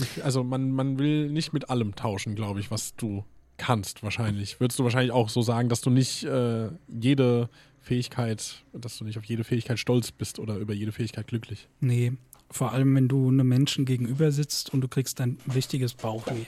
Ich, 0.00 0.24
also 0.24 0.42
man, 0.44 0.70
man 0.70 0.98
will 0.98 1.28
nicht 1.30 1.52
mit 1.52 1.68
allem 1.70 1.94
tauschen, 1.94 2.34
glaube 2.34 2.60
ich, 2.60 2.70
was 2.70 2.94
du 2.96 3.24
kannst 3.56 4.02
wahrscheinlich. 4.02 4.58
Würdest 4.60 4.78
du 4.78 4.84
wahrscheinlich 4.84 5.12
auch 5.12 5.28
so 5.28 5.42
sagen, 5.42 5.68
dass 5.68 5.82
du 5.82 5.90
nicht 5.90 6.24
äh, 6.24 6.70
jede 6.88 7.50
Fähigkeit, 7.78 8.62
dass 8.72 8.96
du 8.98 9.04
nicht 9.04 9.18
auf 9.18 9.24
jede 9.24 9.44
Fähigkeit 9.44 9.78
stolz 9.78 10.12
bist 10.12 10.38
oder 10.38 10.56
über 10.56 10.72
jede 10.72 10.92
Fähigkeit 10.92 11.26
glücklich. 11.26 11.68
Nee, 11.80 12.12
vor 12.50 12.72
allem 12.72 12.94
wenn 12.94 13.08
du 13.08 13.28
einem 13.28 13.48
Menschen 13.48 13.84
gegenüber 13.84 14.32
sitzt 14.32 14.72
und 14.72 14.80
du 14.80 14.88
kriegst 14.88 15.20
ein 15.20 15.38
richtiges 15.54 15.94
Bauchweh. 15.94 16.46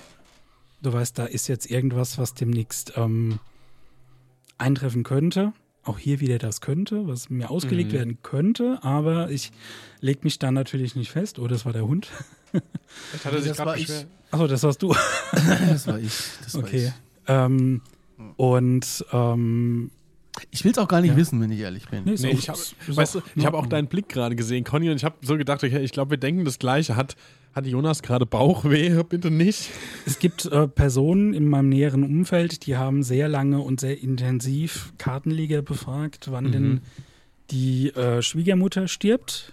Du 0.83 0.93
weißt, 0.93 1.19
da 1.19 1.25
ist 1.27 1.49
jetzt 1.49 1.71
irgendwas, 1.71 2.19
was 2.19 2.35
demnächst 2.35 2.95
ähm, 2.97 3.39
eintreffen 4.59 5.05
könnte. 5.05 5.53
Auch 5.85 5.99
hier 5.99 6.21
wieder 6.21 6.39
das 6.39 6.61
könnte, 6.61 7.07
was 7.09 7.29
mir 7.31 7.51
ausgelegt 7.51 7.91
Mhm. 7.93 7.97
werden 7.97 8.19
könnte, 8.23 8.79
aber 8.83 9.31
ich 9.31 9.51
leg 10.01 10.23
mich 10.25 10.39
da 10.39 10.51
natürlich 10.53 10.95
nicht 10.95 11.11
fest. 11.11 11.39
Oh, 11.41 11.49
das 11.49 11.65
war 11.65 11.73
der 11.73 11.87
Hund. 11.87 12.09
Vielleicht 13.11 13.25
hat 13.25 13.33
er 13.33 13.39
sich 13.41 13.49
Das 13.49 13.57
gerade 13.57 13.71
war 13.71 13.77
ich. 13.77 13.87
beschwert. 13.87 14.07
Achso, 14.31 14.47
das 14.47 14.63
warst 14.63 14.83
du. 14.83 14.95
Das 15.69 15.87
war 15.87 15.99
ich. 15.99 16.13
Das 16.45 16.55
war 16.55 16.63
Okay. 16.63 16.87
ich. 16.89 16.93
Ähm, 17.27 17.81
und 18.37 19.05
ähm, 19.13 19.91
Ich 20.51 20.65
will 20.65 20.73
es 20.73 20.79
auch 20.79 20.89
gar 20.89 21.01
nicht 21.03 21.11
Ja. 21.11 21.17
wissen, 21.17 21.41
wenn 21.41 21.51
ich 21.53 21.61
ehrlich 21.61 21.89
bin. 21.89 22.05
nee, 22.05 22.15
Nee, 22.19 22.31
ich 22.31 22.49
habe 22.49 22.59
weißt 22.89 23.17
du, 23.17 23.23
ich 23.37 23.45
hab 23.45 23.53
auch 23.55 23.67
deinen 23.67 23.87
Blick 23.89 24.09
gerade 24.09 24.35
gesehen, 24.35 24.65
Conny, 24.65 24.89
und 24.91 24.97
ich 24.97 25.05
habe 25.05 25.17
so 25.23 25.37
gedacht, 25.37 25.63
okay, 25.63 25.81
ich 25.81 25.93
glaube, 25.93 26.13
wir 26.13 26.19
denken 26.19 26.45
das 26.47 26.59
Gleiche. 26.59 26.97
Hat, 26.97 27.17
hat 27.55 27.67
Jonas 27.67 28.03
gerade 28.03 28.25
Bauchweh? 28.25 29.03
Bitte 29.09 29.31
nicht. 29.31 29.69
Es 30.07 30.19
gibt 30.19 30.47
äh, 30.47 30.67
Personen 30.69 31.35
in 31.35 31.47
meinem 31.49 31.69
näheren 31.69 32.03
Umfeld, 32.03 32.65
die 32.67 32.77
haben 32.79 33.03
sehr 33.03 33.29
lange 33.29 33.59
und 33.61 33.79
sehr 33.81 34.03
intensiv 34.03 34.95
Kartenleger 34.99 35.61
befragt, 35.61 36.29
wann 36.31 36.45
Mhm. 36.47 36.53
denn 36.53 36.81
die 37.51 37.91
äh, 37.91 38.23
Schwiegermutter 38.23 38.89
stirbt. 38.89 39.53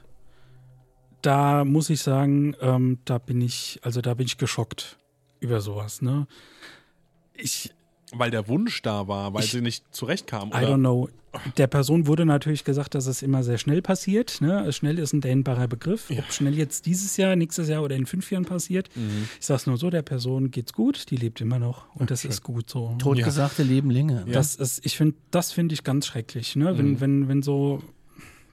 Da 1.22 1.66
muss 1.66 1.90
ich 1.90 2.00
sagen, 2.02 2.56
ähm, 2.62 3.00
da 3.04 3.18
bin 3.18 3.42
ich, 3.42 3.80
also 3.84 4.00
da 4.00 4.14
bin 4.14 4.26
ich 4.28 4.38
geschockt 4.38 4.98
über 5.42 5.60
sowas. 5.60 6.02
Ne? 6.02 6.26
Ich, 7.34 7.72
Weil 8.12 8.32
der 8.32 8.48
Wunsch 8.48 8.82
da 8.82 9.08
war, 9.08 9.34
weil 9.34 9.44
Ich- 9.44 9.52
sie 9.52 9.62
nicht 9.62 9.84
zurechtkam. 9.94 10.50
I 10.50 10.54
don't 10.54 10.64
Oder? 10.66 10.76
know. 10.78 11.10
Der 11.58 11.68
Person 11.68 12.08
wurde 12.08 12.26
natürlich 12.26 12.64
gesagt, 12.64 12.96
dass 12.96 13.06
es 13.06 13.22
immer 13.22 13.44
sehr 13.44 13.60
schnell 13.60 13.84
passiert. 13.84 14.42
Ne? 14.42 14.74
Schnell 14.74 14.98
ist 14.98 15.14
ein 15.14 15.22
dehnbarer 15.22 15.68
Begriff. 15.68 16.10
Ob 16.10 16.32
schnell 16.34 16.58
jetzt 16.58 16.88
dieses 16.88 17.18
Jahr, 17.18 17.36
nächstes 17.36 17.70
Jahr 17.70 17.84
oder 17.84 17.96
in 17.96 18.08
fünf 18.08 18.32
Jahren 18.32 18.46
passiert. 18.46 18.90
Mhm. 18.96 19.28
Ich 19.40 19.46
sage 19.46 19.58
es 19.58 19.68
nur 19.68 19.78
so, 19.78 19.92
der 19.92 20.02
Person 20.02 20.50
geht's 20.50 20.74
gut, 20.74 21.12
die 21.12 21.18
lebt 21.18 21.40
immer 21.40 21.60
noch 21.60 21.86
und 21.96 22.10
das 22.10 22.26
ist 22.26 22.42
gut 22.42 22.68
so. 22.68 22.96
Totgesagte 22.98 23.62
leben 23.62 23.92
länger. 23.92 24.26
Ja. 24.26 24.34
Das 24.34 24.56
ist, 24.56 24.84
ich 24.84 24.98
finde, 24.98 25.18
das 25.30 25.52
finde 25.52 25.74
ich 25.74 25.84
ganz 25.84 26.08
schrecklich, 26.08 26.56
ne? 26.56 26.76
Wenn, 26.80 26.94
Mhm. 26.94 27.00
wenn, 27.02 27.28
wenn 27.28 27.42
so, 27.44 27.84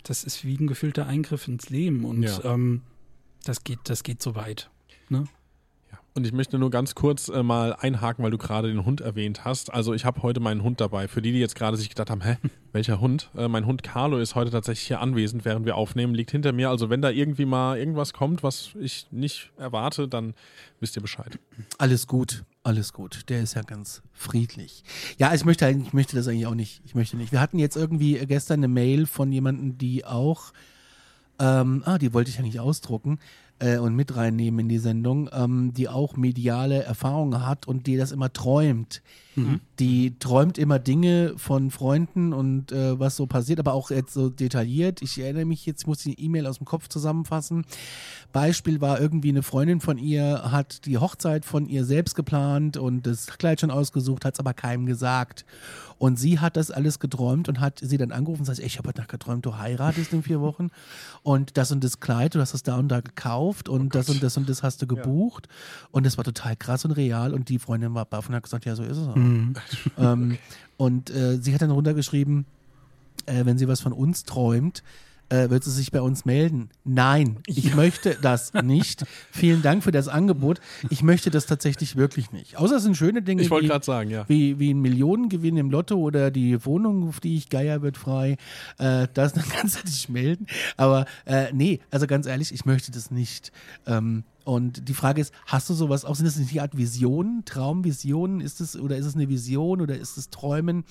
das 0.02 0.22
ist 0.22 0.44
wie 0.44 0.58
ein 0.58 0.66
gefühlter 0.66 1.06
Eingriff 1.06 1.48
ins 1.48 1.70
Leben 1.70 2.04
und 2.04 2.24
Ja. 2.24 2.44
ähm, 2.44 2.82
das 3.44 3.64
geht, 3.64 3.78
das 3.84 4.02
geht 4.02 4.20
so 4.22 4.34
weit. 4.34 4.68
Ne? 5.08 5.24
Ja. 6.16 6.20
Und 6.20 6.26
ich 6.26 6.32
möchte 6.32 6.58
nur 6.58 6.70
ganz 6.70 6.94
kurz 6.94 7.28
äh, 7.28 7.42
mal 7.42 7.74
einhaken, 7.74 8.24
weil 8.24 8.30
du 8.30 8.38
gerade 8.38 8.68
den 8.68 8.86
Hund 8.86 9.02
erwähnt 9.02 9.44
hast. 9.44 9.72
Also 9.72 9.92
ich 9.92 10.06
habe 10.06 10.22
heute 10.22 10.40
meinen 10.40 10.62
Hund 10.62 10.80
dabei. 10.80 11.08
Für 11.08 11.20
die, 11.20 11.32
die 11.32 11.38
jetzt 11.38 11.54
gerade 11.54 11.76
sich 11.76 11.90
gedacht 11.90 12.08
haben, 12.08 12.22
hä, 12.22 12.38
welcher 12.72 13.00
Hund? 13.00 13.30
Äh, 13.36 13.48
mein 13.48 13.66
Hund 13.66 13.82
Carlo 13.82 14.18
ist 14.18 14.34
heute 14.34 14.50
tatsächlich 14.50 14.86
hier 14.86 15.00
anwesend, 15.00 15.44
während 15.44 15.66
wir 15.66 15.76
aufnehmen, 15.76 16.14
liegt 16.14 16.30
hinter 16.30 16.52
mir. 16.52 16.70
Also 16.70 16.88
wenn 16.88 17.02
da 17.02 17.10
irgendwie 17.10 17.44
mal 17.44 17.78
irgendwas 17.78 18.14
kommt, 18.14 18.42
was 18.42 18.70
ich 18.80 19.06
nicht 19.10 19.52
erwarte, 19.58 20.08
dann 20.08 20.34
wisst 20.80 20.96
ihr 20.96 21.02
Bescheid. 21.02 21.38
Alles 21.76 22.06
gut, 22.06 22.44
alles 22.62 22.94
gut. 22.94 23.28
Der 23.28 23.42
ist 23.42 23.54
ja 23.54 23.62
ganz 23.62 24.02
friedlich. 24.12 24.84
Ja, 25.18 25.34
ich 25.34 25.44
möchte 25.44 25.68
ich 25.68 25.92
möchte 25.92 26.16
das 26.16 26.28
eigentlich 26.28 26.46
auch 26.46 26.54
nicht. 26.54 26.80
Ich 26.86 26.94
möchte 26.94 27.18
nicht. 27.18 27.30
Wir 27.30 27.40
hatten 27.40 27.58
jetzt 27.58 27.76
irgendwie 27.76 28.14
gestern 28.26 28.60
eine 28.60 28.68
Mail 28.68 29.06
von 29.06 29.30
jemandem, 29.32 29.76
die 29.76 30.06
auch, 30.06 30.52
ähm, 31.38 31.82
ah, 31.84 31.98
die 31.98 32.14
wollte 32.14 32.30
ich 32.30 32.38
eigentlich 32.38 32.58
ausdrucken 32.60 33.18
äh, 33.58 33.78
und 33.78 33.94
mit 33.94 34.16
reinnehmen 34.16 34.60
in 34.60 34.68
die 34.68 34.78
Sendung, 34.78 35.28
ähm, 35.32 35.72
die 35.74 35.88
auch 35.88 36.16
mediale 36.16 36.82
Erfahrungen 36.82 37.46
hat 37.46 37.66
und 37.66 37.86
die 37.86 37.96
das 37.96 38.12
immer 38.12 38.32
träumt. 38.32 39.02
Die 39.78 40.18
träumt 40.18 40.56
immer 40.58 40.78
Dinge 40.78 41.34
von 41.36 41.70
Freunden 41.70 42.32
und 42.32 42.72
äh, 42.72 42.98
was 42.98 43.16
so 43.16 43.26
passiert, 43.26 43.58
aber 43.58 43.74
auch 43.74 43.90
jetzt 43.90 44.14
so 44.14 44.30
detailliert. 44.30 45.02
Ich 45.02 45.18
erinnere 45.18 45.44
mich 45.44 45.66
jetzt, 45.66 45.82
ich 45.82 45.86
muss 45.86 45.98
die 45.98 46.18
E-Mail 46.18 46.46
aus 46.46 46.58
dem 46.58 46.66
Kopf 46.66 46.88
zusammenfassen. 46.88 47.64
Beispiel 48.32 48.80
war 48.80 49.00
irgendwie 49.00 49.28
eine 49.28 49.42
Freundin 49.42 49.80
von 49.80 49.98
ihr, 49.98 50.50
hat 50.50 50.86
die 50.86 50.98
Hochzeit 50.98 51.44
von 51.44 51.66
ihr 51.66 51.84
selbst 51.84 52.14
geplant 52.14 52.76
und 52.76 53.06
das 53.06 53.26
Kleid 53.26 53.60
schon 53.60 53.70
ausgesucht, 53.70 54.24
hat 54.24 54.34
es 54.34 54.40
aber 54.40 54.54
keinem 54.54 54.86
gesagt. 54.86 55.44
Und 55.98 56.18
sie 56.18 56.40
hat 56.40 56.56
das 56.58 56.70
alles 56.70 56.98
geträumt 56.98 57.48
und 57.48 57.60
hat 57.60 57.80
sie 57.80 57.96
dann 57.96 58.12
angerufen 58.12 58.42
und 58.42 58.44
sagt, 58.44 58.58
ich 58.58 58.76
habe 58.76 58.88
heute 58.88 59.00
Nacht 59.00 59.10
geträumt, 59.10 59.46
du 59.46 59.56
heiratest 59.56 60.12
in 60.12 60.22
vier 60.22 60.42
Wochen 60.42 60.68
und 61.22 61.56
das 61.56 61.72
und 61.72 61.82
das 61.82 62.00
Kleid, 62.00 62.34
du 62.34 62.40
hast 62.40 62.52
es 62.52 62.62
da 62.62 62.76
und 62.76 62.88
da 62.88 63.00
gekauft 63.00 63.70
und 63.70 63.94
das 63.94 64.10
und 64.10 64.22
das 64.22 64.36
und 64.36 64.48
das 64.48 64.62
hast 64.62 64.82
du 64.82 64.86
gebucht. 64.86 65.48
Und 65.90 66.04
das 66.04 66.18
war 66.18 66.24
total 66.24 66.54
krass 66.56 66.84
und 66.84 66.92
real 66.92 67.32
und 67.32 67.48
die 67.48 67.58
Freundin 67.58 67.94
war 67.94 68.04
baff 68.04 68.28
und 68.28 68.34
hat 68.34 68.42
gesagt, 68.42 68.66
ja, 68.66 68.74
so 68.76 68.82
ist 68.82 68.98
es 68.98 69.08
Ähm, 69.98 70.38
und 70.76 71.10
äh, 71.10 71.38
sie 71.40 71.54
hat 71.54 71.62
dann 71.62 71.70
runtergeschrieben, 71.70 72.44
äh, 73.26 73.44
wenn 73.44 73.58
sie 73.58 73.68
was 73.68 73.80
von 73.80 73.92
uns 73.92 74.24
träumt, 74.24 74.82
äh, 75.28 75.50
wird 75.50 75.64
sie 75.64 75.70
sich 75.70 75.90
bei 75.90 76.00
uns 76.00 76.24
melden. 76.24 76.70
Nein, 76.84 77.38
ich 77.46 77.74
möchte 77.74 78.16
das 78.22 78.54
nicht. 78.54 79.04
Vielen 79.32 79.62
Dank 79.62 79.82
für 79.82 79.90
das 79.90 80.08
Angebot. 80.08 80.60
Ich 80.90 81.02
möchte 81.02 81.30
das 81.30 81.46
tatsächlich 81.46 81.96
wirklich 81.96 82.30
nicht. 82.30 82.56
Außer 82.58 82.76
es 82.76 82.84
sind 82.84 82.96
schöne 82.96 83.22
Dinge 83.22 83.42
Ich 83.42 83.50
wollte 83.50 83.64
wie, 83.64 83.70
gerade 83.70 83.84
sagen, 83.84 84.10
ja. 84.10 84.24
wie, 84.28 84.58
wie 84.58 84.72
ein 84.72 84.80
Millionengewinn 84.80 85.56
im 85.56 85.70
Lotto 85.70 85.96
oder 85.96 86.30
die 86.30 86.64
Wohnung, 86.64 87.08
auf 87.08 87.20
die 87.20 87.36
ich 87.36 87.48
geier 87.48 87.82
wird 87.82 87.96
frei. 87.96 88.36
Äh, 88.78 89.08
das 89.14 89.32
dann 89.32 89.48
kannst 89.48 89.78
du 89.78 89.86
dich 89.86 90.08
melden. 90.08 90.46
Aber 90.76 91.06
äh, 91.24 91.46
nee, 91.52 91.80
also 91.90 92.06
ganz 92.06 92.26
ehrlich, 92.26 92.52
ich 92.52 92.64
möchte 92.64 92.92
das 92.92 93.10
nicht. 93.10 93.50
Ähm, 93.86 94.24
und 94.46 94.88
die 94.88 94.94
Frage 94.94 95.20
ist, 95.20 95.34
hast 95.46 95.68
du 95.68 95.74
sowas 95.74 96.04
auch? 96.04 96.14
Sind 96.14 96.24
das 96.24 96.36
nicht 96.36 96.52
die 96.52 96.60
Art 96.60 96.76
Visionen, 96.76 97.44
Traumvisionen? 97.44 98.40
Ist 98.40 98.60
es 98.60 98.78
oder 98.78 98.96
ist 98.96 99.06
es 99.06 99.16
eine 99.16 99.28
Vision 99.28 99.80
oder 99.80 99.98
ist 99.98 100.16
es 100.16 100.30
Träumen? 100.30 100.84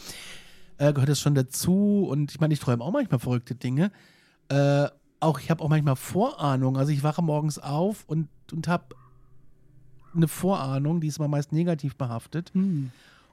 Äh, 0.78 0.92
gehört 0.92 1.08
das 1.08 1.22
schon 1.22 1.36
dazu? 1.36 2.06
Und 2.10 2.32
ich 2.32 2.42
meine, 2.42 2.54
ich 2.54 2.60
träume 2.60 2.84
auch 2.84 2.92
manchmal 2.92 3.20
verrückte 3.20 3.56
Dinge. 3.56 3.94
Äh, 4.50 4.88
auch 5.22 5.40
ich 5.40 5.50
habe 5.50 5.64
auch 5.64 5.70
manchmal 5.70 5.96
Vorahnung. 5.96 6.76
Also 6.76 6.92
ich 6.92 7.02
wache 7.02 7.22
morgens 7.22 7.58
auf 7.58 8.04
und, 8.08 8.28
und 8.52 8.68
habe 8.68 8.94
eine 10.14 10.28
Vorahnung, 10.28 11.00
die 11.00 11.08
ist 11.08 11.20
aber 11.20 11.30
meist 11.30 11.54
negativ 11.54 11.96
behaftet 11.96 12.52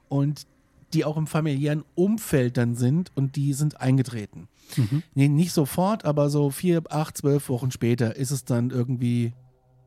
und 0.07 0.47
die 0.93 1.03
auch 1.03 1.17
im 1.17 1.27
familiären 1.27 1.83
Umfeld 1.95 2.55
dann 2.55 2.75
sind 2.75 3.11
und 3.15 3.35
die 3.35 3.51
sind 3.51 3.81
eingetreten. 3.81 4.47
Nee, 5.15 5.27
nicht 5.27 5.51
sofort, 5.51 6.05
aber 6.05 6.29
so 6.29 6.49
vier, 6.49 6.81
acht, 6.89 7.17
zwölf 7.17 7.49
Wochen 7.49 7.71
später 7.71 8.15
ist 8.15 8.31
es 8.31 8.45
dann 8.45 8.69
irgendwie, 8.69 9.33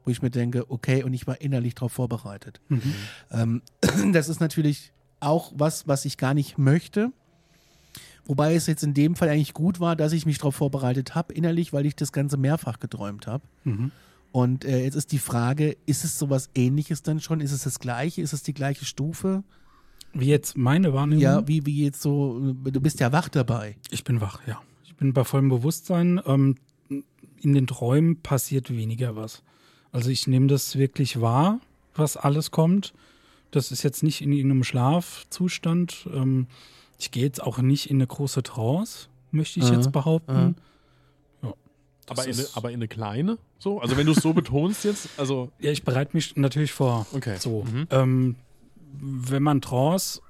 wo 0.07 0.11
ich 0.11 0.23
mir 0.23 0.31
denke, 0.31 0.71
okay, 0.71 1.03
und 1.03 1.13
ich 1.13 1.27
war 1.27 1.41
innerlich 1.41 1.75
darauf 1.75 1.93
vorbereitet. 1.93 2.61
Ähm, 3.31 3.61
das 4.13 4.29
ist 4.29 4.41
natürlich 4.41 4.93
auch 5.21 5.53
was, 5.55 5.87
was 5.89 6.05
ich 6.05 6.17
gar 6.17 6.33
nicht 6.33 6.57
möchte. 6.57 7.13
Wobei 8.25 8.55
es 8.55 8.67
jetzt 8.67 8.83
in 8.83 8.95
dem 8.95 9.17
Fall 9.17 9.29
eigentlich 9.29 9.53
gut 9.53 9.79
war, 9.81 9.97
dass 9.97 10.13
ich 10.13 10.27
mich 10.27 10.39
darauf 10.39 10.55
vorbereitet 10.57 11.15
habe, 11.15 11.35
innerlich, 11.35 11.73
weil 11.73 11.87
ich 11.87 11.95
das 11.95 12.13
Ganze 12.13 12.37
mehrfach 12.37 12.79
geträumt 12.79 13.27
habe. 13.27 13.45
Und 14.33 14.65
äh, 14.65 14.83
jetzt 14.85 14.95
ist 14.95 15.13
die 15.13 15.19
Frage, 15.19 15.77
ist 15.87 16.05
es 16.05 16.19
sowas 16.19 16.51
ähnliches 16.55 17.03
dann 17.03 17.21
schon? 17.21 17.41
Ist 17.41 17.53
es 17.53 17.63
das 17.63 17.79
gleiche? 17.79 18.23
Ist 18.23 18.33
es 18.33 18.43
die 18.43 18.55
gleiche 18.55 18.85
Stufe? 18.85 19.45
Wie 20.13 20.27
jetzt 20.27 20.57
meine 20.57 20.93
Wahrnehmung? 20.93 21.23
Ja, 21.23 21.47
wie, 21.47 21.67
wie 21.67 21.85
jetzt 21.85 22.01
so, 22.01 22.53
du 22.53 22.81
bist 22.81 23.01
ja 23.01 23.13
wach 23.13 23.29
dabei. 23.29 23.77
Ich 23.91 24.05
bin 24.05 24.21
wach, 24.21 24.41
ja. 24.47 24.61
Ich 24.85 24.95
bin 24.97 25.13
bei 25.13 25.25
vollem 25.25 25.49
Bewusstsein. 25.49 26.21
Ähm, 26.27 26.57
in 26.89 27.55
den 27.55 27.67
Träumen 27.67 28.23
passiert 28.23 28.71
weniger 28.71 29.15
was. 29.15 29.43
Also 29.93 30.11
ich 30.11 30.27
nehme 30.27 30.47
das 30.47 30.77
wirklich 30.77 31.21
wahr, 31.21 31.61
was 31.95 32.17
alles 32.17 32.51
kommt. 32.51 32.93
Das 33.51 33.73
ist 33.73 33.83
jetzt 33.83 34.03
nicht 34.03 34.21
in 34.21 34.33
irgendeinem 34.33 34.65
Schlafzustand. 34.65 36.09
Ähm, 36.13 36.47
ich 36.99 37.11
gehe 37.11 37.25
jetzt 37.25 37.43
auch 37.43 37.59
nicht 37.59 37.91
in 37.91 37.97
eine 37.97 38.07
große 38.07 38.43
Trance, 38.43 39.09
möchte 39.31 39.61
ich 39.61 39.67
Aha, 39.67 39.75
jetzt 39.75 39.93
behaupten. 39.93 40.57
Ja. 41.43 41.55
Das 42.07 42.19
Aber 42.19 42.29
in, 42.29 42.35
eine, 42.35 42.47
aber 42.55 42.71
in 42.71 42.77
eine 42.77 42.89
kleine? 42.89 43.39
So? 43.59 43.81
Also 43.81 43.97
wenn 43.97 44.07
du 44.07 44.13
es 44.13 44.23
so 44.23 44.33
betonst 44.33 44.85
jetzt, 44.85 45.09
also 45.17 45.51
Ja, 45.61 45.71
ich 45.71 45.83
bereite 45.83 46.17
mich 46.17 46.37
natürlich 46.37 46.73
vor. 46.73 47.07
Okay. 47.13 47.37
So. 47.39 47.65
Mhm. 47.65 47.87
Ähm, 47.91 48.37
wenn 48.93 49.43
man 49.43 49.61
Trance, 49.61 50.21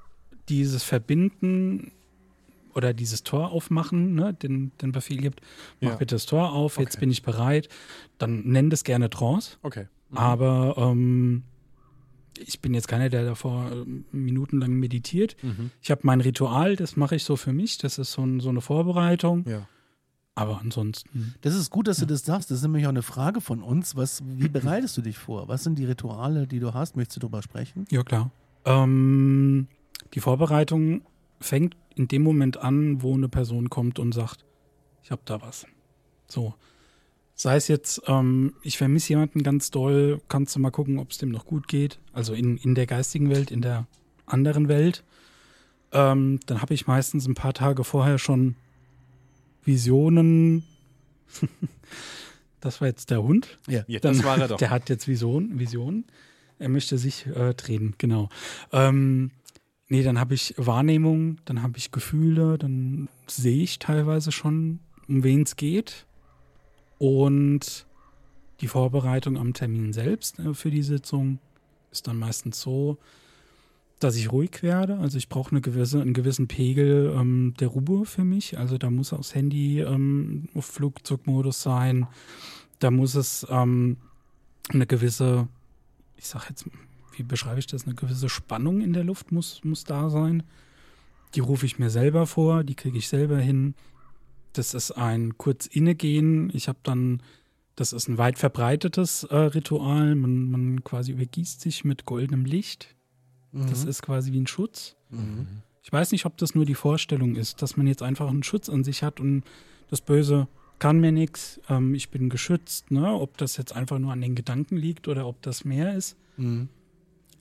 dieses 0.49 0.83
Verbinden 0.83 1.93
oder 2.77 2.93
dieses 2.95 3.23
Tor 3.25 3.51
aufmachen, 3.51 4.15
ne, 4.15 4.35
den, 4.35 4.71
den 4.83 4.93
Befehl 4.93 5.17
gibt, 5.17 5.41
mach 5.81 5.91
Ja. 5.93 5.97
bitte 5.97 6.15
das 6.15 6.27
Tor 6.27 6.53
auf, 6.53 6.79
jetzt 6.79 6.95
Okay. 6.97 7.01
bin 7.01 7.11
ich 7.11 7.23
bereit, 7.23 7.69
dann 8.19 8.43
nenn 8.45 8.71
das 8.71 8.85
gerne 8.85 9.11
Trance. 9.11 9.57
okay. 9.63 9.87
Aber 10.13 10.75
ähm, 10.79 11.43
ich 12.39 12.61
bin 12.61 12.75
jetzt 12.75 12.87
keiner, 12.87 13.09
der 13.09 13.25
davor 13.25 13.73
ähm, 13.73 14.05
minutenlang 14.13 14.71
meditiert. 14.75 15.37
Mhm. 15.43 15.71
Ich 15.83 15.91
habe 15.91 16.03
mein 16.05 16.21
Ritual, 16.21 16.77
das 16.77 16.95
mache 16.97 17.17
ich 17.17 17.25
so 17.25 17.35
für 17.35 17.53
mich, 17.53 17.79
das 17.79 17.99
ist 17.99 18.13
so, 18.13 18.23
ein, 18.23 18.39
so 18.41 18.51
eine 18.51 18.61
Vorbereitung. 18.61 19.45
Ja. 19.49 19.67
Aber 20.37 20.61
ansonsten, 20.61 21.35
Das 21.41 21.55
ist 21.55 21.71
gut, 21.71 21.89
dass 21.89 21.97
du 21.97 22.05
das 22.07 22.25
sagst. 22.27 22.51
Das 22.51 22.59
ist 22.59 22.63
nämlich 22.63 22.85
auch 22.85 22.91
eine 22.91 23.01
Frage 23.03 23.41
von 23.41 23.63
uns. 23.63 23.97
Was, 23.97 24.23
wie 24.27 24.49
bereitest 24.49 24.95
du 24.99 25.01
dich 25.03 25.17
vor? 25.17 25.49
Was 25.49 25.65
sind 25.65 25.79
die 25.79 25.87
Rituale, 25.87 26.47
die 26.47 26.61
du 26.61 26.75
hast? 26.75 26.95
Möchtest 26.95 27.17
du 27.17 27.21
darüber 27.21 27.41
sprechen? 27.43 27.87
Ja, 27.91 28.03
klar. 28.05 28.31
Ähm, 28.67 29.67
die 30.13 30.21
Vorbereitung 30.21 31.01
fängt 31.41 31.75
in 31.97 32.09
dem 32.09 32.23
Moment 32.23 32.59
an, 32.59 33.03
wo 33.03 33.15
eine 33.15 33.29
Person 33.29 33.71
kommt 33.71 33.99
und 33.99 34.13
sagt, 34.13 34.45
ich 35.03 35.11
habe 35.11 35.23
da 35.25 35.41
was. 35.43 35.67
So. 36.29 36.55
Sei 37.35 37.57
es 37.57 37.69
jetzt, 37.69 38.03
ähm, 38.07 38.55
ich 38.63 38.79
vermisse 38.79 39.11
jemanden 39.11 39.43
ganz 39.43 39.71
doll, 39.71 40.21
kannst 40.29 40.55
du 40.57 40.61
mal 40.61 40.71
gucken, 40.71 40.99
ob 40.99 41.11
es 41.11 41.19
dem 41.19 41.31
noch 41.31 41.45
gut 41.45 41.69
geht. 41.69 41.99
Also 42.13 42.33
in, 42.33 42.57
in 42.57 42.75
der 42.75 42.87
geistigen 42.87 43.29
Welt, 43.31 43.51
in 43.51 43.61
der 43.61 43.87
anderen 44.25 44.69
Welt. 44.69 45.05
Ähm, 45.93 46.41
dann 46.47 46.63
habe 46.63 46.75
ich 46.75 46.87
meistens 46.87 47.27
ein 47.27 47.35
paar 47.35 47.53
Tage 47.55 47.85
vorher 47.85 48.19
schon 48.19 48.57
Visionen. 49.65 50.65
das 52.61 52.81
war 52.81 52.89
jetzt 52.89 53.11
der 53.11 53.23
Hund. 53.23 53.59
Ja, 53.69 53.83
Dann- 53.83 54.15
das 54.15 54.25
war 54.25 54.39
er 54.39 54.49
doch. 54.49 54.57
Der 54.59 54.71
hat 54.71 54.89
jetzt 54.89 55.07
Vision, 55.09 55.59
Vision. 55.59 56.05
Er 56.59 56.69
möchte 56.71 56.97
sich 56.97 57.27
äh, 57.27 57.53
drehen, 57.55 57.95
genau. 57.99 58.31
Ähm, 58.73 59.31
nee, 59.89 60.03
dann 60.03 60.19
habe 60.19 60.35
ich 60.35 60.55
Wahrnehmung, 60.57 61.39
dann 61.45 61.63
habe 61.63 61.79
ich 61.79 61.93
Gefühle, 61.93 62.59
dann 62.59 63.09
sehe 63.27 63.63
ich 63.63 63.79
teilweise 63.79 64.33
schon, 64.33 64.81
um 65.09 65.23
wen 65.23 65.43
es 65.43 65.57
geht. 65.57 66.07
Und 66.99 67.87
die 68.61 68.69
Vorbereitung 68.69 69.37
am 69.37 69.53
Termin 69.53 69.93
selbst 69.93 70.39
äh, 70.39 70.55
für 70.55 70.71
die 70.71 70.83
Sitzung 70.83 71.39
ist 71.91 72.07
dann 72.07 72.19
meistens 72.19 72.61
so, 72.61 72.99
dass 73.99 74.17
ich 74.17 74.31
ruhig 74.31 74.63
werde. 74.63 74.99
Also 74.99 75.19
ich 75.19 75.29
brauche 75.29 75.51
eine 75.51 75.61
gewisse, 75.61 76.01
einen 76.01 76.15
gewissen 76.15 76.49
Pegel 76.49 77.15
ähm, 77.17 77.55
der 77.61 77.69
Ruhe 77.69 78.05
für 78.05 78.25
mich. 78.25 78.59
Also 78.59 78.79
da 78.79 78.91
muss 78.91 79.13
aufs 79.13 79.35
Handy 79.35 79.81
ähm, 79.81 80.49
auf 80.55 80.67
Flugzeugmodus 80.67 81.63
sein. 81.63 82.07
Da 82.79 82.91
muss 82.91 83.15
es 83.15 83.47
ähm, 83.49 83.97
eine 84.69 84.87
gewisse, 84.87 85.49
ich 86.17 86.27
sag 86.27 86.49
jetzt, 86.51 86.67
wie 87.19 87.23
beschreibe 87.23 87.59
ich 87.59 87.67
das, 87.67 87.87
eine 87.87 87.95
gewisse 87.95 88.29
Spannung 88.29 88.81
in 88.81 88.93
der 88.93 89.05
Luft 89.05 89.33
muss, 89.33 89.63
muss 89.65 89.85
da 89.85 90.11
sein. 90.11 90.43
Die 91.35 91.41
rufe 91.41 91.67
ich 91.67 91.79
mir 91.79 91.91
selber 91.91 92.27
vor, 92.27 92.65
die 92.65 92.75
kriege 92.75 92.99
ich 92.99 93.09
selber 93.09 93.39
hin. 93.39 93.75
Das 94.53 94.75
ist 94.75 94.93
ein 94.93 95.37
kurz 95.37 95.67
innegehen. 95.67 96.51
Ich 96.55 96.69
habe 96.69 96.79
dann, 96.83 97.23
das 97.75 97.93
ist 97.93 98.09
ein 98.09 98.19
weit 98.19 98.39
verbreitetes 98.39 99.25
äh, 99.25 99.37
Ritual. 99.37 100.15
Man, 100.15 100.51
man 100.51 100.85
quasi 100.85 101.13
übergießt 101.13 101.61
sich 101.61 101.85
mit 101.85 102.07
goldenem 102.07 102.45
Licht. 102.45 102.95
Das 103.53 103.85
ist 103.85 104.03
quasi 104.03 104.33
wie 104.33 104.41
ein 104.41 104.47
Schutz. 104.47 104.97
Ich 105.83 105.93
weiß 105.93 106.13
nicht, 106.13 106.27
ob 106.27 106.37
das 106.37 106.55
nur 106.55 106.65
die 106.65 106.75
Vorstellung 106.75 107.37
ist, 107.37 107.63
dass 107.63 107.77
man 107.77 107.87
jetzt 107.87 108.03
einfach 108.03 108.29
einen 108.29 108.43
Schutz 108.43 108.69
an 108.69 108.85
sich 108.85 109.03
hat 109.03 109.21
und 109.21 109.45
das 109.89 110.01
Böse 110.01 110.49
kann 110.79 111.01
mir 111.01 111.13
nichts, 111.13 111.61
ähm, 111.69 111.95
ich 111.95 112.11
bin 112.11 112.29
geschützt, 112.29 112.91
ne? 112.91 113.13
ob 113.13 113.39
das 113.39 113.57
jetzt 113.57 113.75
einfach 113.75 113.99
nur 113.99 114.13
an 114.13 114.21
den 114.21 114.35
Gedanken 114.35 114.77
liegt 114.77 115.09
oder 115.09 115.27
ob 115.27 115.41
das 115.43 115.65
mehr 115.65 115.95
ist. 115.95 116.17
Mhm. 116.37 116.69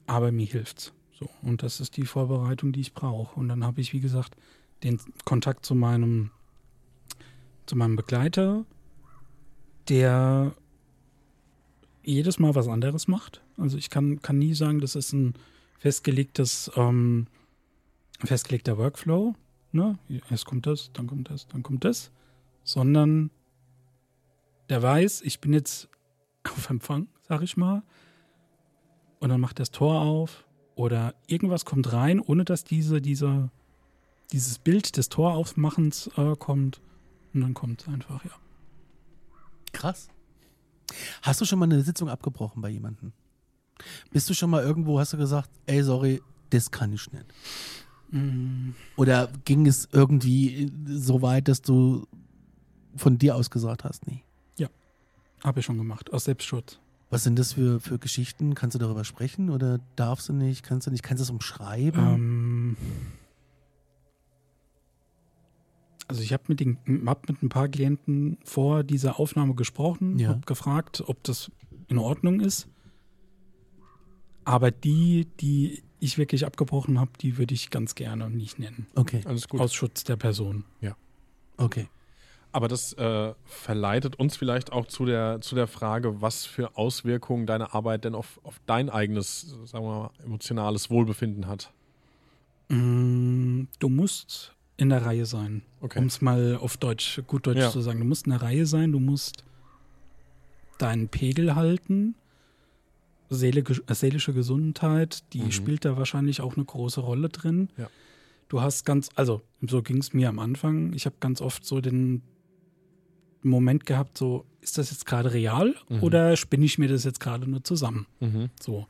Aber 0.07 0.31
mir 0.31 0.45
hilft's. 0.45 0.93
So. 1.19 1.29
Und 1.41 1.63
das 1.63 1.79
ist 1.79 1.97
die 1.97 2.05
Vorbereitung, 2.05 2.71
die 2.71 2.81
ich 2.81 2.93
brauche. 2.93 3.39
Und 3.39 3.47
dann 3.49 3.63
habe 3.63 3.81
ich, 3.81 3.93
wie 3.93 3.99
gesagt, 3.99 4.35
den 4.83 4.99
Kontakt 5.23 5.65
zu 5.65 5.75
meinem, 5.75 6.31
zu 7.65 7.75
meinem 7.75 7.95
Begleiter, 7.95 8.65
der 9.87 10.53
jedes 12.03 12.39
Mal 12.39 12.55
was 12.55 12.67
anderes 12.67 13.07
macht. 13.07 13.41
Also 13.57 13.77
ich 13.77 13.89
kann, 13.89 14.21
kann 14.21 14.37
nie 14.37 14.53
sagen, 14.53 14.79
das 14.79 14.95
ist 14.95 15.13
ein 15.13 15.33
festgelegtes, 15.79 16.71
ähm, 16.75 17.27
festgelegter 18.23 18.77
Workflow. 18.77 19.35
Ne? 19.71 19.97
Erst 20.29 20.45
kommt 20.45 20.67
das, 20.67 20.91
dann 20.93 21.07
kommt 21.07 21.29
das, 21.29 21.47
dann 21.47 21.63
kommt 21.63 21.83
das. 21.83 22.11
Sondern 22.63 23.31
der 24.69 24.81
weiß, 24.81 25.21
ich 25.21 25.39
bin 25.39 25.53
jetzt 25.53 25.89
auf 26.43 26.69
Empfang, 26.69 27.07
sag 27.27 27.41
ich 27.41 27.57
mal. 27.57 27.83
Und 29.25 29.29
dann 29.29 29.41
macht 29.41 29.59
das 29.59 29.71
Tor 29.71 30.01
auf 30.01 30.45
oder 30.75 31.15
irgendwas 31.25 31.65
kommt 31.65 31.91
rein, 31.91 32.19
ohne 32.19 32.45
dass 32.45 32.63
diese, 32.63 33.01
diese, 33.01 33.49
dieses 34.31 34.59
Bild 34.59 34.97
des 34.97 35.09
Toraufmachens 35.09 36.11
äh, 36.15 36.35
kommt. 36.35 36.79
Und 37.33 37.41
dann 37.41 37.55
kommt 37.55 37.81
es 37.81 37.87
einfach, 37.87 38.23
ja. 38.23 38.29
Krass. 39.71 40.09
Hast 41.23 41.41
du 41.41 41.45
schon 41.45 41.57
mal 41.57 41.65
eine 41.65 41.81
Sitzung 41.81 42.07
abgebrochen 42.07 42.61
bei 42.61 42.69
jemandem? 42.69 43.13
Bist 44.11 44.29
du 44.29 44.35
schon 44.35 44.51
mal 44.51 44.61
irgendwo, 44.61 44.99
hast 44.99 45.13
du 45.13 45.17
gesagt, 45.17 45.49
ey, 45.65 45.81
sorry, 45.81 46.21
das 46.51 46.69
kann 46.69 46.93
ich 46.93 47.11
nicht? 47.11 47.25
Oder 48.95 49.29
ging 49.43 49.65
es 49.65 49.89
irgendwie 49.91 50.71
so 50.85 51.23
weit, 51.23 51.47
dass 51.47 51.63
du 51.63 52.05
von 52.95 53.17
dir 53.17 53.35
aus 53.35 53.49
gesagt 53.49 53.85
hast, 53.85 54.05
nee? 54.05 54.23
Habe 55.43 55.61
ich 55.61 55.65
schon 55.65 55.79
gemacht, 55.79 56.13
aus 56.13 56.25
Selbstschutz. 56.25 56.79
Was 57.15 57.23
sind 57.23 57.39
das 57.39 57.53
für, 57.53 57.79
für 57.79 57.97
Geschichten? 57.97 58.55
Kannst 58.55 58.75
du 58.75 58.77
darüber 58.77 59.05
sprechen 59.05 59.49
oder 59.49 59.79
darfst 59.95 60.27
du 60.27 60.33
nicht? 60.33 60.63
Kannst 60.63 60.85
du 60.85 60.91
nicht? 60.91 61.01
Kannst 61.01 61.21
du 61.21 61.23
es 61.23 61.29
umschreiben? 61.29 62.03
Ähm, 62.05 62.77
also 66.09 66.21
ich 66.21 66.33
habe 66.33 66.43
mit, 66.49 66.59
den- 66.59 66.77
hab 67.05 67.29
mit 67.29 67.41
ein 67.41 67.47
paar 67.47 67.69
Klienten 67.69 68.37
vor 68.43 68.83
dieser 68.83 69.17
Aufnahme 69.17 69.55
gesprochen, 69.55 70.19
Ja. 70.19 70.27
habe 70.27 70.41
gefragt, 70.45 71.05
ob 71.07 71.23
das 71.23 71.49
in 71.87 71.99
Ordnung 71.99 72.41
ist. 72.41 72.67
Aber 74.43 74.69
die, 74.71 75.25
die 75.39 75.83
ich 76.01 76.17
wirklich 76.17 76.45
abgebrochen 76.45 76.99
habe, 76.99 77.11
die 77.21 77.37
würde 77.37 77.53
ich 77.53 77.69
ganz 77.69 77.95
gerne 77.95 78.29
nicht 78.29 78.59
nennen. 78.59 78.87
Okay, 78.93 79.21
Alles 79.23 79.47
gut. 79.47 79.61
Aus 79.61 79.73
Schutz 79.73 80.03
der 80.03 80.17
Person. 80.17 80.65
okay. 81.55 81.87
Aber 82.55 82.69
das 82.69 82.93
äh, 82.93 83.33
verleitet 83.43 84.15
uns 84.15 84.37
vielleicht 84.37 84.71
auch 84.71 84.85
zu 84.87 85.03
der, 85.03 85.41
zu 85.41 85.55
der 85.55 85.67
Frage, 85.67 86.21
was 86.21 86.45
für 86.45 86.77
Auswirkungen 86.77 87.45
deine 87.45 87.73
Arbeit 87.73 88.05
denn 88.05 88.15
auf, 88.15 88.39
auf 88.43 88.61
dein 88.65 88.89
eigenes, 88.89 89.53
sagen 89.65 89.83
wir 89.85 90.03
mal, 90.03 90.09
emotionales 90.23 90.89
Wohlbefinden 90.89 91.47
hat. 91.47 91.73
Mm, 92.69 93.63
Du 93.79 93.89
musst 93.89 94.53
in 94.77 94.87
der 94.89 95.05
Reihe 95.05 95.25
sein, 95.25 95.63
Okay. 95.81 95.99
um 95.99 96.05
es 96.05 96.21
mal 96.21 96.55
auf 96.61 96.77
Deutsch, 96.77 97.21
gut 97.27 97.45
Deutsch 97.45 97.57
Ja. 97.59 97.71
zu 97.71 97.81
sagen. 97.81 97.99
Du 97.99 98.05
musst 98.05 98.25
in 98.25 98.31
der 98.31 98.41
Reihe 98.41 98.65
sein, 98.65 98.93
du 98.93 98.99
musst 99.01 99.43
deinen 100.77 101.09
Pegel 101.09 101.55
halten. 101.55 102.15
Seele, 103.29 103.63
äh, 103.87 103.93
seelische 103.93 104.31
Gesundheit, 104.33 105.23
die 105.33 105.41
Mhm. 105.43 105.51
spielt 105.51 105.83
da 105.83 105.97
wahrscheinlich 105.97 106.39
auch 106.39 106.55
eine 106.55 106.63
große 106.63 107.01
Rolle 107.01 107.27
drin. 107.27 107.67
Ja. 107.75 107.89
Du 108.47 108.61
hast 108.61 108.85
ganz, 108.85 109.09
also 109.15 109.41
so 109.61 109.81
ging 109.81 109.97
es 109.97 110.13
mir 110.13 110.29
am 110.29 110.39
Anfang. 110.39 110.93
Ich 110.93 111.05
habe 111.05 111.17
ganz 111.19 111.41
oft 111.41 111.65
so 111.65 111.81
den 111.81 112.21
Moment 113.49 113.85
gehabt, 113.85 114.17
so, 114.17 114.45
ist 114.61 114.77
das 114.77 114.91
jetzt 114.91 115.05
gerade 115.05 115.33
real 115.33 115.75
Mhm. 115.89 116.01
oder 116.03 116.35
spinne 116.37 116.65
ich 116.65 116.77
mir 116.77 116.87
das 116.87 117.03
jetzt 117.03 117.19
gerade 117.19 117.49
nur 117.49 117.63
zusammen? 117.63 118.07
Mhm. 118.19 118.49
So, 118.59 118.87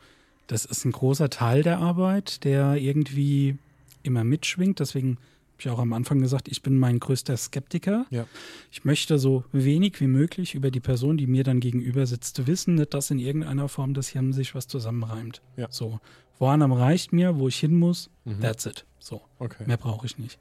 das 0.47 0.65
ist 0.65 0.85
ein 0.85 0.91
großer 0.91 1.29
Teil 1.29 1.63
der 1.63 1.79
Arbeit, 1.79 2.43
der 2.43 2.75
irgendwie 2.75 3.57
immer 4.03 4.23
mitschwingt. 4.23 4.79
Deswegen 4.79 5.17
habe 5.17 5.59
ich 5.59 5.69
auch 5.69 5.79
am 5.79 5.93
Anfang 5.93 6.19
gesagt, 6.19 6.47
ich 6.47 6.61
bin 6.61 6.77
mein 6.77 6.99
größter 6.99 7.35
Skeptiker. 7.37 8.05
Ja. 8.09 8.27
Ich 8.71 8.83
möchte 8.85 9.17
so 9.19 9.43
wenig 9.51 9.99
wie 10.01 10.07
möglich 10.07 10.53
über 10.53 10.69
die 10.69 10.79
Person, 10.81 11.17
die 11.17 11.27
mir 11.27 11.43
dann 11.43 11.59
gegenüber 11.61 12.05
sitzt, 12.05 12.45
wissen, 12.47 12.75
nicht, 12.75 12.93
dass 12.93 13.09
in 13.11 13.19
irgendeiner 13.19 13.67
Form 13.69 13.93
das 13.93 14.09
hier 14.09 14.21
sich 14.33 14.53
was 14.53 14.67
zusammenreimt. 14.67 15.41
Ja. 15.57 15.67
So, 15.71 15.99
Vornam 16.37 16.73
reicht 16.73 17.13
mir, 17.13 17.39
wo 17.39 17.47
ich 17.47 17.57
hin 17.57 17.77
muss, 17.77 18.09
Mhm. 18.25 18.41
that's 18.41 18.65
it. 18.65 18.85
So, 18.99 19.21
Okay. 19.39 19.63
mehr 19.65 19.77
brauche 19.77 20.05
ich 20.05 20.17
nicht. 20.17 20.37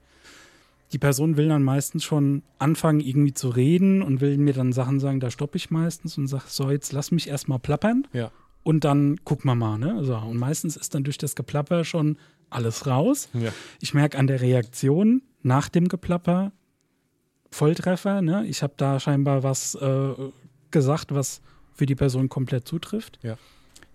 Die 0.94 0.98
Person 0.98 1.36
will 1.36 1.48
dann 1.48 1.64
meistens 1.64 2.04
schon 2.04 2.42
anfangen, 2.60 3.00
irgendwie 3.00 3.34
zu 3.34 3.48
reden 3.48 4.00
und 4.00 4.20
will 4.20 4.38
mir 4.38 4.52
dann 4.54 4.72
Sachen 4.72 5.00
sagen, 5.00 5.18
da 5.18 5.28
stoppe 5.30 5.56
ich 5.56 5.70
meistens 5.70 6.16
und 6.16 6.28
sage, 6.28 6.44
so, 6.46 6.70
jetzt 6.70 6.92
lass 6.92 7.10
mich 7.10 7.28
erstmal 7.28 7.58
plappern 7.58 8.06
Ja. 8.12 8.30
und 8.62 8.84
dann 8.84 9.16
gucken 9.24 9.50
wir 9.50 9.56
mal. 9.56 9.76
Ne? 9.76 10.04
So, 10.04 10.16
und 10.16 10.36
meistens 10.38 10.76
ist 10.76 10.94
dann 10.94 11.02
durch 11.02 11.18
das 11.18 11.34
Geplapper 11.34 11.84
schon 11.84 12.16
alles 12.48 12.86
raus. 12.86 13.28
Ja. 13.34 13.50
Ich 13.80 13.92
merke 13.92 14.16
an 14.18 14.28
der 14.28 14.40
Reaktion 14.40 15.22
nach 15.42 15.68
dem 15.68 15.88
Geplapper 15.88 16.52
Volltreffer. 17.50 18.22
Ne? 18.22 18.46
Ich 18.46 18.62
habe 18.62 18.74
da 18.76 19.00
scheinbar 19.00 19.42
was 19.42 19.74
äh, 19.74 20.12
gesagt, 20.70 21.12
was 21.14 21.40
für 21.72 21.86
die 21.86 21.94
Person 21.96 22.28
komplett 22.28 22.68
zutrifft. 22.68 23.18
Ja. 23.22 23.36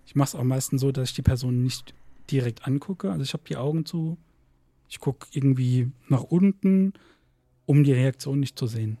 Ich 0.04 0.14
mache 0.14 0.28
es 0.28 0.34
auch 0.34 0.44
meistens 0.44 0.80
so, 0.82 0.92
dass 0.92 1.08
ich 1.10 1.14
die 1.14 1.22
Person 1.22 1.62
nicht 1.62 1.94
direkt 2.30 2.66
angucke. 2.66 3.10
Also 3.10 3.22
ich 3.22 3.32
habe 3.32 3.44
die 3.48 3.56
Augen 3.56 3.86
zu. 3.86 4.18
Ich 4.90 4.98
gucke 4.98 5.26
irgendwie 5.30 5.90
nach 6.08 6.22
unten, 6.24 6.92
um 7.64 7.84
die 7.84 7.92
Reaktion 7.92 8.40
nicht 8.40 8.58
zu 8.58 8.66
sehen. 8.66 8.98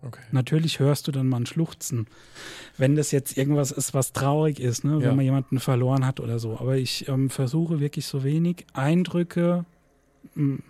Okay. 0.00 0.20
Natürlich 0.32 0.78
hörst 0.78 1.08
du 1.08 1.12
dann 1.12 1.26
mal 1.28 1.38
ein 1.40 1.46
Schluchzen, 1.46 2.06
wenn 2.78 2.94
das 2.94 3.10
jetzt 3.10 3.36
irgendwas 3.36 3.70
ist, 3.72 3.94
was 3.94 4.12
traurig 4.12 4.60
ist, 4.60 4.84
ne? 4.84 4.96
wenn 4.98 5.02
Ja. 5.02 5.14
man 5.14 5.24
jemanden 5.24 5.58
verloren 5.60 6.06
hat 6.06 6.20
oder 6.20 6.38
so. 6.38 6.58
Aber 6.58 6.76
ich 6.76 7.08
ähm, 7.08 7.30
versuche 7.30 7.80
wirklich 7.80 8.06
so 8.06 8.22
wenig 8.22 8.64
Eindrücke, 8.74 9.64
m, 10.36 10.62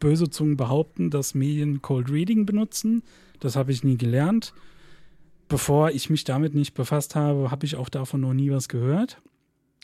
böse 0.00 0.30
Zungen 0.30 0.56
behaupten, 0.56 1.10
dass 1.10 1.34
Medien 1.34 1.80
Cold 1.82 2.10
Reading 2.10 2.46
benutzen. 2.46 3.02
Das 3.40 3.56
habe 3.56 3.72
ich 3.72 3.84
nie 3.84 3.96
gelernt. 3.98 4.52
Bevor 5.48 5.90
ich 5.90 6.10
mich 6.10 6.24
damit 6.24 6.54
nicht 6.54 6.74
befasst 6.74 7.14
habe, 7.16 7.50
habe 7.50 7.66
ich 7.66 7.76
auch 7.76 7.88
davon 7.88 8.20
noch 8.22 8.32
nie 8.34 8.50
was 8.50 8.68
gehört. 8.68 9.20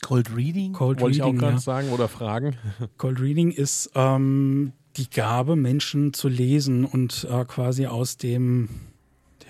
Cold 0.01 0.35
Reading? 0.35 0.73
Cold 0.73 1.01
Wollte 1.01 1.15
ich 1.17 1.21
auch 1.23 1.27
Reading, 1.27 1.39
gerade 1.39 1.53
ja. 1.55 1.59
sagen 1.59 1.89
oder 1.89 2.07
fragen. 2.07 2.55
Cold 2.97 3.19
Reading 3.19 3.51
ist 3.51 3.91
ähm, 3.95 4.73
die 4.95 5.09
Gabe, 5.09 5.55
Menschen 5.55 6.13
zu 6.13 6.27
lesen 6.27 6.85
und 6.85 7.27
äh, 7.29 7.45
quasi 7.45 7.87
aus 7.87 8.17
dem, 8.17 8.69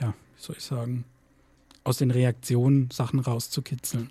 ja, 0.01 0.09
wie 0.35 0.41
soll 0.41 0.55
ich 0.57 0.63
sagen, 0.63 1.05
aus 1.83 1.97
den 1.97 2.11
Reaktionen 2.11 2.89
Sachen 2.91 3.19
rauszukitzeln. 3.19 4.09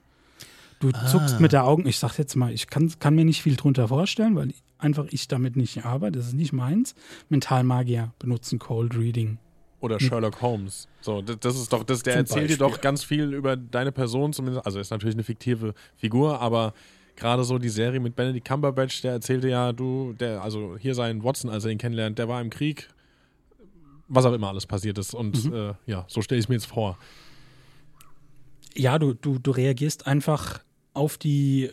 Du 0.80 0.91
Ah. 0.93 1.07
zuckst 1.07 1.41
mit 1.41 1.53
der 1.53 1.64
Augen, 1.64 1.87
ich 1.87 1.99
sag 1.99 2.18
jetzt 2.18 2.37
mal, 2.37 2.53
ich 2.53 2.66
kann, 2.68 2.93
kann 3.01 3.14
mir 3.14 3.24
nicht 3.24 3.43
viel 3.43 3.57
drunter 3.57 3.89
vorstellen, 3.89 4.37
weil 4.37 4.53
einfach 4.78 5.07
ich 5.11 5.26
damit 5.26 5.57
nicht 5.57 5.84
arbeite, 5.87 6.18
das 6.18 6.28
ist 6.28 6.34
nicht 6.34 6.53
meins. 6.53 6.95
Mentalmagier 7.30 8.12
benutzen 8.18 8.59
Cold 8.59 8.95
Reading. 8.97 9.39
Oder 9.81 10.01
Sherlock 10.01 10.41
Holmes. 10.41 10.89
So, 11.01 11.20
das, 11.22 11.37
das 11.41 11.57
ist 11.57 11.72
doch, 11.72 11.85
das, 11.85 12.03
der 12.03 12.14
Zum 12.14 12.20
erzählt 12.39 12.51
dir 12.51 12.57
Beispiel. 12.59 12.77
doch 12.77 12.81
ganz 12.81 13.05
viel 13.05 13.35
über 13.35 13.57
deine 13.57 13.93
Person, 13.93 14.33
zumindest. 14.33 14.64
Also 14.66 14.81
ist 14.81 14.91
natürlich 14.91 15.14
eine 15.14 15.22
fiktive 15.24 15.74
Figur, 15.97 16.41
aber 16.41 16.72
gerade 17.14 17.45
so 17.45 17.59
die 17.59 17.68
Serie 17.68 18.01
mit 18.01 18.16
Benedict 18.16 18.47
Cumberbatch, 18.47 19.03
der 19.03 19.12
erzählte 19.12 19.49
ja, 19.49 19.72
du, 19.72 20.14
der, 20.14 20.43
also 20.43 20.77
hier 20.79 20.95
sein 20.95 21.22
Watson, 21.22 21.51
als 21.51 21.64
er 21.64 21.70
ihn 21.72 21.79
kennenlernt, 21.79 22.18
der 22.18 22.29
war 22.29 22.41
im 22.41 22.51
Krieg, 22.51 22.89
was 24.09 24.24
auch 24.24 24.33
immer 24.33 24.49
alles 24.49 24.66
passiert 24.66 24.99
ist. 24.99 25.14
Und 25.14 25.45
Mhm. 25.45 25.53
äh, 25.55 25.72
ja, 25.87 26.05
so 26.09 26.22
stelle 26.22 26.39
ich 26.39 26.47
es 26.47 26.49
mir 26.49 26.55
jetzt 26.57 26.66
vor. 26.66 26.97
Ja, 28.74 28.99
du, 28.99 29.14
du, 29.14 29.39
du 29.39 29.51
reagierst 29.51 30.07
einfach 30.07 30.61
auf 30.95 31.16
die, 31.18 31.64
äh, 31.64 31.72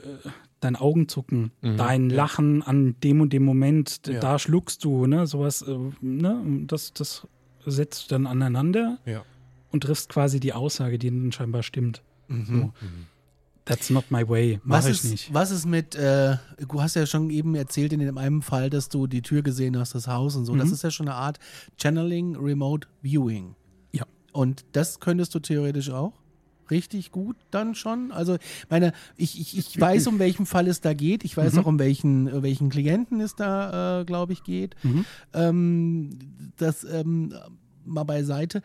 dein 0.59 0.75
Augenzucken, 0.75 1.51
Mhm, 1.61 1.77
dein. 1.77 2.09
Lachen 2.09 2.61
an 2.63 2.95
dem 3.03 3.19
und 3.21 3.33
dem 3.33 3.43
Moment, 3.43 4.01
Ja. 4.07 4.19
da 4.19 4.39
schluckst 4.39 4.83
du, 4.85 5.05
ne, 5.07 5.27
sowas, 5.27 5.61
äh, 5.61 5.77
ne, 6.01 6.41
das, 6.67 6.93
das 6.93 7.27
setzt 7.71 8.03
du 8.05 8.15
dann 8.15 8.27
aneinander 8.27 8.97
Ja. 9.05 9.23
und 9.71 9.81
triffst 9.83 10.09
quasi 10.09 10.39
die 10.39 10.53
Aussage, 10.53 10.97
die 10.99 11.09
dann 11.09 11.31
scheinbar 11.31 11.63
stimmt. 11.63 12.01
Mhm. 12.27 12.45
So. 12.45 12.73
That's 13.65 13.89
not 13.89 14.11
my 14.11 14.27
way, 14.27 14.59
Was 14.65 14.83
mach 14.83 14.89
ich 14.89 15.03
ist, 15.03 15.11
nicht. 15.11 15.33
was 15.33 15.49
ist 15.51 15.65
mit, 15.65 15.95
äh, 15.95 16.35
du 16.67 16.81
hast 16.81 16.95
ja 16.95 17.05
schon 17.05 17.29
eben 17.29 17.55
erzählt 17.55 17.93
in 17.93 17.99
dem 17.99 18.17
einen 18.17 18.41
Fall, 18.41 18.69
dass 18.69 18.89
du 18.89 19.07
die 19.07 19.21
Tür 19.21 19.41
gesehen 19.41 19.77
hast, 19.79 19.95
das 19.95 20.07
Haus 20.07 20.35
und 20.35 20.43
so. 20.45 20.53
Das 20.55 20.67
Mhm. 20.67 20.73
ist 20.73 20.83
ja 20.83 20.91
schon 20.91 21.07
eine 21.07 21.15
Art 21.15 21.39
Channeling 21.81 22.35
Remote 22.35 22.87
Viewing. 23.01 23.55
Ja. 23.93 24.03
Und 24.33 24.65
das 24.73 24.99
könntest 24.99 25.33
du 25.33 25.39
theoretisch 25.39 25.89
auch? 25.91 26.11
Richtig 26.71 27.11
gut 27.11 27.35
dann 27.51 27.75
schon? 27.75 28.11
Also, 28.11 28.37
meine, 28.69 28.93
ich, 29.17 29.39
ich, 29.39 29.57
ich 29.57 29.79
weiß, 29.79 30.07
um 30.07 30.17
welchen 30.19 30.45
Fall 30.45 30.67
es 30.67 30.79
da 30.81 30.93
geht. 30.93 31.23
Ich 31.23 31.35
weiß 31.35 31.53
Mhm. 31.53 31.59
auch, 31.59 31.65
um 31.65 31.79
welchen, 31.79 32.27
äh, 32.27 32.41
welchen 32.43 32.69
Klienten 32.69 33.19
es 33.21 33.35
da, 33.35 34.01
äh, 34.01 34.05
glaube 34.05 34.33
ich, 34.33 34.43
geht. 34.43 34.75
Mhm. 34.83 35.05
Ähm, 35.33 36.09
das 36.57 36.83
ähm, 36.85 37.33
mal 37.85 38.03
beiseite. 38.05 38.61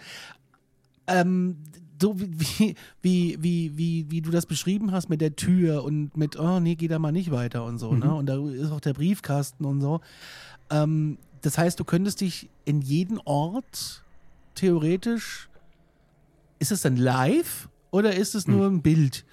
Ähm, 1.06 1.56
so 2.00 2.20
wie, 2.20 2.76
wie, 3.02 3.36
wie, 3.40 3.76
wie, 3.76 4.06
wie 4.10 4.20
du 4.20 4.30
das 4.30 4.46
beschrieben 4.46 4.92
hast 4.92 5.08
mit 5.08 5.20
der 5.20 5.34
Tür 5.34 5.82
und 5.82 6.16
mit, 6.16 6.38
oh 6.38 6.60
nee, 6.60 6.76
geh 6.76 6.86
da 6.88 6.98
mal 6.98 7.10
nicht 7.12 7.30
weiter 7.32 7.64
und 7.64 7.78
so, 7.78 7.92
Mhm. 7.92 7.98
ne? 7.98 8.14
Und 8.14 8.26
da 8.26 8.38
ist 8.48 8.70
auch 8.70 8.80
der 8.80 8.94
Briefkasten 8.94 9.64
und 9.64 9.80
so. 9.80 10.00
Ähm, 10.70 11.18
das 11.40 11.58
heißt, 11.58 11.78
du 11.80 11.84
könntest 11.84 12.20
dich 12.20 12.48
in 12.64 12.80
jeden 12.80 13.18
Ort 13.24 14.04
theoretisch, 14.54 15.48
ist 16.60 16.72
es 16.72 16.82
dann 16.82 16.96
live 16.96 17.68
oder 17.90 18.14
ist 18.14 18.34
es 18.34 18.46
nur 18.46 18.66
ein 18.66 18.82
Bild? 18.82 19.24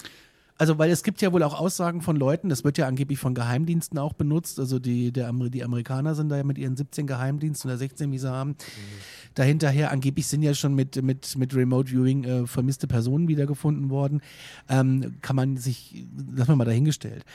Also, 0.58 0.78
weil 0.78 0.90
es 0.90 1.04
gibt 1.04 1.22
ja 1.22 1.34
wohl 1.34 1.44
auch 1.44 1.60
Aussagen 1.60 2.02
von 2.02 2.16
Leuten, 2.16 2.48
das 2.48 2.64
wird 2.64 2.78
ja 2.78 2.88
angeblich 2.88 3.20
von 3.20 3.36
Geheimdiensten 3.36 4.00
auch 4.00 4.14
benutzt. 4.14 4.58
Also, 4.58 4.80
die, 4.80 5.12
der, 5.12 5.34
die 5.34 5.64
Amerikaner 5.66 6.16
sind 6.16 6.30
da 6.30 6.38
ja 6.38 6.46
mit 6.46 6.58
ihren 6.58 6.78
17 6.78 7.08
Geheimdiensten 7.08 7.70
oder 7.70 7.78
16, 7.78 8.10
wie 8.14 8.20
sie 8.20 8.32
haben. 8.32 8.56
Dahinterher, 9.34 9.92
angeblich 9.92 10.28
sind 10.28 10.44
ja 10.44 10.54
schon 10.54 10.74
mit, 10.74 11.02
mit, 11.04 11.38
mit 11.38 11.54
Remote 11.54 11.92
Viewing 11.92 12.24
äh, 12.24 12.48
vermisste 12.48 12.88
Personen 12.88 13.28
wiedergefunden 13.28 13.90
worden. 13.90 14.22
Ähm, 14.70 15.18
kann 15.22 15.36
man 15.36 15.58
sich, 15.58 16.06
lassen 16.34 16.52
wir 16.52 16.56
mal 16.56 16.64
dahingestellt. 16.64 17.26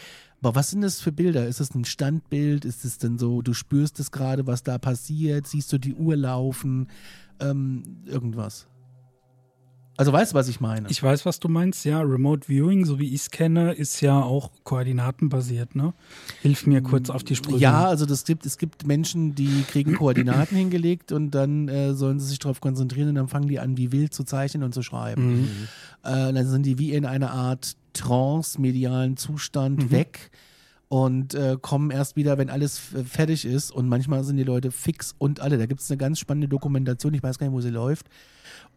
Aber 0.41 0.55
was 0.55 0.71
sind 0.71 0.81
das 0.81 1.03
für 1.03 1.13
Bilder? 1.13 1.47
Ist 1.47 1.61
es 1.61 1.75
ein 1.75 1.85
Standbild? 1.85 2.65
Ist 2.65 2.87
es 2.87 2.97
denn 2.97 3.19
so, 3.19 3.43
du 3.43 3.53
spürst 3.53 4.01
es 4.01 4.11
gerade, 4.11 4.47
was 4.47 4.63
da 4.63 4.79
passiert? 4.79 5.47
Siehst 5.47 5.71
du 5.75 5.79
die 5.79 5.95
Uhr 5.95 6.17
laufen? 6.17 6.89
Ähm, 7.39 7.99
irgendwas. 8.07 8.67
Also 10.01 10.15
weißt 10.15 10.33
du, 10.33 10.35
was 10.35 10.49
ich 10.49 10.61
meine? 10.61 10.89
Ich 10.89 11.03
weiß, 11.03 11.27
was 11.27 11.41
du 11.41 11.49
meinst. 11.49 11.85
Ja, 11.85 12.01
Remote 12.01 12.49
Viewing, 12.49 12.87
so 12.87 12.99
wie 12.99 13.09
ich 13.09 13.21
es 13.21 13.31
kenne, 13.31 13.73
ist 13.73 14.01
ja 14.01 14.19
auch 14.23 14.51
koordinatenbasiert. 14.65 15.77
Ne? 15.77 15.93
Hilf 16.41 16.67
mir 16.67 16.81
kurz 16.81 17.11
auf 17.11 17.23
die 17.23 17.37
Sprünge. 17.37 17.59
Ja, 17.59 17.85
also 17.85 18.07
das 18.07 18.25
gibt, 18.25 18.47
es 18.47 18.57
gibt 18.57 18.87
Menschen, 18.87 19.35
die 19.35 19.63
kriegen 19.69 19.95
Koordinaten 19.95 20.57
hingelegt 20.57 21.13
und 21.13 21.33
dann 21.33 21.69
äh, 21.69 21.93
sollen 21.93 22.19
sie 22.19 22.29
sich 22.29 22.39
darauf 22.39 22.63
konzentrieren 22.63 23.11
und 23.11 23.17
dann 23.17 23.29
fangen 23.29 23.49
die 23.49 23.59
an, 23.61 23.77
wie 23.77 23.93
wild 23.93 24.15
zu 24.15 24.25
zeichnen 24.25 24.63
und 24.63 24.73
zu 24.73 24.83
schreiben. 24.83 25.43
Mhm. 25.43 25.69
Äh, 26.03 26.33
dann 26.33 26.47
sind 26.47 26.65
die 26.65 26.79
wie 26.79 26.93
in 26.95 27.05
einer 27.05 27.33
Art 27.33 27.77
trance-medialen 27.93 29.19
Zustand 29.19 29.85
Mhm. 29.85 29.91
weg 29.91 30.31
und 30.91 31.35
äh, 31.35 31.57
kommen 31.61 31.93
erst 31.93 32.17
wieder, 32.17 32.37
wenn 32.37 32.51
alles 32.51 32.81
fertig 33.07 33.45
ist. 33.45 33.71
Und 33.71 33.89
manchmal 33.89 34.25
sind 34.25 34.39
die 34.39 34.43
Leute 34.43 34.73
fix 34.73 35.15
und 35.19 35.39
alle. 35.39 35.57
Da 35.57 35.67
gibt 35.67 35.81
es 35.81 35.89
eine 35.89 35.99
ganz 35.99 36.19
spannende 36.19 36.49
Dokumentation, 36.49 37.15
ich 37.15 37.23
weiß 37.23 37.39
gar 37.39 37.47
nicht, 37.47 37.55
wo 37.55 37.61
sie 37.61 37.71
läuft. 37.71 38.09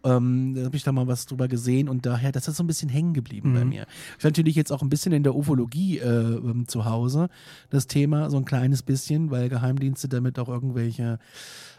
Ähm, 0.04 0.54
da 0.54 0.66
habe 0.66 0.76
ich 0.76 0.84
da 0.84 0.92
mal 0.92 1.08
was 1.08 1.26
drüber 1.26 1.48
gesehen 1.48 1.90
und 1.90 2.06
daher, 2.06 2.32
das 2.32 2.48
ist 2.48 2.58
so 2.58 2.64
ein 2.64 2.68
bisschen 2.68 2.90
hängen 2.90 3.16
geblieben 3.16 3.56
bei 3.56 3.66
mir. 3.66 3.88
Ich 4.20 4.24
natürlich 4.24 4.56
jetzt 4.56 4.72
auch 4.72 4.84
ein 4.84 4.90
bisschen 4.90 5.12
in 5.12 5.24
der 5.24 5.34
Ufologie 5.34 5.98
äh, 5.98 6.36
ähm, 6.36 6.68
zu 6.68 6.86
Hause, 6.86 7.30
das 7.72 7.88
Thema, 7.88 8.30
so 8.30 8.38
ein 8.38 8.46
kleines 8.46 8.84
bisschen, 8.84 9.32
weil 9.32 9.50
Geheimdienste 9.50 10.08
damit 10.08 10.38
auch 10.38 10.50
irgendwelche 10.50 11.18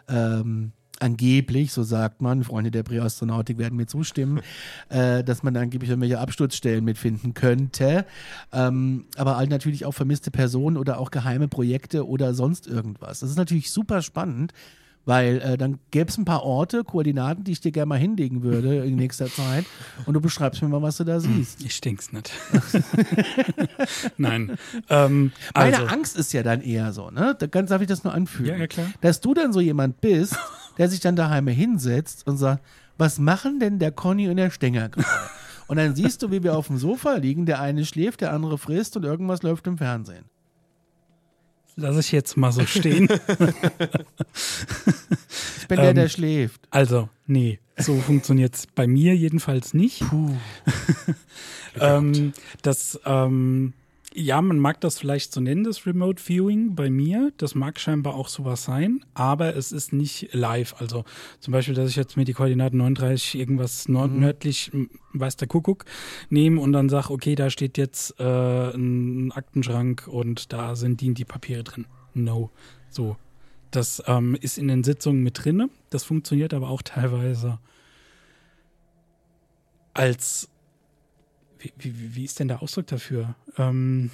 ähm, 0.09 0.72
angeblich, 1.01 1.73
so 1.73 1.83
sagt 1.83 2.23
man, 2.23 2.45
Freunde 2.45 2.71
der 2.71 2.83
Präastronautik 2.83 3.59
werden 3.59 3.77
mir 3.77 3.87
zustimmen, 3.87 4.41
äh, 4.89 5.25
dass 5.25 5.43
man 5.43 5.57
angeblich 5.57 5.91
irgendwelche 5.91 6.19
Absturzstellen 6.19 6.85
mitfinden 6.85 7.35
könnte. 7.35 8.07
Ähm, 8.53 9.07
aber 9.17 9.37
halt 9.37 9.51
natürlich 9.51 9.85
auch 9.85 9.93
vermisste 9.93 10.31
Personen 10.31 10.77
oder 10.77 10.99
auch 10.99 11.11
geheime 11.11 11.49
Projekte 11.49 12.07
oder 12.07 12.35
sonst 12.35 12.67
irgendwas. 12.67 13.21
Das 13.21 13.31
ist 13.31 13.37
natürlich 13.37 13.71
super 13.71 14.03
spannend. 14.03 14.53
Weil 15.07 15.43
äh, 15.43 15.59
dann 15.59 15.79
gäbe 15.91 16.09
es 16.09 16.17
ein 16.17 16.25
paar 16.25 16.45
Orte, 16.45 16.83
Koordinaten, 16.83 17.45
die 17.45 17.53
ich 17.53 17.61
dir 17.61 17.73
gerne 17.73 17.87
mal 17.87 17.99
hinlegen 17.99 18.43
würde 18.43 18.79
in 18.87 18.97
nächster 18.97 19.27
Zeit. 19.27 19.67
Und 20.07 20.15
du 20.15 20.21
beschreibst 20.21 20.63
mir 20.63 20.69
mal, 20.69 20.83
was 20.83 20.97
du 20.97 21.05
da 21.05 21.21
siehst. 21.21 21.63
Ich 21.63 21.75
stink's 21.75 22.13
nicht. 22.13 22.33
Nein. 24.17 24.57
Ähm, 24.89 25.33
Meine 25.55 25.79
also, 25.79 25.89
Angst 25.89 26.17
ist 26.17 26.33
ja 26.33 26.43
dann 26.43 26.63
eher 26.63 26.93
so, 26.93 27.11
ne? 27.11 27.37
Da 27.39 27.47
darf 27.47 27.83
ich 27.83 27.89
das 27.89 28.05
nur 28.05 28.15
anfügen. 28.15 28.49
Ja, 28.49 28.57
ja, 28.57 28.67
klar. 28.67 28.87
Dass 29.03 29.21
du 29.21 29.35
dann 29.35 29.53
so 29.53 29.61
jemand 29.61 30.01
bist, 30.01 30.39
der 30.79 30.89
sich 30.89 31.01
dann 31.01 31.16
daheim 31.16 31.49
hinsetzt 31.49 32.27
und 32.27 32.37
sagt, 32.37 32.64
was 32.99 33.18
machen 33.18 33.59
denn 33.61 33.79
der 33.79 33.93
Conny 33.93 34.29
und 34.29 34.37
der 34.37 34.51
Stenger 34.51 34.89
gerade? 34.89 35.09
Und 35.66 35.79
dann 35.79 35.95
siehst 35.95 36.22
du, 36.22 36.31
wie 36.31 36.43
wir 36.43 36.59
auf 36.59 36.66
dem 36.66 36.77
Sofa 36.77 37.14
liegen, 37.14 37.47
der 37.47 37.59
eine 37.59 37.87
schläft, 37.87 38.20
der 38.20 38.35
andere 38.35 38.59
frisst 38.59 38.99
und 38.99 39.05
irgendwas 39.05 39.43
läuft 39.43 39.66
im 39.66 39.79
Fernsehen. 39.79 40.27
lass 41.75 41.97
ich 41.97 42.12
jetzt 42.12 42.37
mal 42.37 42.53
so 42.53 42.66
stehen. 42.66 43.09
Ich 45.64 45.68
bin 45.68 45.79
der, 45.79 45.89
Ähm, 45.89 45.95
der 45.95 46.09
schläft. 46.11 46.61
Also, 46.70 47.09
nee, 47.27 47.59
so 47.79 47.97
funktioniert's 47.97 48.66
bei 48.66 48.87
mir 48.87 49.16
jedenfalls 49.16 49.72
nicht. 49.72 50.05
ähm, 51.81 52.35
das, 52.61 53.01
ähm, 53.07 53.72
ja, 54.17 54.41
man 54.41 54.61
mag 54.61 54.81
das 54.81 54.99
vielleicht 54.99 55.33
so 55.33 55.41
nennen, 55.41 55.65
das 55.65 55.87
Remote 55.87 56.23
Viewing 56.23 56.77
bei 56.77 56.89
mir. 56.89 57.33
Das 57.37 57.57
mag 57.57 57.81
scheinbar 57.81 58.15
auch 58.15 58.29
sowas 58.29 58.62
sein, 58.62 59.05
aber 59.15 59.57
es 59.57 59.73
ist 59.73 59.93
nicht 59.93 60.29
live. 60.33 60.77
Also 60.79 61.05
zum 61.41 61.53
Beispiel, 61.53 61.75
dass 61.75 61.91
ich 61.91 61.97
jetzt 61.97 62.17
mir 62.17 62.25
die 62.25 62.33
Koordinaten 62.33 62.79
39 62.79 63.35
irgendwas 63.35 63.89
nord 63.89 64.12
nördlich, 64.12 64.73
m, 64.73 64.89
weiß 65.15 65.37
der 65.37 65.49
Kuckuck, 65.49 65.85
nehme 66.31 66.61
und 66.61 66.73
dann 66.73 66.89
sage, 66.89 67.11
okay, 67.11 67.35
da 67.35 67.51
steht 67.51 67.77
jetzt 67.77 68.19
äh, 68.21 68.71
ein 68.71 69.33
Aktenschrank 69.33 70.07
und 70.07 70.53
da 70.53 70.77
sind 70.77 71.01
die, 71.01 71.12
die 71.12 71.25
Papiere 71.25 71.65
drin. 71.65 71.87
No. 72.15 72.51
So. 72.91 73.17
Das 73.73 74.01
ähm, 74.07 74.37
ist 74.41 74.59
in 74.59 74.69
den 74.69 74.85
Sitzungen 74.85 75.25
mit 75.25 75.45
drinne. 75.45 75.69
Das 75.91 76.05
funktioniert 76.05 76.55
aber 76.55 76.69
auch 76.69 76.83
teilweise 76.83 77.59
als 79.93 80.49
wie, 81.79 81.95
wie, 81.99 82.15
wie 82.17 82.25
ist 82.25 82.39
denn 82.41 82.49
der 82.49 82.62
Ausdruck 82.62 82.87
dafür? 82.89 83.35
Ähm, 83.59 84.11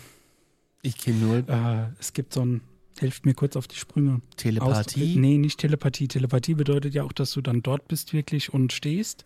Ich 0.83 0.97
kenne 0.99 1.19
nur 1.19 1.49
äh, 1.49 1.89
es 1.99 2.13
gibt 2.13 2.33
so 2.35 2.45
ein, 2.45 2.61
helft 2.99 3.27
mir 3.27 3.35
kurz 3.35 3.57
auf 3.57 3.67
die 3.69 3.77
Sprünge. 3.77 4.21
Telepathie. 4.37 5.01
Ausdruck- 5.03 5.21
Nee, 5.21 5.39
nicht 5.39 5.59
Telepathie. 5.59 6.09
Telepathie 6.09 6.55
bedeutet 6.55 6.95
ja 6.95 7.03
auch, 7.05 7.13
dass 7.13 7.33
du 7.33 7.41
dann 7.41 7.63
dort 7.63 7.89
bist 7.89 8.13
wirklich 8.13 8.53
und 8.53 8.73
stehst. 8.73 9.25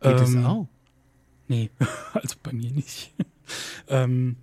Geht 0.00 0.12
das 0.20 0.30
Ähm, 0.34 0.44
auch? 0.46 0.68
Nee, 1.48 1.70
also 2.14 2.36
bei 2.42 2.52
mir 2.52 2.70
nicht. 2.70 3.12
ähm, 3.88 4.36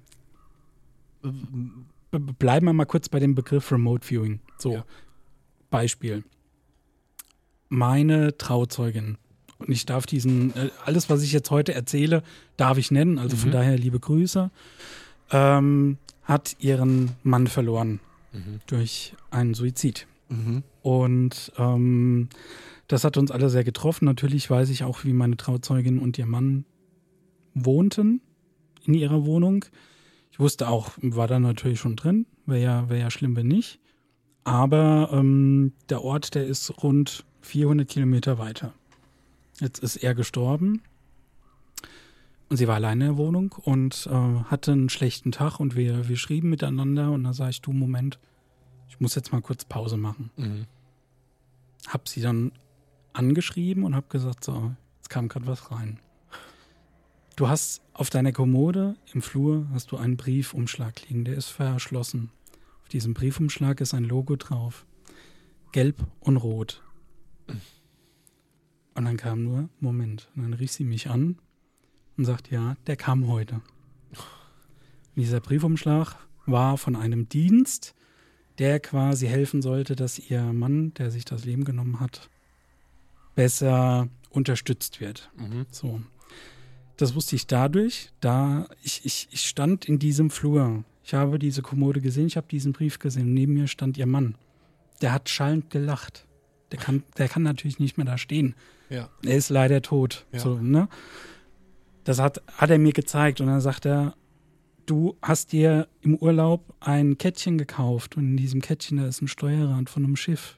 bleiben 2.12 2.66
wir 2.66 2.74
mal 2.74 2.86
kurz 2.86 3.10
bei 3.10 3.20
dem 3.20 3.36
Begriff 3.36 3.72
Remote 3.72 4.06
Viewing. 4.06 4.40
So, 4.58 4.74
Ja. 4.74 4.86
Beispiel. 5.70 6.24
Meine 7.70 8.36
Trauzeugin. 8.38 9.18
Und 9.60 9.70
ich 9.70 9.86
darf 9.86 10.06
diesen, 10.06 10.56
äh, 10.56 10.70
alles, 10.86 11.10
was 11.10 11.22
ich 11.22 11.32
jetzt 11.32 11.52
heute 11.52 11.74
erzähle, 11.74 12.24
darf 12.58 12.78
ich 12.78 12.92
nennen. 12.92 13.20
Also 13.20 13.38
von 13.38 13.52
daher 13.52 13.78
liebe 13.78 14.00
Grüße. 14.00 14.50
Ähm, 15.32 15.98
hat 16.24 16.56
ihren 16.60 17.12
Mann 17.24 17.48
verloren 17.48 18.00
durch 18.68 19.14
einen 19.32 19.54
Suizid. 19.54 20.08
Mhm. 20.30 20.64
Und 20.82 21.52
ähm, 21.58 22.30
das 22.88 23.04
hat 23.04 23.18
uns 23.18 23.32
alle 23.32 23.50
sehr 23.50 23.64
getroffen. 23.64 24.06
Natürlich 24.06 24.50
weiß 24.50 24.70
ich 24.70 24.84
auch, 24.84 25.04
wie 25.04 25.14
meine 25.14 25.38
Trauzeugin 25.38 26.00
und 26.00 26.18
ihr 26.18 26.26
Mann 26.26 26.66
wohnten 27.54 28.22
in 28.86 28.94
ihrer 28.94 29.26
Wohnung. 29.26 29.66
Ich 30.32 30.40
wusste 30.40 30.68
auch, 30.68 30.92
war 31.02 31.28
da 31.28 31.40
natürlich 31.40 31.80
schon 31.80 31.96
drin. 31.96 32.26
Wäre 32.46 32.62
ja, 32.62 32.90
wär 32.90 32.98
ja 32.98 33.12
schlimm, 33.12 33.36
wenn 33.36 33.48
nicht. 33.48 33.80
Aber 34.44 35.10
ähm, 35.12 35.74
der 35.90 36.04
Ort, 36.04 36.36
der 36.36 36.46
ist 36.46 36.82
rund 36.82 37.26
400 37.42 37.88
Kilometer 37.88 38.40
weiter. 38.40 38.74
Jetzt 39.60 39.80
ist 39.80 39.98
er 39.98 40.16
gestorben. 40.16 40.82
Und 42.50 42.58
sie 42.58 42.68
war 42.68 42.76
alleine 42.76 43.06
in 43.06 43.12
der 43.12 43.18
Wohnung 43.18 43.54
und 43.62 44.08
äh, 44.08 44.44
hatte 44.46 44.72
einen 44.72 44.90
schlechten 44.90 45.32
Tag 45.32 45.60
und 45.60 45.76
wir, 45.76 46.10
wir 46.10 46.18
schrieben 46.18 46.50
miteinander 46.50 47.12
und 47.12 47.24
da 47.24 47.34
sage 47.34 47.52
ich, 47.52 47.62
du, 47.62 47.72
Moment, 47.72 48.20
ich 48.88 49.00
muss 49.00 49.14
jetzt 49.14 49.32
mal 49.32 49.42
kurz 49.42 49.66
Pause 49.66 49.98
machen. 49.98 50.32
Mhm. 50.36 50.66
Hab 51.88 52.10
sie 52.10 52.22
dann 52.22 52.52
angeschrieben 53.14 53.84
und 53.84 53.96
hab 53.96 54.10
gesagt, 54.10 54.44
so, 54.44 54.74
jetzt 54.98 55.10
kam 55.10 55.28
gerade 55.28 55.46
was 55.46 55.72
rein. 55.72 56.00
Du 57.36 57.48
hast 57.48 57.82
auf 57.94 58.10
deiner 58.10 58.32
Kommode 58.32 58.96
im 59.14 59.22
Flur 59.22 59.68
hast 59.72 59.92
du 59.92 59.98
einen 59.98 60.18
Briefumschlag 60.18 61.08
liegen, 61.08 61.26
der 61.26 61.36
ist 61.36 61.48
verschlossen. 61.48 62.32
Auf 62.82 62.90
diesem 62.90 63.14
Briefumschlag 63.14 63.80
ist 63.80 63.94
ein 63.94 64.04
Logo 64.04 64.36
drauf. 64.36 64.86
Gelb 65.72 66.04
und 66.20 66.38
rot. 66.38 66.82
Und 69.00 69.06
dann 69.06 69.16
kam 69.16 69.46
nur, 69.46 69.70
Moment, 69.80 70.28
und 70.36 70.44
dann 70.44 70.54
rief 70.54 70.74
sie 70.74 70.84
mich 70.84 71.10
an 71.10 71.38
und 72.18 72.26
sagt, 72.26 72.52
ja, 72.52 72.76
der 72.86 72.98
kam 72.98 73.30
heute. 73.30 73.56
Und 73.56 73.64
dieser 75.16 75.40
Briefumschlag 75.40 76.18
war 76.46 76.78
von 76.78 76.98
einem 76.98 77.30
Dienst, 77.30 77.96
der 78.58 78.82
quasi 78.82 79.28
helfen 79.28 79.62
sollte, 79.62 79.96
dass 79.96 80.20
ihr 80.20 80.44
Mann, 80.52 80.94
der 80.96 81.12
sich 81.12 81.24
das 81.24 81.46
Leben 81.46 81.64
genommen 81.64 82.02
hat, 82.02 82.30
besser 83.36 84.10
unterstützt 84.32 85.00
wird. 85.00 85.32
So. 85.72 86.02
Das 86.98 87.16
wusste 87.16 87.38
ich 87.38 87.48
dadurch, 87.48 88.10
da 88.20 88.68
ich, 88.84 89.06
ich, 89.06 89.30
ich 89.32 89.48
stand 89.48 89.86
in 89.86 89.98
diesem 89.98 90.30
Flur. 90.30 90.84
Ich 91.06 91.14
habe 91.14 91.40
diese 91.40 91.62
Kommode 91.62 92.02
gesehen, 92.02 92.28
ich 92.28 92.36
habe 92.36 92.48
diesen 92.52 92.74
Brief 92.74 93.00
gesehen. 93.00 93.34
Neben 93.34 93.54
mir 93.54 93.68
stand 93.68 93.98
ihr 93.98 94.08
Mann. 94.08 94.36
Der 95.02 95.14
hat 95.14 95.30
schallend 95.30 95.70
gelacht. 95.70 96.28
Der 96.74 96.80
kann, 96.80 97.04
der 97.18 97.30
kann 97.30 97.44
natürlich 97.44 97.80
nicht 97.80 97.96
mehr 97.96 98.06
da 98.06 98.18
stehen. 98.18 98.56
Ja. 98.90 99.10
Er 99.24 99.38
ist 99.38 99.50
leider 99.50 99.82
tot. 99.82 100.26
Ja. 100.32 100.40
So, 100.40 100.56
ne? 100.60 100.88
Das 102.04 102.20
hat, 102.20 102.42
hat 102.58 102.70
er 102.70 102.80
mir 102.80 102.94
gezeigt 102.94 103.40
und 103.42 103.48
dann 103.48 103.62
sagt 103.62 103.86
er, 103.86 104.16
du 104.86 105.16
hast 105.22 105.52
dir 105.52 105.88
im 106.02 106.16
Urlaub 106.16 106.74
ein 106.80 107.18
Kettchen 107.18 107.58
gekauft 107.58 108.18
und 108.18 108.24
in 108.24 108.38
diesem 108.38 108.62
Kettchen 108.62 108.98
da 108.98 109.06
ist 109.08 109.22
ein 109.22 109.28
Steuerrad 109.28 109.90
von 109.90 110.04
einem 110.04 110.16
Schiff 110.16 110.58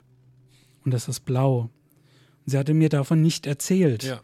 und 0.85 0.93
das 0.93 1.07
ist 1.09 1.21
blau. 1.25 1.69
Und 2.45 2.51
sie 2.51 2.57
hatte 2.57 2.73
mir 2.73 2.89
davon 2.89 3.21
nicht 3.21 3.45
erzählt 3.47 4.03
Ja. 4.03 4.21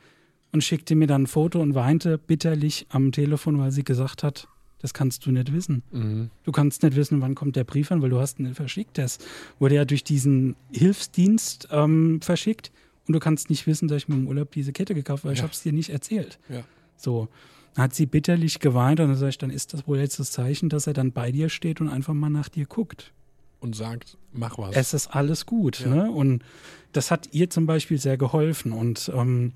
und 0.53 0.64
schickte 0.64 0.95
mir 0.95 1.08
dann 1.08 1.24
ein 1.24 1.28
Foto 1.28 1.60
und 1.62 1.76
weinte 1.76 2.18
bitterlich 2.18 2.86
am 2.89 3.12
Telefon, 3.12 3.60
weil 3.60 3.72
sie 3.72 3.84
gesagt 3.84 4.24
hat, 4.24 4.47
das 4.80 4.93
kannst 4.93 5.26
du 5.26 5.32
nicht 5.32 5.51
wissen. 5.51 5.84
Mhm. 5.91 6.30
Du 6.43 6.51
kannst 6.51 6.84
nicht 6.84 6.95
wissen, 6.95 7.20
wann 7.20 7.36
kommt 7.36 7.55
der 7.55 7.64
Brief 7.64 7.91
an, 7.91 8.01
weil 8.01 8.12
du 8.12 8.20
hast 8.20 8.39
ihn 8.39 8.43
nicht 8.45 8.55
verschickt. 8.55 8.97
Das 8.99 9.18
wurde 9.60 9.76
ja 9.76 9.86
durch 9.86 10.03
diesen 10.03 10.55
Hilfsdienst 10.72 11.68
ähm, 11.72 12.22
verschickt 12.22 12.72
und 13.08 13.14
du 13.14 13.20
kannst 13.20 13.49
nicht 13.49 13.66
wissen, 13.68 13.88
dass 13.88 13.97
ich 14.03 14.08
mir 14.08 14.16
im 14.16 14.28
Urlaub 14.28 14.51
diese 14.51 14.74
Kette 14.74 14.93
gekauft 14.93 15.24
habe, 15.24 15.30
weil 15.30 15.34
ich 15.34 15.39
Ja. 15.39 15.43
habe 15.43 15.53
es 15.53 15.62
dir 15.64 15.74
nicht 15.74 15.89
erzählt. 15.89 16.39
Ja. 16.49 16.64
So. 16.95 17.28
Dann 17.76 17.84
hat 17.84 17.93
sie 17.95 18.05
bitterlich 18.08 18.60
geweint 18.60 18.99
und 18.99 19.08
dann 19.10 19.16
sage 19.18 19.30
ich, 19.30 19.38
dann 19.38 19.49
ist 19.51 19.74
das 19.74 19.88
wohl 19.88 19.99
jetzt 19.99 20.20
das 20.20 20.32
Zeichen, 20.32 20.68
dass 20.70 20.88
er 20.88 20.93
dann 20.93 21.12
bei 21.12 21.32
dir 21.32 21.49
steht 21.49 21.80
und 21.80 21.89
einfach 21.89 22.14
mal 22.14 22.30
nach 22.30 22.49
dir 22.49 22.66
guckt. 22.66 23.14
Und 23.60 23.76
sagt, 23.76 24.18
mach 24.34 24.58
was. 24.58 24.76
Es 24.76 24.93
ist 24.93 25.08
alles 25.08 25.45
gut. 25.45 25.80
Ja. 25.82 25.88
Ne? 25.88 26.12
Und 26.12 26.43
das 26.91 27.10
hat 27.12 27.30
ihr 27.34 27.49
zum 27.49 27.66
Beispiel 27.66 27.97
sehr 27.99 28.18
geholfen. 28.18 28.72
Und 28.72 29.12
ähm, 29.16 29.51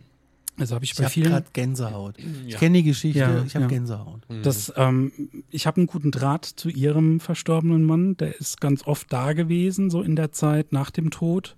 also 0.58 0.76
habe 0.76 0.86
ich 0.86 0.91
Ich 0.91 0.97
bei 0.97 1.04
habe 1.06 1.14
vielen. 1.14 1.30
gerade 1.30 1.45
Gänsehaut. 1.54 2.16
Ich 2.20 2.54
Ja. 2.54 2.60
kenne 2.60 2.78
die 2.80 2.84
Geschichte, 2.84 3.20
Ja, 3.20 3.43
ich 3.43 3.56
habe 3.56 3.64
ja. 3.64 3.70
Gänsehaut. 3.70 4.22
Das, 4.43 4.72
ähm, 4.76 5.12
ich 5.49 5.66
habe 5.68 5.78
einen 5.78 5.88
guten 5.88 6.12
Draht 6.12 6.45
zu 6.45 6.70
ihrem 6.70 7.20
verstorbenen 7.20 7.84
Mann. 7.84 8.18
Der 8.18 8.36
ist 8.39 8.60
ganz 8.62 8.86
oft 8.86 9.12
da 9.14 9.34
gewesen, 9.34 9.89
so 9.89 10.02
in 10.02 10.16
der 10.16 10.32
Zeit 10.32 10.74
nach 10.74 10.89
dem 10.91 11.10
Tod. 11.10 11.56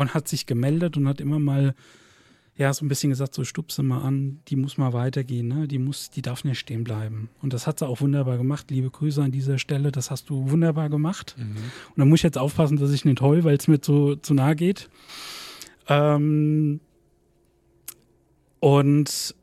Und 0.00 0.14
hat 0.14 0.28
sich 0.28 0.46
gemeldet 0.46 0.96
und 0.96 1.06
hat 1.06 1.20
immer 1.20 1.38
mal, 1.38 1.74
ja, 2.56 2.72
so 2.72 2.86
ein 2.86 2.88
bisschen 2.88 3.10
gesagt, 3.10 3.34
so 3.34 3.44
stupse 3.44 3.82
mal 3.82 4.00
an, 4.00 4.40
die 4.48 4.56
muss 4.56 4.78
mal 4.78 4.94
weitergehen, 4.94 5.46
ne? 5.46 5.68
Die 5.68 5.78
muss, 5.78 6.08
die 6.08 6.22
darf 6.22 6.42
nicht 6.42 6.58
stehen 6.58 6.84
bleiben. 6.84 7.28
Und 7.42 7.52
das 7.52 7.66
hat 7.66 7.80
sie 7.80 7.86
auch 7.86 8.00
wunderbar 8.00 8.38
gemacht. 8.38 8.70
Liebe 8.70 8.90
Grüße 8.90 9.22
an 9.22 9.30
dieser 9.30 9.58
Stelle, 9.58 9.92
das 9.92 10.10
hast 10.10 10.30
du 10.30 10.50
wunderbar 10.50 10.88
gemacht. 10.88 11.36
Und 11.90 11.98
da 11.98 12.06
muss 12.06 12.20
ich 12.20 12.22
jetzt 12.22 12.38
aufpassen, 12.38 12.78
dass 12.78 12.92
ich 12.92 13.04
nicht 13.04 13.20
heul, 13.20 13.44
weil 13.44 13.56
es 13.58 13.68
mir 13.68 13.82
zu, 13.82 14.16
zu 14.16 14.32
nahe 14.32 14.56
geht. 14.56 14.88
Ähm, 15.86 16.80
und 18.58 19.34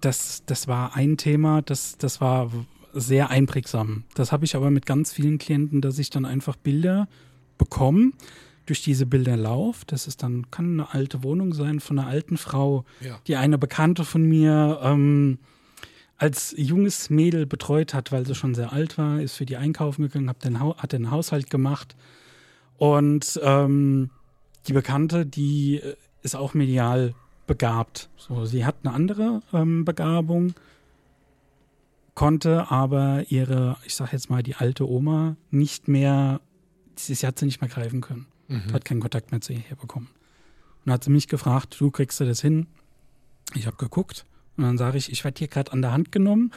das, 0.00 0.42
das 0.44 0.66
war 0.66 0.96
ein 0.96 1.16
Thema, 1.16 1.62
das, 1.62 1.98
das 1.98 2.20
war 2.20 2.50
sehr 2.94 3.30
einprägsam. 3.30 4.02
Das 4.14 4.32
habe 4.32 4.44
ich 4.44 4.56
aber 4.56 4.70
mit 4.70 4.86
ganz 4.86 5.12
vielen 5.12 5.38
Klienten, 5.38 5.80
dass 5.80 6.00
ich 6.00 6.10
dann 6.10 6.24
einfach 6.24 6.56
Bilder 6.56 7.06
bekomme, 7.58 8.12
durch 8.66 8.82
diese 8.82 9.06
Bilder 9.06 9.36
laufe. 9.36 9.84
Das 9.86 10.06
ist 10.06 10.22
dann, 10.22 10.50
kann 10.50 10.72
eine 10.80 10.94
alte 10.94 11.22
Wohnung 11.22 11.52
sein 11.54 11.80
von 11.80 11.98
einer 11.98 12.08
alten 12.08 12.36
Frau, 12.36 12.84
Ja. 13.00 13.18
die 13.26 13.36
eine 13.36 13.58
Bekannte 13.58 14.04
von 14.04 14.22
mir 14.22 14.78
ähm, 14.82 15.38
als 16.16 16.54
junges 16.56 17.10
Mädel 17.10 17.46
betreut 17.46 17.94
hat, 17.94 18.10
weil 18.12 18.26
sie 18.26 18.34
schon 18.34 18.54
sehr 18.54 18.72
alt 18.72 18.98
war, 18.98 19.20
ist 19.20 19.36
für 19.36 19.46
die 19.46 19.56
einkaufen 19.56 20.02
gegangen, 20.02 20.28
hat 20.28 20.44
den, 20.44 20.60
Hau- 20.60 20.76
hat 20.76 20.92
den 20.92 21.10
Haushalt 21.10 21.48
gemacht. 21.50 21.94
Und 22.76 23.40
ähm, 23.42 24.10
die 24.66 24.72
Bekannte, 24.72 25.24
die 25.26 25.76
äh, 25.76 25.94
ist 26.22 26.34
auch 26.36 26.54
medial 26.54 27.14
begabt. 27.46 28.10
So, 28.16 28.44
sie 28.44 28.66
hat 28.66 28.74
eine 28.82 28.92
andere 28.92 29.42
ähm, 29.54 29.84
Begabung, 29.84 30.54
konnte 32.14 32.70
aber 32.70 33.24
ihre, 33.30 33.76
ich 33.86 33.94
sag 33.94 34.12
jetzt 34.12 34.28
mal, 34.28 34.42
die 34.42 34.56
alte 34.56 34.88
Oma 34.88 35.36
nicht 35.50 35.86
mehr, 35.88 36.40
sie, 36.98 37.14
sie 37.14 37.26
hat 37.26 37.38
sie 37.38 37.46
nicht 37.46 37.60
mehr 37.60 37.70
greifen 37.70 38.00
können. 38.00 38.26
Hat 38.72 38.84
keinen 38.84 39.00
Kontakt 39.00 39.30
mehr 39.30 39.40
zu 39.42 39.52
ihr 39.52 39.58
herbekommen. 39.60 40.08
Und 40.86 40.92
hat 40.92 41.04
sie 41.04 41.10
mich 41.10 41.28
gefragt, 41.28 41.76
du 41.78 41.90
kriegst 41.90 42.18
du 42.20 42.24
das 42.24 42.40
hin? 42.40 42.66
Ich 43.54 43.66
habe 43.66 43.76
geguckt 43.76 44.24
und 44.56 44.64
dann 44.64 44.78
sage 44.78 44.96
ich, 44.98 45.12
ich 45.12 45.22
werde 45.24 45.38
hier 45.38 45.48
gerade 45.48 45.72
an 45.72 45.82
der 45.82 45.92
Hand 45.92 46.12
genommen 46.12 46.50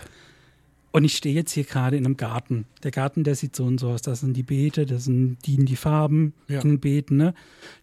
und 0.92 1.04
ich 1.06 1.16
stehe 1.16 1.36
jetzt 1.36 1.52
hier 1.52 1.64
gerade 1.64 1.98
in 1.98 2.06
einem 2.06 2.18
Garten. 2.18 2.66
Der 2.84 2.92
Garten, 2.92 3.24
der 3.24 3.36
sieht 3.36 3.56
so 3.56 3.66
und 3.66 3.80
so 3.80 3.89
aus. 3.92 4.02
Das 4.02 4.20
sind 4.22 4.34
die 4.36 4.44
Beete, 4.44 4.86
das 4.86 5.06
sind 5.06 5.38
die, 5.46 5.58
die 5.58 5.76
Farben 5.76 6.34
Ja. 6.48 6.62
in 6.62 6.70
den 6.70 6.80
Beeten. 6.80 7.18
Ne? 7.18 7.34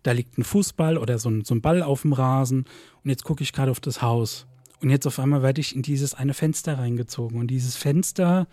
Da 0.03 0.13
liegt 0.13 0.37
ein 0.39 0.45
Fußball 0.45 0.99
oder 0.99 1.19
so 1.19 1.29
ein, 1.31 1.45
so 1.45 1.55
ein 1.55 1.61
Ball 1.63 1.83
auf 1.83 2.03
dem 2.03 2.13
Rasen. 2.13 2.65
Und 3.05 3.11
jetzt 3.11 3.25
gucke 3.25 3.43
ich 3.43 3.53
gerade 3.53 3.71
auf 3.71 3.81
das 3.81 4.03
Haus. 4.03 4.47
Und 4.81 4.91
jetzt 4.91 5.07
auf 5.07 5.19
einmal 5.19 5.43
werde 5.43 5.61
ich 5.61 5.75
in 5.75 5.83
dieses 5.83 6.15
eine 6.15 6.35
Fenster 6.35 6.79
reingezogen. 6.79 7.39
Und 7.41 7.49
dieses 7.49 7.77
Fenster 7.77 8.47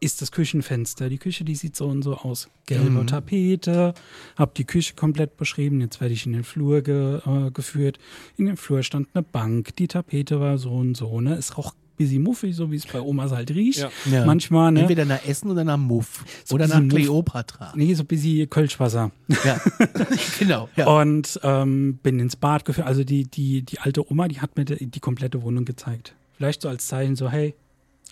ist 0.00 0.22
das 0.22 0.32
Küchenfenster. 0.32 1.08
Die 1.08 1.18
Küche, 1.18 1.44
die 1.44 1.54
sieht 1.54 1.76
so 1.76 1.86
und 1.86 2.02
so 2.02 2.16
aus. 2.16 2.48
Gelbe 2.66 3.06
Tapete, 3.06 3.94
hab 4.36 4.54
die 4.54 4.64
Küche 4.64 4.94
komplett 4.94 5.36
beschrieben. 5.36 5.80
Jetzt 5.80 6.00
werde 6.00 6.14
ich 6.14 6.26
in 6.26 6.32
den 6.32 6.44
Flur 6.44 6.82
ge, 6.82 7.20
äh, 7.24 7.50
geführt. 7.50 7.98
In 8.36 8.46
dem 8.46 8.56
Flur 8.56 8.82
stand 8.82 9.08
eine 9.14 9.22
Bank. 9.22 9.76
Die 9.76 9.88
Tapete 9.88 10.40
war 10.40 10.58
so 10.58 10.72
und 10.72 10.96
so. 10.96 11.20
Ne? 11.20 11.34
Es 11.34 11.56
roch 11.56 11.72
ein 11.72 11.96
bisschen 11.96 12.22
muffig, 12.22 12.54
so 12.54 12.70
wie 12.70 12.76
es 12.76 12.86
bei 12.86 13.00
Omas 13.00 13.32
halt 13.32 13.50
riecht. 13.52 13.78
Ja. 13.78 13.90
Ja. 14.10 14.26
Manchmal, 14.26 14.72
ne? 14.72 14.80
Entweder 14.80 15.04
nach 15.06 15.24
Essen 15.26 15.50
oder 15.50 15.64
nach 15.64 15.78
Muff. 15.78 16.24
So 16.44 16.56
oder 16.56 16.66
nach. 16.68 16.86
Kleopatra. 16.86 17.72
Nee, 17.74 17.94
so 17.94 18.02
ein 18.02 18.06
bisschen 18.06 18.50
Kölschwasser. 18.50 19.12
Ja. 19.44 19.60
genau. 20.38 20.68
Ja. 20.76 20.88
Und 20.88 21.40
ähm, 21.42 21.98
bin 22.02 22.20
ins 22.20 22.36
Bad 22.36 22.64
geführt. 22.64 22.86
Also 22.86 23.04
die, 23.04 23.24
die, 23.24 23.62
die 23.62 23.78
alte 23.78 24.10
Oma, 24.10 24.28
die 24.28 24.40
hat 24.40 24.56
mir 24.56 24.64
die, 24.64 24.86
die 24.86 25.00
komplette 25.00 25.42
Wohnung 25.42 25.64
gezeigt. 25.64 26.14
Vielleicht 26.36 26.60
so 26.60 26.68
als 26.68 26.86
Zeichen, 26.86 27.16
so, 27.16 27.30
hey, 27.30 27.54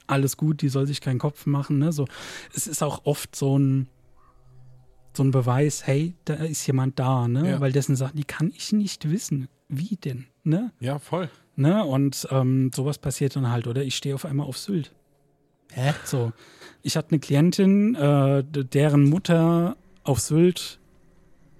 alles 0.07 0.37
gut, 0.37 0.63
die 0.63 0.69
soll 0.69 0.87
sich 0.87 1.01
keinen 1.01 1.19
Kopf 1.19 1.47
machen. 1.47 1.79
Ne? 1.79 1.93
So, 1.93 2.07
es 2.55 2.67
ist 2.67 2.83
auch 2.83 3.03
oft 3.05 3.35
so 3.35 3.59
ein, 3.59 3.89
so 5.17 5.23
ein 5.23 5.31
Beweis, 5.31 5.87
hey, 5.87 6.15
da 6.25 6.35
ist 6.35 6.67
jemand 6.67 6.99
da, 6.99 7.29
ne? 7.29 7.51
Ja. 7.51 7.61
Weil 7.61 7.73
dessen 7.73 7.97
Sachen, 7.97 8.17
die 8.17 8.25
kann 8.25 8.53
ich 8.55 8.73
nicht 8.73 9.11
wissen. 9.11 9.49
Wie 9.69 9.97
denn? 9.97 10.27
Ne? 10.43 10.73
Ja, 10.81 10.99
voll. 10.99 11.31
ne? 11.57 11.85
Und 11.85 12.29
ähm, 12.31 12.71
sowas 12.75 12.99
passiert 12.99 13.37
dann 13.37 13.51
halt. 13.51 13.67
Oder 13.67 13.83
ich 13.83 13.97
stehe 13.97 14.15
auf 14.15 14.25
einmal 14.25 14.47
auf 14.47 14.59
Sylt. 14.59 14.93
Hä? 15.73 15.95
So, 16.05 16.33
ich 16.83 16.97
hatte 16.97 17.13
eine 17.13 17.21
Klientin, 17.21 17.95
äh, 17.95 18.45
deren 18.45 19.05
Mutter 19.09 19.77
auf 20.03 20.21
Sylt 20.21 20.79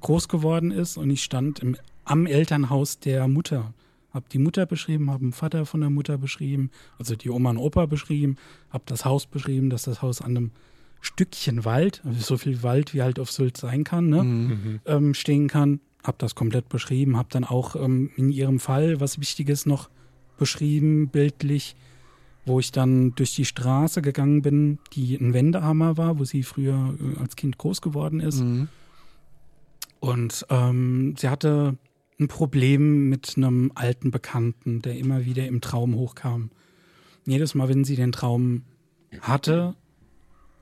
groß 0.01 0.29
geworden 0.29 0.71
ist 0.71 0.97
und 0.99 1.09
ich 1.11 1.25
stand 1.25 1.61
im, 1.61 1.77
am 2.05 2.27
Elternhaus 2.27 2.99
der 2.99 3.27
Mutter. 3.27 3.73
Hab 4.15 4.29
die 4.29 4.39
Mutter 4.39 4.65
beschrieben, 4.65 5.11
hab 5.11 5.19
den 5.19 5.33
Vater 5.33 5.67
von 5.67 5.81
der 5.81 5.91
Mutter 5.91 6.17
beschrieben, 6.17 6.71
also 6.99 7.17
die 7.17 7.31
Oma 7.31 7.51
und 7.51 7.59
Opa 7.59 7.87
beschrieben, 7.87 8.37
hab 8.71 8.87
das 8.87 9.05
Haus 9.05 9.27
beschrieben, 9.27 9.71
dass 9.71 9.83
das 9.83 10.01
Haus 10.03 10.23
an 10.23 10.37
einem 10.37 10.51
Stückchen 11.01 11.65
Wald, 11.65 12.01
also 12.05 12.21
so 12.21 12.39
viel 12.39 12.63
Wald 12.63 12.95
wie 12.95 13.03
halt 13.03 13.19
auf 13.19 13.31
Sylt 13.31 13.57
sein 13.59 13.85
kann, 13.85 14.09
ne, 14.09 14.81
ähm, 14.87 15.13
stehen 15.13 15.49
kann. 15.49 15.81
Hab 16.03 16.19
das 16.19 16.35
komplett 16.35 16.69
beschrieben, 16.69 17.17
hab 17.17 17.31
dann 17.31 17.45
auch 17.45 17.77
ähm, 17.77 18.11
in 18.17 18.31
ihrem 18.31 18.61
Fall 18.61 19.01
was 19.01 19.19
Wichtiges 19.19 19.67
noch 19.67 19.91
beschrieben, 20.39 21.09
bildlich, 21.09 21.77
wo 22.47 22.61
ich 22.61 22.73
dann 22.73 23.15
durch 23.15 23.35
die 23.35 23.45
Straße 23.45 24.01
gegangen 24.01 24.43
bin, 24.43 24.79
die 24.93 25.17
ein 25.17 25.35
Wendehammer 25.35 25.97
war, 25.97 26.19
wo 26.19 26.25
sie 26.25 26.43
früher 26.43 26.95
äh, 27.01 27.21
als 27.21 27.37
Kind 27.37 27.59
groß 27.59 27.81
geworden 27.81 28.21
ist. 28.21 28.41
Mhm. 28.41 28.69
Und 30.01 30.47
ähm, 30.51 31.15
sie 31.17 31.29
hatte 31.29 31.77
ein 32.21 32.29
Problem 32.29 33.09
mit 33.09 33.35
einem 33.37 33.73
alten 33.75 34.11
Bekannten, 34.11 34.83
der 34.83 34.97
immer 34.97 35.25
wieder 35.25 35.47
im 35.47 35.61
Traum 35.61 35.95
hochkam. 35.97 36.51
Jedes 37.27 37.55
Mal, 37.55 37.69
wenn 37.69 37.85
sie 37.85 37.97
den 37.97 38.13
Traum 38.13 38.63
hatte, 39.21 39.75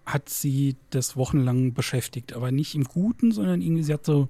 hat 0.07 0.29
sie 0.29 0.77
das 0.91 1.17
wochenlang 1.17 1.75
beschäftigt. 1.75 2.33
Aber 2.33 2.51
nicht 2.53 2.75
im 2.75 2.85
Guten, 2.85 3.33
sondern 3.33 3.61
irgendwie, 3.61 3.83
sie 3.83 3.93
hat 3.93 4.05
so 4.07 4.29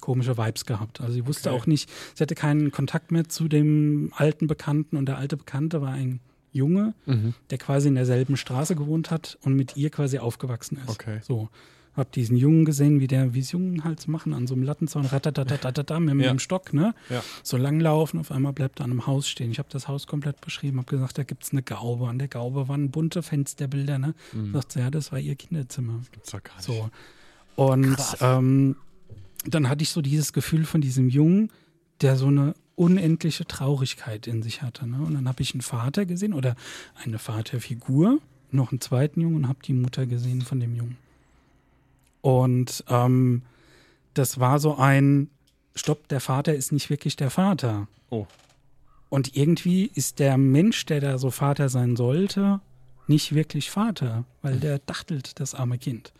komische 0.00 0.36
Vibes 0.36 0.66
gehabt. 0.66 1.00
Also 1.00 1.12
sie 1.14 1.26
wusste 1.26 1.50
Okay. 1.50 1.58
auch 1.58 1.66
nicht, 1.66 1.88
sie 2.14 2.22
hatte 2.22 2.34
keinen 2.34 2.72
Kontakt 2.72 3.12
mehr 3.12 3.28
zu 3.28 3.48
dem 3.48 4.12
alten 4.16 4.46
Bekannten 4.46 4.96
und 4.96 5.06
der 5.06 5.18
alte 5.18 5.36
Bekannte 5.36 5.80
war 5.80 5.92
ein 5.92 6.20
Junge, 6.54 6.94
der 7.48 7.56
quasi 7.58 7.88
in 7.88 7.94
derselben 7.94 8.36
Straße 8.36 8.76
gewohnt 8.76 9.10
hat 9.10 9.38
und 9.42 9.54
mit 9.54 9.76
ihr 9.76 9.88
quasi 9.90 10.18
aufgewachsen 10.18 10.76
ist. 10.84 10.90
Okay. 10.90 11.20
So. 11.22 11.48
Hab 11.94 12.10
diesen 12.12 12.36
Jungen 12.38 12.64
gesehen, 12.64 13.00
wie 13.00 13.06
der, 13.06 13.34
wie 13.34 13.40
es 13.40 13.52
Jungen 13.52 13.84
halt 13.84 14.08
machen, 14.08 14.32
an 14.32 14.46
so 14.46 14.54
einem 14.54 14.62
Lattenzaun, 14.62 15.04
ratatatatata, 15.04 16.00
mit, 16.00 16.14
mit 16.14 16.24
Ja. 16.24 16.32
dem 16.32 16.38
Stock, 16.38 16.72
ne? 16.72 16.94
Ja. 17.10 17.22
So 17.42 17.58
langlaufen, 17.58 18.18
auf 18.18 18.32
einmal 18.32 18.54
bleibt 18.54 18.80
er 18.80 18.84
an 18.86 18.92
einem 18.92 19.06
Haus 19.06 19.28
stehen. 19.28 19.50
Ich 19.50 19.58
habe 19.58 19.68
das 19.70 19.88
Haus 19.88 20.06
komplett 20.06 20.40
beschrieben, 20.40 20.78
habe 20.78 20.90
gesagt, 20.90 21.18
da 21.18 21.22
gibt's 21.22 21.52
eine 21.52 21.62
Gaube. 21.62 22.08
An 22.08 22.18
der 22.18 22.28
Gaube 22.28 22.66
waren 22.68 22.90
bunte 22.90 23.22
Fensterbilder, 23.22 23.98
ne? 23.98 24.14
Sagt 24.54 24.72
sie, 24.72 24.78
ja, 24.80 24.90
das 24.90 25.12
war 25.12 25.18
ihr 25.18 25.34
Kinderzimmer. 25.34 26.00
Gibt's 26.12 26.30
doch 26.30 26.42
gar 26.42 26.54
nicht. 26.56 26.64
So. 26.64 26.88
Und 27.56 27.98
ähm, 28.22 28.76
dann 29.44 29.68
hatte 29.68 29.82
ich 29.82 29.90
so 29.90 30.00
dieses 30.00 30.32
Gefühl 30.32 30.64
von 30.64 30.80
diesem 30.80 31.10
Jungen, 31.10 31.50
der 32.00 32.16
so 32.16 32.28
eine 32.28 32.54
unendliche 32.74 33.44
Traurigkeit 33.46 34.26
in 34.26 34.42
sich 34.42 34.62
hatte. 34.62 34.86
Ne? 34.88 34.96
Und 34.96 35.12
dann 35.14 35.28
habe 35.28 35.42
ich 35.42 35.52
einen 35.52 35.60
Vater 35.60 36.06
gesehen 36.06 36.32
oder 36.32 36.56
eine 37.04 37.18
Vaterfigur, 37.18 38.18
noch 38.50 38.72
einen 38.72 38.80
zweiten 38.80 39.20
Jungen 39.20 39.36
und 39.36 39.48
habe 39.48 39.58
die 39.62 39.74
Mutter 39.74 40.06
gesehen 40.06 40.40
von 40.40 40.58
dem 40.58 40.74
Jungen. 40.74 40.96
Und 42.22 42.84
ähm, 42.88 43.42
das 44.14 44.40
war 44.40 44.58
so 44.58 44.76
ein, 44.76 45.28
stopp, 45.74 46.08
der 46.08 46.20
Vater 46.20 46.54
ist 46.54 46.72
nicht 46.72 46.88
wirklich 46.88 47.16
der 47.16 47.30
Vater. 47.30 47.88
Oh. 48.08 48.26
Und 49.10 49.36
irgendwie 49.36 49.90
ist 49.94 50.18
der 50.20 50.38
Mensch, 50.38 50.86
der 50.86 51.00
da 51.00 51.18
so 51.18 51.30
Vater 51.30 51.68
sein 51.68 51.96
sollte, 51.96 52.60
nicht 53.08 53.34
wirklich 53.34 53.70
Vater, 53.70 54.24
weil 54.40 54.58
der 54.58 54.78
dachtelt 54.78 55.38
das 55.40 55.54
arme 55.54 55.76
Kind. 55.76 56.12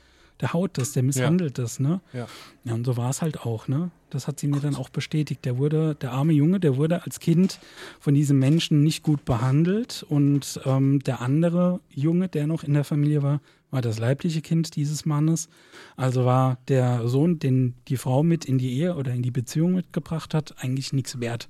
Der 0.43 0.53
haut 0.53 0.77
das, 0.77 0.93
der 0.93 1.05
misshandelt 1.05 1.57
das, 1.57 1.79
ne? 1.79 2.01
Ja. 2.13 2.27
Ja, 2.65 2.75
und 2.75 2.85
so 2.85 2.97
war 2.97 3.09
es 3.09 3.23
halt 3.23 3.41
auch, 3.41 3.69
ne? 3.69 3.93
Das 4.11 4.27
hat 4.27 4.41
sie 4.41 4.49
mir 4.49 4.59
dann 4.59 4.75
auch 4.75 4.89
bestätigt. 4.89 5.45
Der 5.45 5.57
wurde, 5.57 5.95
der 5.95 6.13
arme 6.13 6.33
Junge, 6.33 6.59
der 6.59 6.77
wurde 6.77 7.05
als 7.05 7.21
Kind 7.21 7.61
von 8.01 8.13
diesem 8.13 8.41
Menschen 8.41 8.83
nicht 8.83 9.05
gut 9.05 9.25
behandelt. 9.25 10.05
Und 10.09 10.61
ähm, 10.65 10.99
der 10.99 11.21
andere 11.21 11.81
Junge, 11.89 12.29
der 12.29 12.49
noch 12.49 12.65
in 12.65 12.75
der 12.75 12.83
Familie 12.83 13.23
war, 13.23 13.41
war 13.71 13.83
das 13.83 14.01
leibliche 14.01 14.43
Kind 14.43 14.75
dieses 14.75 15.07
Mannes. 15.07 15.49
Also 15.97 16.25
war 16.25 16.59
der 16.67 17.07
Sohn, 17.07 17.39
den 17.39 17.75
die 17.87 17.97
Frau 17.97 18.25
mit 18.25 18.45
in 18.45 18.59
die 18.59 18.73
Ehe 18.79 18.97
oder 18.97 19.13
in 19.13 19.23
die 19.23 19.31
Beziehung 19.31 19.75
mitgebracht 19.75 20.35
hat, 20.35 20.57
eigentlich 20.59 20.93
nichts 20.93 21.21
wert. 21.21 21.49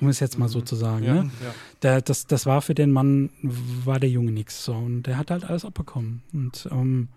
Um 0.00 0.08
es 0.08 0.18
jetzt 0.18 0.38
mal 0.40 0.48
so 0.48 0.60
zu 0.60 0.74
sagen. 0.74 1.04
Ja, 1.04 1.14
ne? 1.14 1.30
ja. 1.40 1.54
Der, 1.82 2.02
das, 2.02 2.26
das 2.26 2.46
war 2.46 2.62
für 2.62 2.74
den 2.74 2.90
Mann, 2.90 3.30
war 3.42 4.00
der 4.00 4.10
Junge 4.10 4.32
nichts. 4.32 4.64
So. 4.64 4.74
Und 4.74 5.04
der 5.04 5.16
hat 5.16 5.30
halt 5.30 5.44
alles 5.44 5.64
abbekommen. 5.64 6.22
Und 6.32 6.68
ähm, 6.72 7.08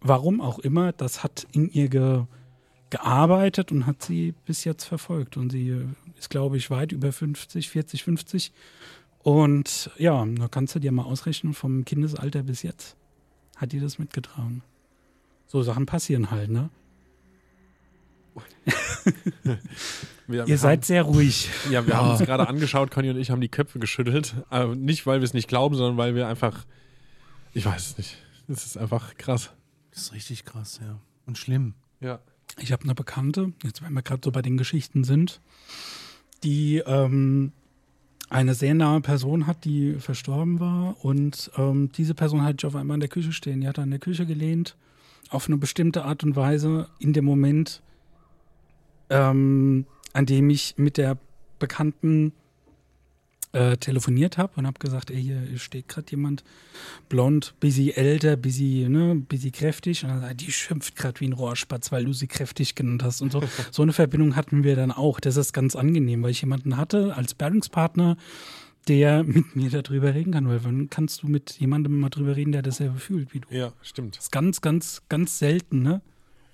warum 0.00 0.40
auch 0.40 0.58
immer, 0.58 0.92
das 0.92 1.22
hat 1.22 1.46
in 1.52 1.70
ihr 1.70 1.88
ge, 1.88 2.24
gearbeitet 2.90 3.72
und 3.72 3.86
hat 3.86 4.02
sie 4.02 4.34
bis 4.46 4.64
jetzt 4.64 4.84
verfolgt. 4.84 5.36
Und 5.36 5.50
sie 5.50 5.70
äh, 5.70 5.86
ist, 6.18 6.30
glaube 6.30 6.56
ich, 6.56 6.70
weit 6.70 6.92
über 6.92 7.12
50, 7.12 7.68
40, 7.68 8.04
50. 8.04 8.52
Und 9.22 9.90
ja, 9.98 10.24
da 10.24 10.48
kannst 10.48 10.74
du 10.74 10.78
dir 10.78 10.92
mal 10.92 11.04
ausrechnen, 11.04 11.54
vom 11.54 11.84
Kindesalter 11.84 12.42
bis 12.42 12.62
jetzt 12.62 12.96
hat 13.56 13.72
die 13.72 13.80
das 13.80 13.98
mitgetragen. 13.98 14.62
So 15.46 15.62
Sachen 15.62 15.86
passieren 15.86 16.30
halt, 16.30 16.50
ne? 16.50 16.70
Ihr 20.28 20.58
seid 20.58 20.84
sehr 20.84 21.02
ruhig. 21.02 21.48
Ja, 21.70 21.86
wir 21.86 21.96
haben 21.96 22.10
uns 22.10 22.20
gerade 22.20 22.48
angeschaut, 22.48 22.90
Conny 22.90 23.10
und 23.10 23.18
ich 23.18 23.30
haben 23.30 23.40
die 23.40 23.48
Köpfe 23.48 23.78
geschüttelt. 23.78 24.34
Aber 24.50 24.74
nicht, 24.74 25.06
weil 25.06 25.20
wir 25.20 25.24
es 25.24 25.34
nicht 25.34 25.48
glauben, 25.48 25.76
sondern 25.76 25.96
weil 25.98 26.14
wir 26.14 26.26
einfach. 26.26 26.64
Ich 27.52 27.64
weiß 27.64 27.90
es 27.90 27.98
nicht. 27.98 28.18
Es 28.48 28.66
ist 28.66 28.76
einfach 28.76 29.16
krass. 29.16 29.52
Das 29.94 30.04
ist 30.04 30.12
richtig 30.12 30.44
krass, 30.44 30.80
ja. 30.82 30.98
Und 31.26 31.38
schlimm. 31.38 31.74
Ja. 32.00 32.18
Ich 32.58 32.72
habe 32.72 32.82
eine 32.84 32.94
Bekannte, 32.94 33.52
jetzt 33.62 33.82
wenn 33.82 33.92
wir 33.92 34.02
gerade 34.02 34.20
so 34.24 34.30
bei 34.30 34.42
den 34.42 34.56
Geschichten 34.56 35.04
sind, 35.04 35.40
die 36.42 36.78
ähm, 36.78 37.52
eine 38.28 38.54
sehr 38.54 38.74
nahe 38.74 39.00
Person 39.00 39.46
hat, 39.46 39.64
die 39.64 39.94
verstorben 39.94 40.60
war. 40.60 40.96
Und 41.04 41.50
ähm, 41.56 41.90
diese 41.92 42.14
Person 42.14 42.42
hatte 42.42 42.56
ich 42.58 42.66
auf 42.66 42.76
einmal 42.76 42.96
in 42.96 43.00
der 43.00 43.08
Küche 43.08 43.32
stehen. 43.32 43.60
Die 43.60 43.68
hat 43.68 43.78
an 43.78 43.90
der 43.90 44.00
Küche 44.00 44.26
gelehnt, 44.26 44.76
auf 45.30 45.46
eine 45.46 45.56
bestimmte 45.56 46.04
Art 46.04 46.24
und 46.24 46.36
Weise 46.36 46.88
in 46.98 47.12
dem 47.12 47.24
Moment, 47.24 47.82
ähm, 49.10 49.86
an 50.12 50.26
dem 50.26 50.50
ich 50.50 50.74
mit 50.76 50.96
der 50.96 51.18
Bekannten 51.58 52.32
äh, 53.54 53.76
telefoniert 53.76 54.36
habe 54.36 54.52
und 54.56 54.66
habe 54.66 54.78
gesagt, 54.78 55.10
ey, 55.10 55.22
hier 55.22 55.58
steht 55.58 55.88
gerade 55.88 56.10
jemand 56.10 56.44
blond, 57.08 57.54
busy 57.60 57.92
älter, 57.92 58.36
busy, 58.36 58.86
ne, 58.88 59.14
busy 59.14 59.50
kräftig. 59.50 60.02
Und 60.02 60.10
dann 60.10 60.20
sagt, 60.20 60.40
die 60.40 60.52
schimpft 60.52 60.96
gerade 60.96 61.20
wie 61.20 61.28
ein 61.28 61.32
Rohrspatz, 61.32 61.92
weil 61.92 62.04
du 62.04 62.12
sie 62.12 62.26
kräftig 62.26 62.74
genannt 62.74 63.04
hast 63.04 63.22
und 63.22 63.32
so. 63.32 63.42
so 63.70 63.82
eine 63.82 63.92
Verbindung 63.92 64.36
hatten 64.36 64.64
wir 64.64 64.76
dann 64.76 64.90
auch. 64.90 65.20
Das 65.20 65.36
ist 65.36 65.52
ganz 65.52 65.76
angenehm, 65.76 66.22
weil 66.22 66.32
ich 66.32 66.40
jemanden 66.40 66.76
hatte 66.76 67.14
als 67.16 67.34
Bearungspartner, 67.34 68.16
der 68.88 69.22
mit 69.24 69.54
mir 69.54 69.70
darüber 69.70 70.14
reden 70.14 70.32
kann. 70.32 70.48
Weil 70.48 70.64
wann 70.64 70.90
kannst 70.90 71.22
du 71.22 71.28
mit 71.28 71.58
jemandem 71.58 72.00
mal 72.00 72.10
drüber 72.10 72.34
reden, 72.34 72.52
der 72.52 72.62
dasselbe 72.62 72.98
fühlt 72.98 73.32
wie 73.34 73.40
du? 73.40 73.48
Ja, 73.54 73.72
stimmt. 73.82 74.16
Das 74.16 74.24
ist 74.24 74.32
ganz, 74.32 74.60
ganz, 74.60 75.02
ganz 75.08 75.38
selten, 75.38 75.82
ne? 75.82 76.02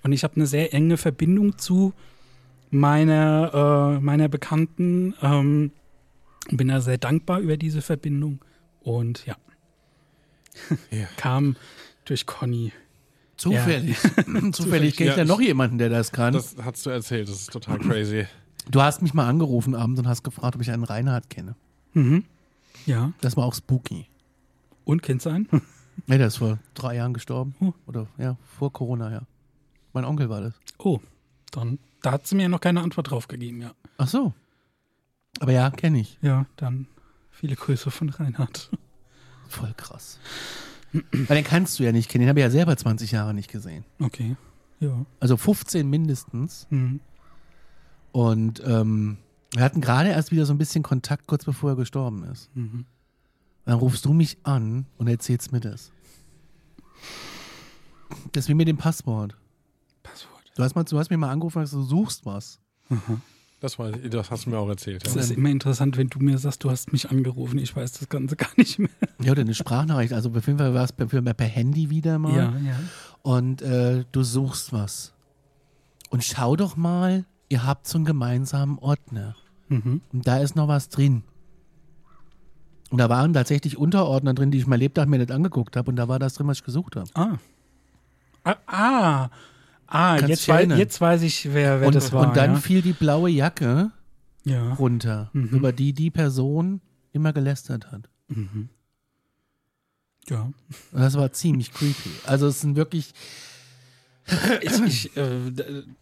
Und 0.03 0.13
ich 0.13 0.23
habe 0.23 0.35
eine 0.35 0.47
sehr 0.47 0.73
enge 0.73 0.97
Verbindung 0.97 1.57
zu 1.57 1.93
meiner, 2.71 3.97
äh, 3.97 4.03
meiner 4.03 4.29
Bekannten. 4.29 5.13
Ähm, 5.21 5.71
bin 6.57 6.67
da 6.67 6.81
sehr 6.81 6.97
dankbar 6.97 7.39
über 7.39 7.57
diese 7.57 7.81
Verbindung. 7.81 8.39
Und 8.83 9.25
ja, 9.25 9.35
Ja. 10.91 11.07
kam 11.17 11.55
durch 12.05 12.25
Conny. 12.25 12.71
Zufällig. 13.37 13.97
Zufällig 14.51 14.95
kenne 14.95 15.09
ich 15.11 15.15
Ja, 15.15 15.23
ja 15.23 15.25
noch 15.25 15.41
jemanden, 15.41 15.77
der 15.77 15.89
das 15.89 16.11
kann. 16.11 16.33
Das 16.33 16.55
hast 16.63 16.85
du 16.85 16.89
erzählt, 16.91 17.27
das 17.27 17.41
ist 17.41 17.51
total 17.51 17.79
crazy. 17.79 18.27
du 18.69 18.81
hast 18.81 19.01
mich 19.01 19.13
mal 19.13 19.27
angerufen 19.27 19.73
abends 19.75 19.99
und 19.99 20.07
hast 20.07 20.23
gefragt, 20.23 20.55
ob 20.55 20.61
ich 20.61 20.69
einen 20.71 20.83
Reinhard 20.83 21.29
kenne. 21.29 21.55
Mhm. 21.93 22.23
Ja. 22.85 23.13
Das 23.21 23.35
war 23.37 23.45
auch 23.45 23.55
spooky. 23.55 24.07
Und 24.85 25.01
kennst 25.03 25.25
du 25.25 25.29
einen? 25.31 25.47
Ja, 26.07 26.17
der 26.17 26.27
ist 26.27 26.37
vor 26.37 26.57
drei 26.73 26.95
Jahren 26.95 27.13
gestorben. 27.13 27.53
Oh. 27.59 27.73
Oder 27.85 28.07
ja, 28.17 28.37
vor 28.57 28.71
Corona, 28.71 29.11
ja. 29.11 29.21
Mein 29.93 30.05
Onkel 30.05 30.29
war 30.29 30.39
das. 30.41 30.53
Oh, 30.79 30.99
dann. 31.51 31.79
Da 32.01 32.13
hat 32.13 32.25
sie 32.25 32.35
mir 32.35 32.47
noch 32.49 32.61
keine 32.61 32.81
Antwort 32.81 33.11
drauf 33.11 33.27
gegeben, 33.27 33.61
ja. 33.61 33.73
Ach 33.97 34.07
so. 34.07 34.33
Aber 35.41 35.51
ja, 35.51 35.71
kenne 35.71 35.99
ich. 35.99 36.19
Ja, 36.21 36.45
dann 36.55 36.85
viele 37.31 37.55
Grüße 37.55 37.89
von 37.89 38.09
Reinhard. 38.09 38.69
Voll 39.49 39.73
krass. 39.75 40.19
Weil 40.93 41.35
den 41.35 41.43
kannst 41.43 41.79
du 41.79 41.83
ja 41.83 41.91
nicht 41.91 42.09
kennen. 42.09 42.21
Den 42.21 42.29
habe 42.29 42.39
ich 42.39 42.43
ja 42.43 42.51
selber 42.51 42.77
20 42.77 43.11
Jahre 43.11 43.33
nicht 43.33 43.49
gesehen. 43.49 43.83
Okay. 43.99 44.35
Ja. 44.79 45.03
Also 45.19 45.37
15 45.37 45.89
mindestens. 45.89 46.67
Mhm. 46.69 46.99
Und 48.11 48.61
ähm, 48.63 49.17
wir 49.55 49.63
hatten 49.63 49.81
gerade 49.81 50.09
erst 50.09 50.31
wieder 50.31 50.45
so 50.45 50.53
ein 50.53 50.59
bisschen 50.59 50.83
Kontakt, 50.83 51.25
kurz 51.25 51.43
bevor 51.43 51.71
er 51.71 51.75
gestorben 51.75 52.23
ist. 52.25 52.55
Mhm. 52.55 52.85
Dann 53.65 53.79
rufst 53.79 54.05
du 54.05 54.13
mich 54.13 54.37
an 54.43 54.85
und 54.99 55.07
erzählst 55.07 55.51
mir 55.51 55.59
das. 55.59 55.91
Das 58.31 58.45
ist 58.45 58.49
wie 58.49 58.53
mit 58.53 58.67
dem 58.67 58.77
Passwort. 58.77 59.35
Passwort. 60.03 60.51
Du 60.55 60.61
hast, 60.61 60.75
mal, 60.75 60.83
du 60.83 60.99
hast 60.99 61.09
mich 61.09 61.17
mal 61.17 61.31
angerufen 61.31 61.57
und 61.57 61.63
gesagt, 61.63 61.81
du 61.81 61.87
suchst 61.87 62.27
was. 62.27 62.59
Das, 63.61 63.77
war, 63.79 63.91
das 63.91 64.31
hast 64.31 64.45
du 64.45 64.49
mir 64.49 64.57
auch 64.57 64.67
erzählt. 64.67 65.05
Das 65.05 65.13
Ja. 65.15 65.21
ist 65.21 65.31
immer 65.31 65.49
interessant, 65.49 65.95
wenn 65.95 66.09
du 66.09 66.17
mir 66.19 66.37
sagst, 66.39 66.63
du 66.63 66.71
hast 66.71 66.91
mich 66.91 67.09
angerufen. 67.11 67.59
Ich 67.59 67.75
weiß 67.75 67.91
das 67.93 68.09
Ganze 68.09 68.35
gar 68.37 68.49
nicht 68.57 68.79
mehr. 68.79 68.89
Ja, 69.21 69.31
oder 69.31 69.41
eine 69.41 69.53
Sprachnachricht. 69.53 70.13
Also 70.13 70.29
auf 70.31 70.47
jeden 70.47 70.57
Fall 70.57 70.73
war 70.73 70.83
es 70.83 70.91
per, 70.91 71.05
per, 71.05 71.21
per 71.21 71.47
Handy 71.47 71.89
wieder 71.91 72.17
mal. 72.19 72.35
Ja, 72.35 72.53
ja. 72.57 72.79
Und 73.21 73.61
äh, 73.61 74.03
du 74.11 74.23
suchst 74.23 74.73
was. 74.73 75.13
Und 76.09 76.23
schau 76.23 76.55
doch 76.55 76.75
mal, 76.75 77.23
ihr 77.49 77.63
habt 77.65 77.87
so 77.87 77.97
einen 77.99 78.05
gemeinsamen 78.05 78.79
Ordner. 78.79 79.35
Mhm. 79.69 80.01
Und 80.11 80.27
da 80.27 80.39
ist 80.39 80.55
noch 80.55 80.67
was 80.67 80.89
drin. 80.89 81.23
Und 82.89 82.97
da 82.97 83.09
waren 83.09 83.31
tatsächlich 83.31 83.77
Unterordner 83.77 84.33
drin, 84.33 84.49
die 84.51 84.57
ich 84.57 84.65
mein 84.67 84.79
Lebtag 84.79 85.07
mir 85.07 85.19
nicht 85.19 85.31
angeguckt 85.31 85.77
habe. 85.77 85.89
Und 85.91 85.95
da 85.97 86.07
war 86.07 86.17
das 86.17 86.33
drin, 86.33 86.47
was 86.47 86.57
ich 86.57 86.63
gesucht 86.63 86.95
habe. 86.95 87.09
Ah. 87.13 87.37
Ah, 88.43 88.55
ah, 88.65 89.29
ah 89.91 90.17
jetzt, 90.25 90.47
wei 90.47 90.63
jetzt 90.65 90.99
weiß 90.99 91.21
ich, 91.21 91.53
wer, 91.53 91.79
wer 91.81 91.87
und, 91.87 91.95
das 91.95 92.11
war. 92.11 92.27
und 92.27 92.35
dann 92.37 92.53
ja. 92.53 92.59
fiel 92.59 92.81
die 92.81 92.93
blaue 92.93 93.29
Jacke 93.29 93.91
ja. 94.43 94.73
runter, 94.73 95.29
Mhm. 95.33 95.49
über 95.49 95.71
die 95.71 95.93
die 95.93 96.09
Person 96.09 96.81
immer 97.13 97.33
gelästert 97.33 97.91
hat. 97.91 98.09
ja. 100.29 100.41
Und 100.43 100.99
das 101.01 101.15
war 101.15 101.31
ziemlich 101.31 101.71
creepy. 101.73 102.09
Also 102.25 102.47
es 102.47 102.61
sind 102.61 102.75
wirklich, 102.75 103.13
Ich, 104.61 104.81
ich, 104.85 105.17
äh, 105.17 105.51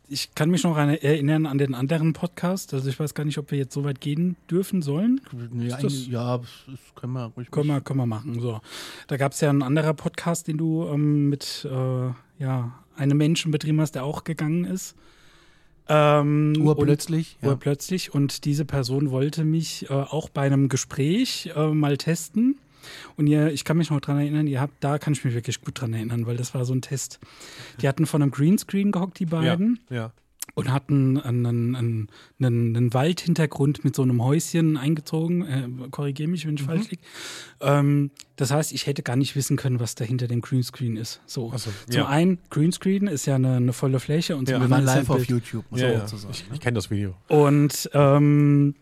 ich 0.09 0.35
kann 0.35 0.49
mich 0.51 0.63
noch 0.63 0.77
erinnern 0.77 1.45
an 1.45 1.57
den 1.57 1.73
anderen 1.73 2.13
Podcast. 2.13 2.73
Also 2.73 2.89
ich 2.89 2.99
weiß 2.99 3.13
gar 3.13 3.23
nicht, 3.23 3.37
ob 3.37 3.49
wir 3.49 3.57
jetzt 3.57 3.73
so 3.73 3.85
weit 3.85 4.01
gehen 4.01 4.35
dürfen 4.51 4.81
sollen. 4.81 5.21
ja, 5.55 5.77
das- 5.77 6.05
ja 6.07 6.37
das 6.37 6.79
können 6.95 7.13
wir 7.13 7.25
ruhig 7.35 7.49
Können 7.49 7.67
wir, 7.67 7.81
können 7.81 7.99
wir 7.99 8.05
machen. 8.05 8.39
So. 8.41 8.59
Da 9.07 9.17
gab 9.17 9.31
es 9.31 9.39
ja 9.41 9.49
einen 9.49 9.63
anderen 9.63 9.95
Podcast, 9.95 10.47
den 10.47 10.57
du 10.57 10.85
ähm, 10.87 11.29
mit 11.29 11.65
äh, 11.71 12.09
ja, 12.43 12.73
einem 12.99 13.17
Menschen 13.17 13.51
betrieben 13.51 13.81
hast, 13.81 13.93
der 13.95 14.03
auch 14.03 14.23
gegangen 14.23 14.65
ist. 14.65 14.95
Ähm, 15.87 16.53
und- 16.57 16.61
urplötzlich. 16.61 17.37
Ja. 17.41 17.49
urplötzlich. 17.49 18.13
Und 18.13 18.45
diese 18.45 18.65
Person 18.65 19.09
wollte 19.11 19.43
mich 19.43 19.89
äh, 19.89 19.93
auch 19.93 20.29
bei 20.29 20.43
einem 20.43 20.69
Gespräch 20.69 21.51
äh, 21.55 21.67
mal 21.69 21.97
testen. 21.97 22.59
Und 23.17 23.27
ihr, 23.27 23.51
ich 23.51 23.65
kann 23.65 23.77
mich 23.77 23.89
noch 23.89 23.99
dran 23.99 24.19
erinnern, 24.19 24.47
ihr 24.47 24.61
habt, 24.61 24.81
da 24.83 24.97
kann 24.99 25.13
ich 25.13 25.25
mich 25.25 25.33
wirklich 25.33 25.61
gut 25.61 25.81
dran 25.81 25.93
erinnern, 25.93 26.25
weil 26.25 26.37
das 26.37 26.53
war 26.53 26.63
so 26.63 26.73
ein 26.73 26.81
Test. 26.81 27.19
Die 27.81 27.87
hatten 27.87 28.05
von 28.05 28.21
einem 28.21 28.31
Greenscreen 28.31 28.91
gehockt, 28.91 29.19
die 29.19 29.25
beiden, 29.25 29.79
Ja, 29.89 29.95
ja. 29.95 30.11
Und 30.55 30.71
hatten 30.71 31.19
einen, 31.19 31.45
einen, 31.45 31.75
einen, 32.39 32.75
einen 32.75 32.93
Waldhintergrund 32.93 33.83
mit 33.83 33.95
so 33.95 34.01
einem 34.01 34.23
Häuschen 34.23 34.77
eingezogen. 34.77 35.45
Äh, 35.45 35.89
Korrigiere 35.91 36.29
mich, 36.29 36.47
wenn 36.47 36.55
ich 36.55 36.63
falsch 36.63 36.89
liege. 36.89 37.01
Ähm, 37.61 38.11
das 38.35 38.51
heißt, 38.51 38.71
ich 38.71 38.87
hätte 38.87 39.03
gar 39.03 39.15
nicht 39.15 39.35
wissen 39.35 39.57
können, 39.57 39.79
was 39.79 39.95
da 39.95 40.05
hinter 40.05 40.27
dem 40.27 40.41
Greenscreen 40.41 40.97
ist. 40.97 41.21
So. 41.25 41.51
So, 41.55 41.71
Zum 41.89 41.93
ja. 41.93 42.07
einen, 42.07 42.39
Greenscreen 42.49 43.07
ist 43.07 43.25
ja 43.25 43.35
eine, 43.35 43.55
eine 43.55 43.73
volle 43.73 43.99
Fläche 43.99 44.35
und 44.35 44.47
zum 44.47 44.53
Ja. 44.53 44.59
wir 44.59 44.75
anderen 44.75 44.85
ja 44.85 44.95
live 44.95 45.09
auf. 45.09 45.25
YouTube, 45.25 45.65
ja, 45.71 45.91
ja. 45.91 46.07
so 46.07 46.17
sagen. 46.17 46.33
Ich, 46.33 46.47
ne? 46.47 46.55
ich 46.55 46.59
kenne 46.61 46.75
das 46.75 46.89
Video. 46.89 47.15
Und 47.27 47.89
ähm, 47.93 48.75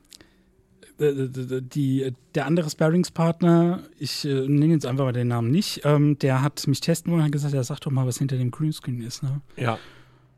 äh, 0.99 1.27
die, 1.61 2.13
der 2.35 2.45
andere 2.45 2.69
Sparringspartner, 2.69 3.83
ich 3.99 4.25
äh, 4.25 4.47
nenne 4.47 4.73
jetzt 4.73 4.85
einfach 4.85 5.05
mal 5.05 5.13
den 5.13 5.27
Namen 5.27 5.51
nicht, 5.51 5.81
ähm, 5.83 6.17
der 6.19 6.41
hat 6.41 6.65
mich 6.67 6.81
testen 6.81 7.11
wollen 7.11 7.21
und 7.21 7.25
hat 7.25 7.31
gesagt, 7.31 7.53
ja, 7.53 7.63
sag 7.63 7.79
doch 7.81 7.91
mal, 7.91 8.07
was 8.07 8.17
hinter 8.17 8.37
dem 8.37 8.51
Greenscreen 8.51 9.01
ist. 9.01 9.23
Ne? 9.23 9.41
Ja. 9.57 9.77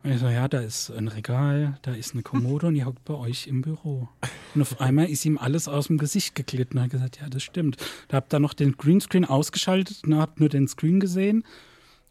Und 0.02 0.12
ich 0.12 0.20
so, 0.20 0.30
ja, 0.30 0.48
da 0.48 0.60
ist 0.62 0.92
ein 0.92 1.10
Regal, 1.10 1.78
da 1.82 1.92
ist 1.94 2.14
eine 2.14 2.24
Kommode 2.24 2.68
und 2.68 2.76
die 2.76 2.86
hockt 2.86 3.04
bei 3.04 3.16
euch 3.16 3.48
im 3.48 3.62
Büro. 3.62 4.08
Und 4.56 4.62
auf 4.62 4.80
einmal 4.80 5.10
ist 5.10 5.26
ihm 5.26 5.38
alles 5.38 5.68
aus 5.68 5.88
dem 5.88 5.98
Gesicht 5.98 6.36
geglitten 6.36 6.78
und 6.78 6.86
hat 6.86 6.92
gesagt, 6.92 7.20
ja, 7.20 7.28
das 7.28 7.44
stimmt. 7.44 7.76
Da 8.08 8.18
habt 8.18 8.34
ihr 8.34 8.40
noch 8.40 8.54
den 8.54 8.78
Greenscreen 8.78 9.26
ausgeschaltet 9.26 10.02
und 10.06 10.16
habt 10.16 10.40
nur 10.40 10.48
den 10.48 10.70
Screen 10.70 11.02
gesehen 11.02 11.44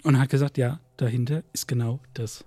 und 0.03 0.18
hat 0.18 0.28
gesagt, 0.28 0.59
ja, 0.59 0.80
dahinter 0.99 1.43
ist 1.55 1.66
genau 1.66 2.01
das. 2.12 2.45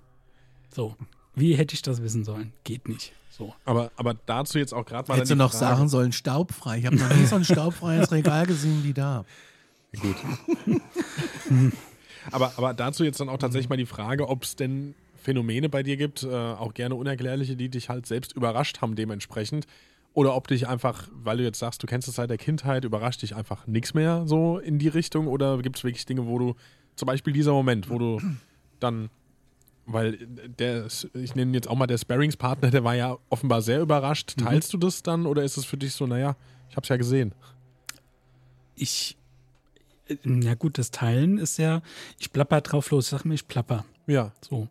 So, 0.72 0.96
wie 1.34 1.54
hätte 1.56 1.74
ich 1.74 1.82
das 1.82 2.02
wissen 2.02 2.24
sollen? 2.24 2.52
Geht 2.62 2.88
nicht. 2.88 3.12
So. 3.30 3.54
Aber, 3.64 3.90
aber 3.96 4.14
dazu 4.26 4.58
jetzt 4.58 4.72
auch 4.72 4.84
gerade 4.84 5.08
mal. 5.08 5.16
Hättest 5.16 5.32
du 5.32 5.36
noch 5.36 5.52
Frage- 5.52 5.76
sagen 5.76 5.88
sollen, 5.88 6.12
staubfrei. 6.12 6.78
Ich 6.78 6.86
habe 6.86 6.96
noch 6.96 7.14
nie 7.16 7.26
so 7.26 7.36
ein 7.36 7.44
staubfreies 7.44 8.12
Regal 8.12 8.46
gesehen 8.46 8.84
wie 8.84 8.92
da. 8.92 9.24
Gut. 10.00 10.16
aber, 12.30 12.52
aber 12.56 12.74
dazu 12.74 13.02
jetzt 13.04 13.20
dann 13.20 13.28
auch 13.28 13.38
tatsächlich 13.38 13.68
mal 13.68 13.76
die 13.76 13.86
Frage, 13.86 14.28
ob 14.28 14.44
es 14.44 14.54
denn 14.54 14.94
Phänomene 15.22 15.68
bei 15.68 15.82
dir 15.82 15.96
gibt, 15.96 16.22
äh, 16.22 16.28
auch 16.28 16.74
gerne 16.74 16.94
unerklärliche, 16.94 17.56
die 17.56 17.68
dich 17.68 17.88
halt 17.88 18.06
selbst 18.06 18.34
überrascht 18.34 18.80
haben 18.80 18.96
dementsprechend. 18.96 19.66
Oder 20.14 20.36
ob 20.36 20.48
dich 20.48 20.68
einfach, 20.68 21.08
weil 21.12 21.38
du 21.38 21.42
jetzt 21.42 21.58
sagst, 21.58 21.82
du 21.82 21.86
kennst 21.86 22.06
es 22.06 22.16
seit 22.16 22.28
der 22.28 22.36
Kindheit, 22.36 22.84
überrascht 22.84 23.22
dich 23.22 23.34
einfach 23.34 23.66
nichts 23.66 23.94
mehr 23.94 24.24
so 24.26 24.58
in 24.58 24.78
die 24.78 24.88
Richtung? 24.88 25.26
Oder 25.26 25.56
gibt 25.58 25.78
es 25.78 25.84
wirklich 25.84 26.04
Dinge, 26.04 26.26
wo 26.26 26.38
du, 26.38 26.54
zum 26.96 27.06
Beispiel 27.06 27.32
dieser 27.32 27.52
Moment, 27.52 27.88
wo 27.88 27.98
du 27.98 28.20
dann, 28.80 29.08
weil 29.86 30.18
der, 30.58 30.86
ich 31.14 31.34
nenne 31.34 31.54
jetzt 31.54 31.68
auch 31.68 31.76
mal 31.76 31.86
der 31.86 31.96
Sparringspartner, 31.96 32.70
der 32.70 32.84
war 32.84 32.94
ja 32.94 33.16
offenbar 33.30 33.62
sehr 33.62 33.80
überrascht. 33.80 34.34
Teilst 34.36 34.74
du 34.74 34.76
das 34.76 35.02
dann 35.02 35.24
oder 35.24 35.42
ist 35.44 35.56
es 35.56 35.64
für 35.64 35.78
dich 35.78 35.94
so, 35.94 36.06
naja, 36.06 36.36
ich 36.68 36.76
habe 36.76 36.84
es 36.84 36.88
ja 36.90 36.96
gesehen? 36.96 37.32
ich, 38.82 39.16
äh, 40.08 40.16
na 40.24 40.54
gut, 40.54 40.78
das 40.78 40.90
Teilen 40.90 41.38
ist 41.38 41.58
ja, 41.58 41.82
ich 42.18 42.32
plapper 42.32 42.60
drauf 42.60 42.90
los, 42.90 43.08
sag 43.08 43.24
mir, 43.24 43.34
ich 43.34 43.48
plapper. 43.48 43.84
Ja. 44.06 44.32
So. 44.40 44.68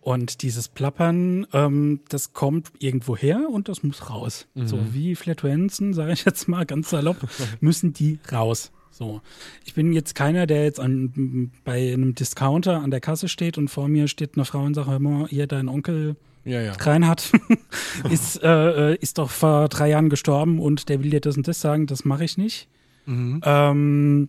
Und 0.00 0.42
dieses 0.42 0.68
Plappern, 0.68 1.46
ähm, 1.52 2.00
das 2.08 2.32
kommt 2.32 2.72
irgendwo 2.78 3.16
her 3.16 3.48
und 3.50 3.68
das 3.68 3.82
muss 3.82 4.08
raus. 4.08 4.46
So 4.54 4.78
wie 4.94 5.14
Flatulenzen, 5.14 5.92
sage 5.94 6.12
ich 6.12 6.24
jetzt 6.24 6.48
mal 6.48 6.64
ganz 6.64 6.90
salopp, 6.90 7.16
müssen 7.60 7.92
die 7.92 8.18
raus. 8.32 8.72
So. 8.90 9.20
Ich 9.64 9.74
bin 9.74 9.92
jetzt 9.92 10.14
keiner, 10.14 10.46
der 10.46 10.64
jetzt 10.64 10.80
an, 10.80 11.52
bei 11.64 11.92
einem 11.92 12.14
Discounter 12.14 12.80
an 12.80 12.90
der 12.90 13.00
Kasse 13.00 13.28
steht 13.28 13.58
und 13.58 13.68
vor 13.68 13.88
mir 13.88 14.08
steht 14.08 14.36
eine 14.36 14.44
Frau 14.44 14.62
und 14.62 14.74
sagt, 14.74 14.88
hör 14.88 14.98
mal, 14.98 15.28
hier 15.28 15.46
dein 15.46 15.68
Onkel 15.68 16.16
Ja, 16.44 16.60
ja. 16.60 16.72
Reinhard 16.72 17.30
ist, 18.10 18.42
äh, 18.42 18.92
äh, 18.92 18.96
ist 18.96 19.18
doch 19.18 19.30
vor 19.30 19.68
drei 19.68 19.90
Jahren 19.90 20.08
gestorben 20.08 20.58
und 20.58 20.88
der 20.88 21.02
will 21.02 21.10
dir 21.10 21.20
das 21.20 21.36
und 21.36 21.46
das 21.46 21.60
sagen, 21.60 21.86
das 21.86 22.04
mache 22.04 22.24
ich 22.24 22.36
nicht. 22.38 22.68
Ähm, 23.06 24.28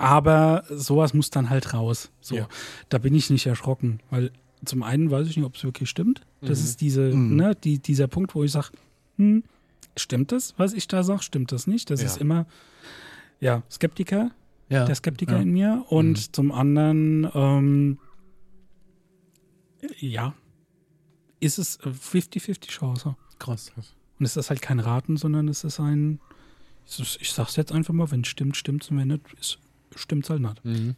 aber 0.00 0.64
sowas 0.70 1.14
muss 1.14 1.30
dann 1.30 1.50
halt 1.50 1.74
raus. 1.74 2.10
So, 2.20 2.36
Ja. 2.36 2.48
da 2.88 2.98
bin 2.98 3.14
ich 3.14 3.30
nicht 3.30 3.46
erschrocken, 3.46 4.00
weil 4.10 4.30
zum 4.64 4.82
einen 4.82 5.10
weiß 5.10 5.28
ich 5.28 5.36
nicht, 5.36 5.46
ob 5.46 5.56
es 5.56 5.64
wirklich 5.64 5.88
stimmt. 5.88 6.22
Das 6.40 6.60
ist 6.60 6.80
diese, 6.80 7.12
Mhm. 7.14 7.36
ne, 7.36 7.54
die, 7.54 7.78
dieser 7.78 8.06
Punkt, 8.08 8.34
wo 8.34 8.42
ich 8.44 8.52
sage, 8.52 8.68
hm, 9.16 9.44
stimmt 9.96 10.32
das, 10.32 10.54
was 10.56 10.72
ich 10.72 10.88
da 10.88 11.02
sage? 11.02 11.22
Stimmt 11.22 11.52
das 11.52 11.66
nicht? 11.66 11.90
Das 11.90 12.00
Ja. 12.00 12.06
ist 12.06 12.16
immer, 12.18 12.46
ja, 13.40 13.62
Skeptiker, 13.70 14.30
Ja. 14.68 14.84
der 14.84 14.94
Skeptiker 14.94 15.36
ja. 15.36 15.42
in 15.42 15.50
mir. 15.50 15.84
Und 15.88 16.34
zum 16.34 16.50
anderen, 16.52 17.28
ähm, 17.34 17.98
ja, 19.98 20.34
ist 21.40 21.58
es 21.58 21.76
äh, 21.78 21.90
50-50 21.90 22.68
Chance. 22.68 23.16
Krass. 23.38 23.72
Und 24.18 24.24
es 24.24 24.36
ist 24.36 24.50
halt 24.50 24.60
kein 24.62 24.80
Raten, 24.80 25.16
sondern 25.16 25.46
es 25.48 25.62
ist 25.64 25.78
ein, 25.78 26.20
ich, 26.86 27.18
ich 27.20 27.32
sag's 27.32 27.56
jetzt 27.56 27.70
einfach 27.72 27.94
mal, 27.94 28.10
wenn 28.10 28.22
es 28.22 28.28
stimmt, 28.28 28.56
stimmt's 28.56 28.90
und 28.90 28.98
wenn 28.98 29.08
nicht, 29.08 29.58
stimmt's 29.94 30.30
halt 30.30 30.40
nicht. 30.40 30.64
Mhm. 30.64 30.94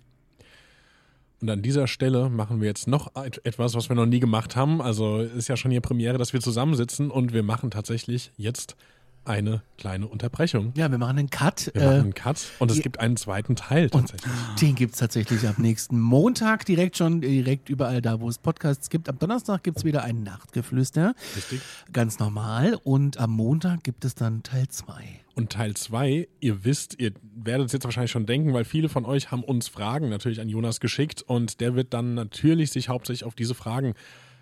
Und 1.40 1.48
an 1.48 1.62
dieser 1.62 1.86
Stelle 1.86 2.28
machen 2.28 2.60
wir 2.60 2.68
jetzt 2.68 2.86
noch 2.86 3.14
etwas, 3.16 3.74
was 3.74 3.88
wir 3.88 3.96
noch 3.96 4.06
nie 4.06 4.20
gemacht 4.20 4.56
haben. 4.56 4.82
Also 4.82 5.20
ist 5.20 5.48
ja 5.48 5.56
schon 5.56 5.70
hier 5.70 5.80
Premiere, 5.80 6.18
dass 6.18 6.34
wir 6.34 6.40
zusammensitzen 6.40 7.10
und 7.10 7.32
wir 7.32 7.42
machen 7.42 7.70
tatsächlich 7.70 8.30
jetzt 8.36 8.76
eine 9.24 9.62
kleine 9.78 10.08
Unterbrechung. 10.08 10.72
Ja, 10.76 10.90
wir 10.90 10.98
machen 10.98 11.18
einen 11.18 11.30
Cut. 11.30 11.70
Wir 11.74 11.82
machen 11.82 12.00
einen 12.00 12.14
Cut 12.14 12.46
und 12.58 12.70
es 12.70 12.80
gibt 12.80 13.00
einen 13.00 13.16
zweiten 13.16 13.54
Teil 13.54 13.90
tatsächlich. 13.90 14.32
den 14.60 14.74
gibt 14.74 14.94
es 14.94 14.98
tatsächlich 14.98 15.46
am 15.46 15.56
nächsten 15.58 16.00
Montag 16.00 16.64
direkt 16.64 16.96
schon, 16.96 17.20
direkt 17.20 17.68
überall 17.68 18.00
da, 18.02 18.20
wo 18.20 18.28
es 18.28 18.38
Podcasts 18.38 18.88
gibt. 18.90 19.08
Am 19.08 19.18
Donnerstag 19.18 19.62
gibt 19.62 19.78
es 19.78 19.84
wieder 19.84 20.04
ein 20.04 20.22
Nachtgeflüster. 20.22 21.14
Richtig. 21.36 21.60
Ganz 21.92 22.18
normal. 22.18 22.78
Und 22.82 23.18
am 23.18 23.30
Montag 23.30 23.84
gibt 23.84 24.04
es 24.04 24.14
dann 24.14 24.42
Teil 24.42 24.68
2. 24.68 24.94
Und 25.40 25.50
Teil 25.50 25.72
2, 25.72 26.28
ihr 26.40 26.64
wisst, 26.66 27.00
ihr 27.00 27.12
werdet 27.34 27.68
es 27.68 27.72
jetzt 27.72 27.84
wahrscheinlich 27.84 28.10
schon 28.10 28.26
denken, 28.26 28.52
weil 28.52 28.64
viele 28.64 28.90
von 28.90 29.06
euch 29.06 29.30
haben 29.30 29.42
uns 29.42 29.68
Fragen 29.68 30.10
natürlich 30.10 30.38
an 30.38 30.50
Jonas 30.50 30.80
geschickt 30.80 31.22
und 31.22 31.62
der 31.62 31.74
wird 31.74 31.94
dann 31.94 32.12
natürlich 32.12 32.72
sich 32.72 32.90
hauptsächlich 32.90 33.24
auf 33.24 33.34
diese 33.34 33.54
Fragen 33.54 33.94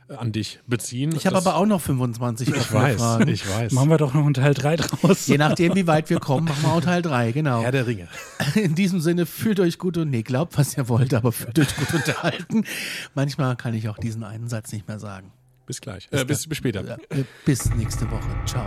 an 0.09 0.33
dich 0.33 0.59
beziehen. 0.67 1.15
Ich 1.15 1.25
habe 1.25 1.37
aber 1.37 1.55
auch 1.55 1.67
noch 1.67 1.81
25 1.81 2.49
ich 2.49 2.73
weiß, 2.73 2.97
Fragen. 2.97 3.29
Ich 3.29 3.49
weiß. 3.49 3.71
Machen 3.71 3.91
wir 3.91 3.97
doch 3.97 4.13
noch 4.13 4.25
einen 4.25 4.35
Teil 4.35 4.55
3 4.55 4.75
draus. 4.75 5.29
Je 5.29 5.39
nachdem, 5.39 5.77
wie 5.77 5.87
weit 5.87 6.11
wir 6.11 6.19
kommen, 6.19 6.47
machen 6.47 6.65
wir 6.65 6.73
auch 6.73 6.81
Teil 6.81 7.03
3, 7.03 7.31
genau. 7.31 7.63
Herr 7.63 7.71
der 7.71 7.87
Ringe. 7.87 8.09
In 8.57 8.75
diesem 8.75 8.99
Sinne, 8.99 9.25
fühlt 9.25 9.61
euch 9.61 9.79
gut 9.79 9.99
und 9.99 10.11
nee, 10.11 10.23
glaubt, 10.23 10.59
was 10.59 10.77
ihr 10.77 10.89
wollt, 10.89 11.15
aber 11.15 11.31
fühlt 11.31 11.61
euch 11.61 11.77
gut 11.77 11.95
unterhalten. 11.95 12.65
Manchmal 13.15 13.55
kann 13.55 13.73
ich 13.75 13.89
auch 13.89 13.99
diesen 13.99 14.25
einen 14.25 14.49
Satz 14.49 14.73
nicht 14.73 14.89
mehr 14.89 14.99
sagen. 14.99 15.31
Bis 15.65 15.81
gleich. 15.81 16.11
Bis, 16.11 16.23
äh, 16.23 16.25
bis, 16.25 16.49
bis 16.49 16.59
später. 16.59 16.99
Äh, 17.11 17.23
bis 17.45 17.73
nächste 17.77 18.11
Woche. 18.11 18.29
Ciao. 18.47 18.67